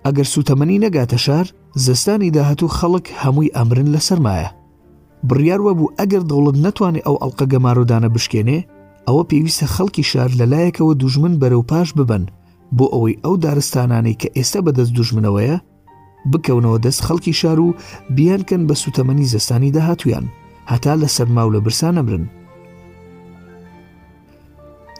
[0.06, 1.46] ئەگەر سوتەمەنی نەگاتە شار
[1.86, 4.50] زستانی داهاتوو خەڵک هەمووی ئەمرن لە سەرمایە.
[5.28, 8.58] بڕیاروە بوو ئەگەر دەوڵت نتوانێت ئەو ئەڵلقە گەمارۆدانە بشکێنێ،
[9.06, 12.24] ئەوە پێویستە خەڵکی شار لەلایەکەوە دوژمن بەرەو پاش ببن
[12.76, 15.56] بۆ ئەوەی ئەو دارستانانەی کە ئێستا بەدەست دوژمنەوەیە،
[16.30, 17.74] بکەونەوە دەست خەڵکی شار و
[18.16, 20.26] بیانکەن بە سوتەمەنی زستانی داهاتویان.
[20.70, 22.24] هەتا لە سەرماو لە برسان نەبرن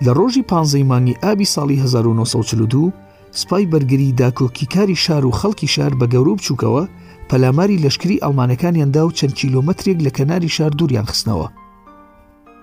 [0.05, 2.93] لە ڕۆژی پانزەی مانگی ئابی ساڵی 1942
[3.41, 6.85] سپای بەرگری داکۆکی کاری شار و خەڵکی شار بە گەورو بچووکەوە
[7.31, 11.49] پەلاماری لەشکری ئەڵمانەکانیاندا و چەند کیلۆمەترێک لە کەناری شار دووران خستنەوە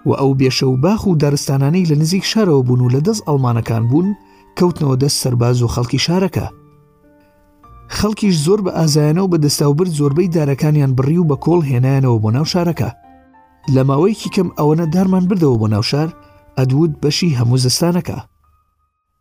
[0.08, 3.84] و ئەو بێشە و باخ و دارستانانەی لە نزیک شارەوە بوون و لە دەست ئەڵمانەکان
[3.90, 4.08] بوون
[4.60, 6.48] کەوتنەوە دەست سەرباز و خەڵکی شارەکە
[8.00, 12.46] خەڵکیش زۆر بە ئازایانەوە بە دەستاوبرد زۆربەی دارەکانیان بڕی و بە کۆڵ هێنایانەوە بۆ ناو
[12.54, 12.90] شارەکە
[13.76, 16.10] لە ماوەیەکی کەم ئەوەنە دارمان بردەوە بۆ ناوشار
[16.58, 18.18] ئەدود بەشی هەموو زستانەکە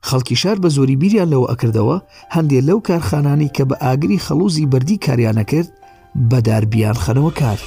[0.09, 1.97] خەڵکی شار بە زۆری بیریان لەوە ئەکردەوە
[2.35, 5.69] هەندێ لەو کارخانانی کە بە ئاگری خەڵوزی بەردی کاریانەکرد
[6.31, 7.59] بەداربیان خەنەوە کار.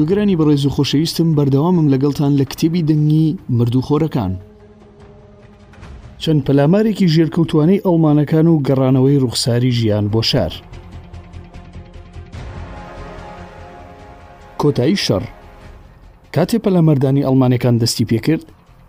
[0.00, 4.32] جوگرانی بەڕێز و خۆشەویستم بەردەوامم لەگەڵتان لە کتێبی دەنگی مردوخۆرەکان.
[6.22, 10.52] چەند پەلامارێکی ژێرکەوتوانەی ئەڵمانەکان و گەڕانەوەی ڕوخساری ژیان بۆ شار.
[14.60, 15.24] کۆتایی شەڕ
[16.34, 18.44] کاتێ پەلەمەردانی ئەڵمانەکان دەستی پێکرد،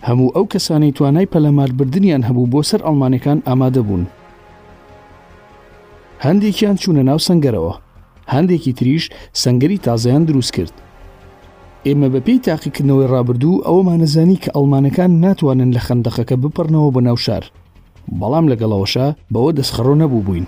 [0.07, 4.03] هەموو ئەو کەسانی توانای پەلەماربردنیان هەبوو بۆ سەر ئەڵمانەکان ئامادە بوون.
[6.25, 7.73] هەندێکیان چوونە ناو سنگەرەوە،
[8.33, 9.03] هەندێکی تریش
[9.43, 10.73] سنگری تازەیان دروست کرد.
[11.87, 17.43] ئێمە بەپی تاقیکردنەوەی ڕابردوو ئەوەمان نەزانی کە ئەڵمانەکان ناتوانن لە خندەخەکە بپڕنەوە بە ناوشار
[18.19, 20.45] بەڵام لەگەڵەوەشە بەوە دەستخەڕۆ نەبوو بووین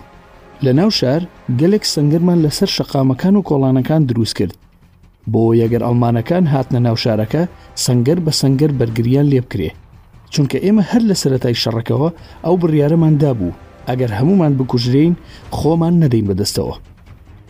[0.63, 1.21] لە ناو شار
[1.59, 4.53] گەلێک سنگرمان لەسەر شەقامەکان و کۆڵانەکان دروست کرد
[5.31, 7.43] بۆ یەگەر ئەڵمانەکان هاتنە ناو شارەکە
[7.85, 9.69] سنگەر بە سنگەر بەرگریان لێ بکرێ
[10.33, 12.09] چونکە ئێمە هەر لە سەتای شەڕەکەەوە
[12.45, 13.55] ئەو بڕیارەمان دابوو
[13.89, 15.13] ئەگەر هەمومان بکوژرین
[15.57, 16.75] خۆمان نەدەین بەدەستەوە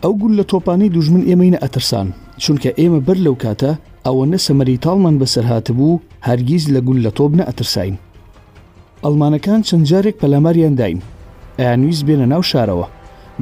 [0.02, 2.08] ئەو گول لە تۆپانی دوژمن ئێمەینە ئەترسان
[2.42, 3.70] چونکە ئێمە بەر لەو کاتە
[4.06, 7.94] ئەوە نە سەمەری تاڵمان بەسەر هاتبوو هەرگیز لە گول لە تۆب نە ئەترساین
[9.04, 10.98] ئەلمانەکان چەند جارێک پەلاماریان داین
[11.58, 12.86] ئەیانویست بێنە ناو شارەوە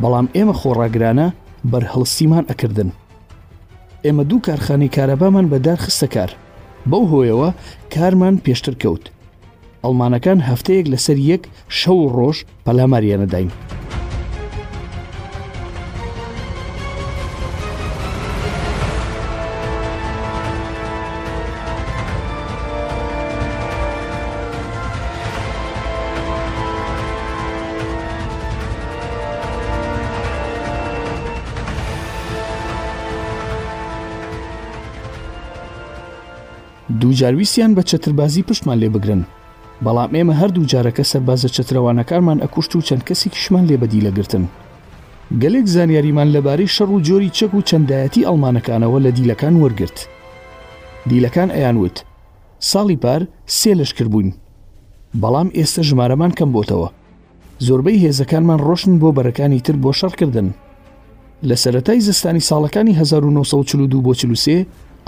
[0.02, 1.26] بەڵام ئێمە خۆڕاگرانە
[1.70, 2.90] بەرهڵسیمان ئەکردن
[4.04, 6.30] ئێمە دوو کارخانەی کارەبامان بەدار خستە کار
[6.90, 7.48] بەو هۆیەوە
[7.94, 9.04] کارمان پێشتر کەوت
[9.84, 11.42] ئەلمانەکان هەفتەیەک لەسەر یەک
[11.78, 13.50] شەو ڕۆژ پەلاماریانە داین.
[37.02, 39.22] دوو جارویسیان بە چتربازی پشتمان لێ بگرن
[39.84, 44.44] بەڵام ئێمە هەردوو جارەکە سەربازە چترەوانەکانمان ئەکوشت و چەند کەسی کشمان لێ بەدی لەگرتن
[45.42, 49.98] گەلێک زانیاریمان لەبارەی شەڕ و جۆری چەک و چەندایەتی ئەڵمانەکانەوە لە دیلەکان وەرگرت
[51.10, 51.96] دیلەکان ئەیانوت
[52.70, 53.20] ساڵی پار
[53.58, 54.30] سێ لەشکر بووین
[55.22, 56.88] بەڵام ئێستا ژمارەمان کەم بۆتەوە
[57.66, 60.48] زۆربەی هێزەکانمان ڕۆشن بۆ بەرەکانی تر بۆ شەڕکردن
[61.48, 64.58] لە سەتای زستانی ساڵەکانی 1942 بۆ چلوسێ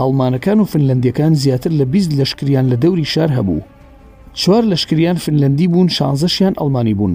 [0.01, 3.61] ئەڵمانەکان و فنلندیەکان زیاتر لە بیست لەشکریان لە دەوری شار هەبوو
[4.41, 7.15] چوار لەشکریان فنلندی بوون شانزەشیان ئەڵمانی بوون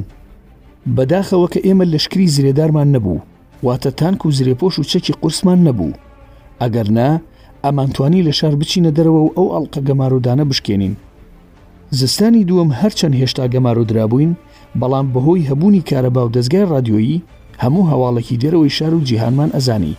[0.95, 3.19] بەداخەوە کە ئێمە لەشکری زرێدارمان نەبوو
[3.65, 5.97] واتە تانک و زرێپۆش و چەکی قورسمان نەبوو
[6.61, 7.09] ئەگەر نا
[7.65, 10.93] ئەمانتوانی لە شار بچینە دەرەوە و ئەو ئەڵلقە گەمارودانە بشکێنین
[11.99, 14.31] زستانی دووەم هەرچەند هێشتا گەمارۆدرابووین
[14.79, 17.23] بەڵام بەهۆی هەبوونی کارەبا و دەستگای رادیۆیی
[17.63, 19.95] هەموو هەواڵێکی دەرەوەی شار و جیهانمان ئەزانی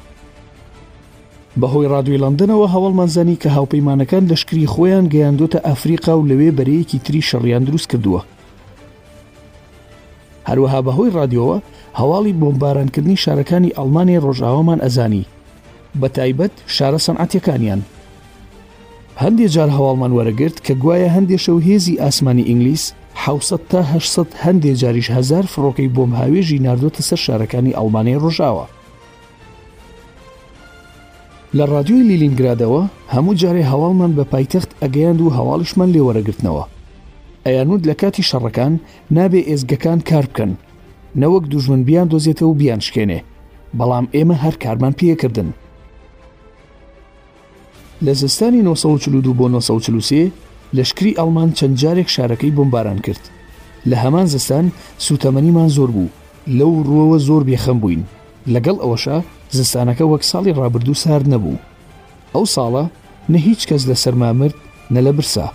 [1.58, 7.62] بەهۆی ڕادوی لەندنەوە هەوڵمانزانی کە هاوپەیمانەکان لەشکری خۆیان گەیاندۆتە ئەفریقا و لەوێ بەرەیەکی تری شەڕیان
[7.66, 8.20] دروست کردووە
[10.48, 11.58] هەروەها بەهۆی ڕادیۆوە
[12.00, 15.24] هەواڵی بۆمبارانکردنی شارەکانی ئەڵمانی ڕۆژاوامان ئەزانی
[16.00, 17.82] بە تایبەت شارە سەنعاتەکانیان
[19.22, 22.84] هەندێک جار هەواڵمان وەرەگرت کە گوایە هەندێشە و هێزی ئاسمانی ئینگلیس
[23.24, 28.64] 600 تا 800 هەندێک جاریش هزار فڕۆکەی بۆمهاوێژی نردۆتە سەر شارەکانی ئەڵمانیای ڕۆژاوە
[31.58, 32.82] لە ڕادیۆی لیلینگرادەوە
[33.14, 36.64] هەموو جارێ هەواڵمان بە پایتەخت ئەگەیاند و هەواڵشمان لێوەرەگرتنەوە
[37.46, 38.72] ئەیانود لە کاتی شەڕەکان
[39.16, 40.52] نابێ ئێزگەکان کار بکەن
[41.20, 43.20] نەوەک دوژمن بیان دۆزێتەوە و بیان شکێنێ
[43.78, 45.48] بەڵام ئێمە هەر کارمان پێکردن
[48.04, 50.30] لە زستانی 1942 بۆ 1940
[50.76, 53.22] لەشکری ئەڵمان چەند جارێک شارەکەی بمباران کرد
[53.90, 54.66] لە هەمان زستان
[55.08, 56.12] سوتەمەنیمان زۆر بوو
[56.58, 58.02] لەو ڕۆوە زۆر بێخەم بووین
[58.54, 59.16] لەگەڵ ئەوەشە
[59.56, 61.60] زستانەکە وەک ساڵی ڕابردوو سارد نەبوو
[62.34, 62.84] ئەو ساڵە
[63.32, 64.56] نە هیچ کەس لە سەرمامرد
[64.94, 65.46] نە لە برسا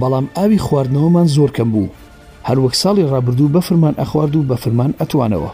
[0.00, 1.92] بەڵام ئاوی خواردنەوەمان زۆر کەم بوو
[2.48, 5.50] هەر وەک ساڵی ڕابردوو بەفرمان ئەخوارد و بەفرمان ئەتوانەوە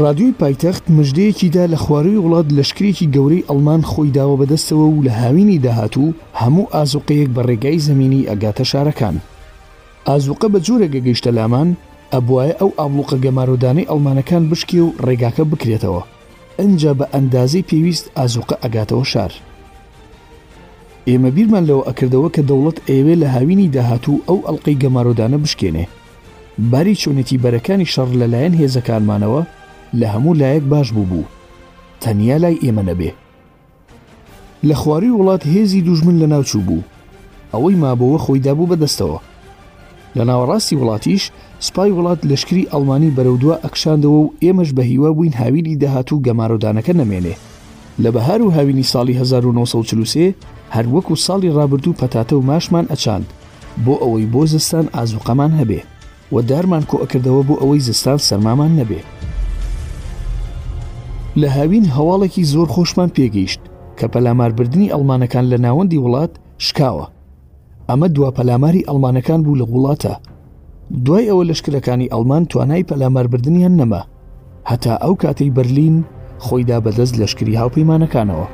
[0.00, 5.58] ڕادیوی پایتەخت مژدەیەکیدا لە خواروی وڵات لەشکرێکی گەورەی ئەلمان خۆی داوە بەدەستەوە و لە هاوینی
[5.64, 9.16] داهاتوو هەموو ئازوقەیەک بە ڕێگای زمینی ئەگاتە شارەکان
[10.08, 11.68] ئازوقە بە جۆرەگە گەیشتە لامان
[12.16, 16.02] ئەبواە ئەو ئابلوقە گەمارۆدانی ئەڵمانەکان بشکی و ڕێگاکە بکرێتەوە
[16.58, 19.32] ئەجا بە ئەندازی پێویست ئازوقە ئەگاتەوە شار
[21.08, 25.84] ئێمە بیرمان لەوە ئەکردەوە کە دەوڵەت ئێوێ لە هاوینی داهاتوو ئەو ئەڵلقەی گەمارۆدانە بشکێنێ
[26.70, 29.42] باری چونەتی بەرەکانی شەڕ لەلایەن هێزەکانمانەوە
[30.00, 31.24] لە هەموو لایەک باش بوو بوو
[32.02, 33.10] تەنیا لای ئێمە نەبێ
[34.68, 36.86] لە خواری وڵات هێزی دوژمن لە ناوچوو بوو
[37.54, 39.18] ئەوەی مابەوە خۆیدا بوو بەدەستەوە
[40.16, 41.22] لە ناوەڕاستی وڵاتیش
[41.66, 47.34] سوپای وڵات لەشکری ئەڵمانی بەرەودووە ئەکشاندەوە و ئێمەش بە هیوا بووین هاوینی داهاتوو گەمارۆدانەکە نەمێنێ
[48.02, 50.34] لە بەهار و هاوینی ساڵی 1940
[50.74, 53.26] هەر وەکو ساڵی ڕابردوو پەتاتە و ماشمان ئەچاند
[53.84, 55.80] بۆ ئەوەی بۆ زستان ئازوقەمان هەبێ
[56.34, 59.00] و دارمان کۆئەکردەوە بۆ ئەوەی زستان سەرمامان نەبێ
[61.40, 63.60] لە هاوین هەواڵێکی زۆر خۆشمان پێگەیشت
[63.98, 66.32] کە پەلاماربردننی ئەڵمانەکان لە ناوەندی وڵات
[66.66, 67.06] شکاوە
[67.90, 70.12] ئەمە دوا پەلاماری ئەلمانەکان بوو لە وڵاتە
[71.04, 74.02] دوای ئەوە لەشکرەکانی ئەلمان توانای پەلاماربردنیان نەما
[74.70, 75.96] هەتا ئەو کاتەی بەرلین
[76.46, 78.46] خۆیدا بەدەست لەشکری هاوپەیمانەکانەوە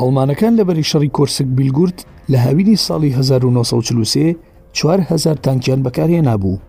[0.00, 1.98] ئەڵمانەکان لەبەری شەڕی کۆرسک بیلگورت
[2.32, 4.36] لە هاوینی ساڵی 1940
[4.80, 6.60] 4هزار تانکیان بەکارهێ نابوو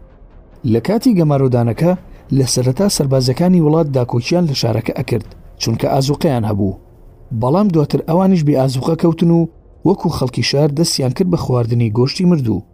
[0.74, 1.92] لە کاتی گەمارۆدانەکە
[2.38, 5.30] لە سەرەتا سربازەکانی وڵات داکۆچیان لە شارەکە ئەکرد
[5.62, 6.80] چونکە ئازوقیان هەبوو
[7.42, 9.42] بەڵام دواتر ئەوانش بێ ئازوقە کەوتن و
[9.88, 12.66] وەکو خەڵکی شار دەستیان کرد بە خواردنی گۆشتی مردوو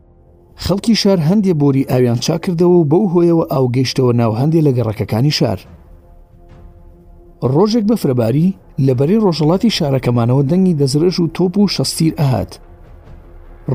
[0.66, 5.34] خەڵکی شار هەندێ بۆری ئاویان چاکردەوە و بەو هۆیەوە ئاو گەیشتەوە ناو هەندێ لە گەڕەکەەکانی
[5.40, 5.60] شار
[7.54, 8.48] ڕۆژێک بە فرەباری
[8.88, 12.52] لەبەری ڕۆژەڵاتی شارەکەمانەوە دەنگی دەزرش و تۆپ و شەستیر ئەهات.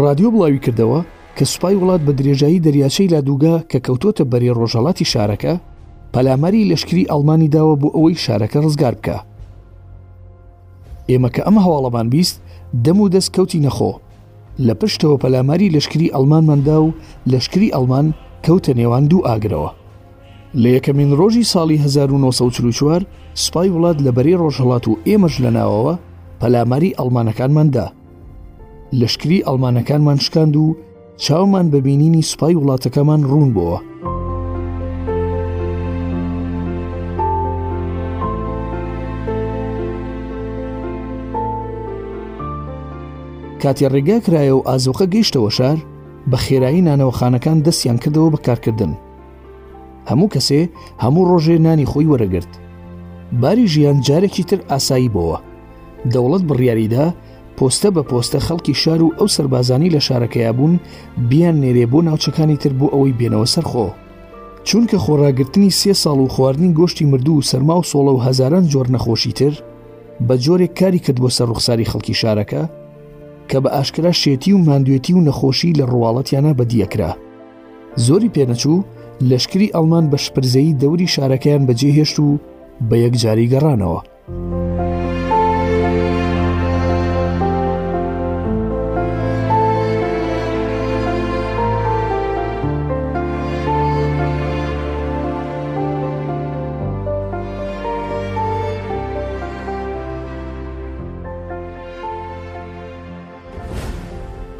[0.00, 1.00] رادیۆ بڵاوی کردەوە
[1.36, 5.54] کە سوپای وڵات بە درێژایی دەریاچەی لا دووگا کە کەوتۆتە بەری ڕۆژەڵاتی شارەکە
[6.12, 9.16] پەلاماری لەشکری ئەڵمانی داوە بۆ ئەوەی شارەکە ڕزگار بکە.
[11.10, 12.36] ئێمە کە ئەمە هەواڵەمان بیست
[12.84, 13.92] دەم و دەست کەوتی نەخۆ.
[14.66, 16.94] لە پشتەوە پەلاماری لەشکری ئەلمانمەدا و
[17.32, 18.06] لەشکری ئەلمان
[18.44, 19.70] کەوتە نێوان دوو ئاگرەوە.
[20.60, 23.00] لە یەکەمین ڕۆژی ساڵی 1940
[23.42, 25.94] سوپای وڵات لە بەری ڕۆژهڵات و ئێمەش لە ناوەوە
[26.40, 27.86] پەلاماری ئەلمانەکانماندا
[29.00, 30.64] لەشکری ئەلمانەکانمان شکاند و
[31.24, 33.80] چاومان بەبینینی سوپای وڵاتەکەمان ڕوون بووە
[43.62, 45.78] کاتی ڕێگا کرایە و ئازۆخە گەیشتەوە شار
[46.30, 48.92] بە خێرایی نانەوەخانەکان دەستیان کردەوە بەکارکردن
[50.10, 50.60] هەموو کەسێ
[51.02, 52.52] هەموو ڕۆژێ نانی خۆی وەرەگرت
[53.40, 55.38] باری ژیان جارێکی تر ئاسایی بۆوە
[56.12, 57.06] دەوڵەت بڕیاریدا
[57.56, 60.74] پۆستە بە پۆستە خەڵکی شار و ئەو سربازانی لە شارەکەیا بوون
[61.30, 63.88] بیان نێرێ بۆ ناوچەکانی تر بۆ ئەوەی بێنەوە سەرخۆ
[64.68, 68.86] چونکە خۆراگررتنی سێ ساڵ و خواردنی گۆشتی مردوو و سەرما و سۆڵە و هەزاران جۆر
[68.94, 69.52] نەخۆشی تر
[70.26, 72.62] بە جۆرێک کاری کرد بۆ سەر ڕوخساری خەڵکی شارەکە
[73.50, 77.10] کە بە ئاشکرا شێتی و ماندوێتی و نەخۆشی لە ڕواڵەتیانە بەدیەکرا
[78.06, 78.76] زۆری پێنەچوو
[79.30, 82.28] لەشکری ئەلمان بە شپرزەی دەوری شارەکەیان بەجێهێشت و
[82.88, 84.00] بە یەک جاری گەڕانەوە.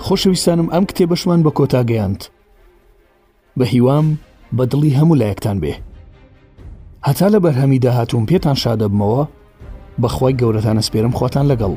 [0.04, 2.22] خۆشەویستانم ئەم کتێبەشمان بە کۆتا گەیاند.
[3.58, 4.06] بە هیوام
[4.56, 5.72] بە دڵی هەموو لایەکتان بێ
[7.06, 9.22] هەتا لە بەرهەمی داهاتوم پێتان شادەبمەوە
[10.02, 11.72] بەخوای گەورەتان ئەسپێرم خواتان لەگەڵ.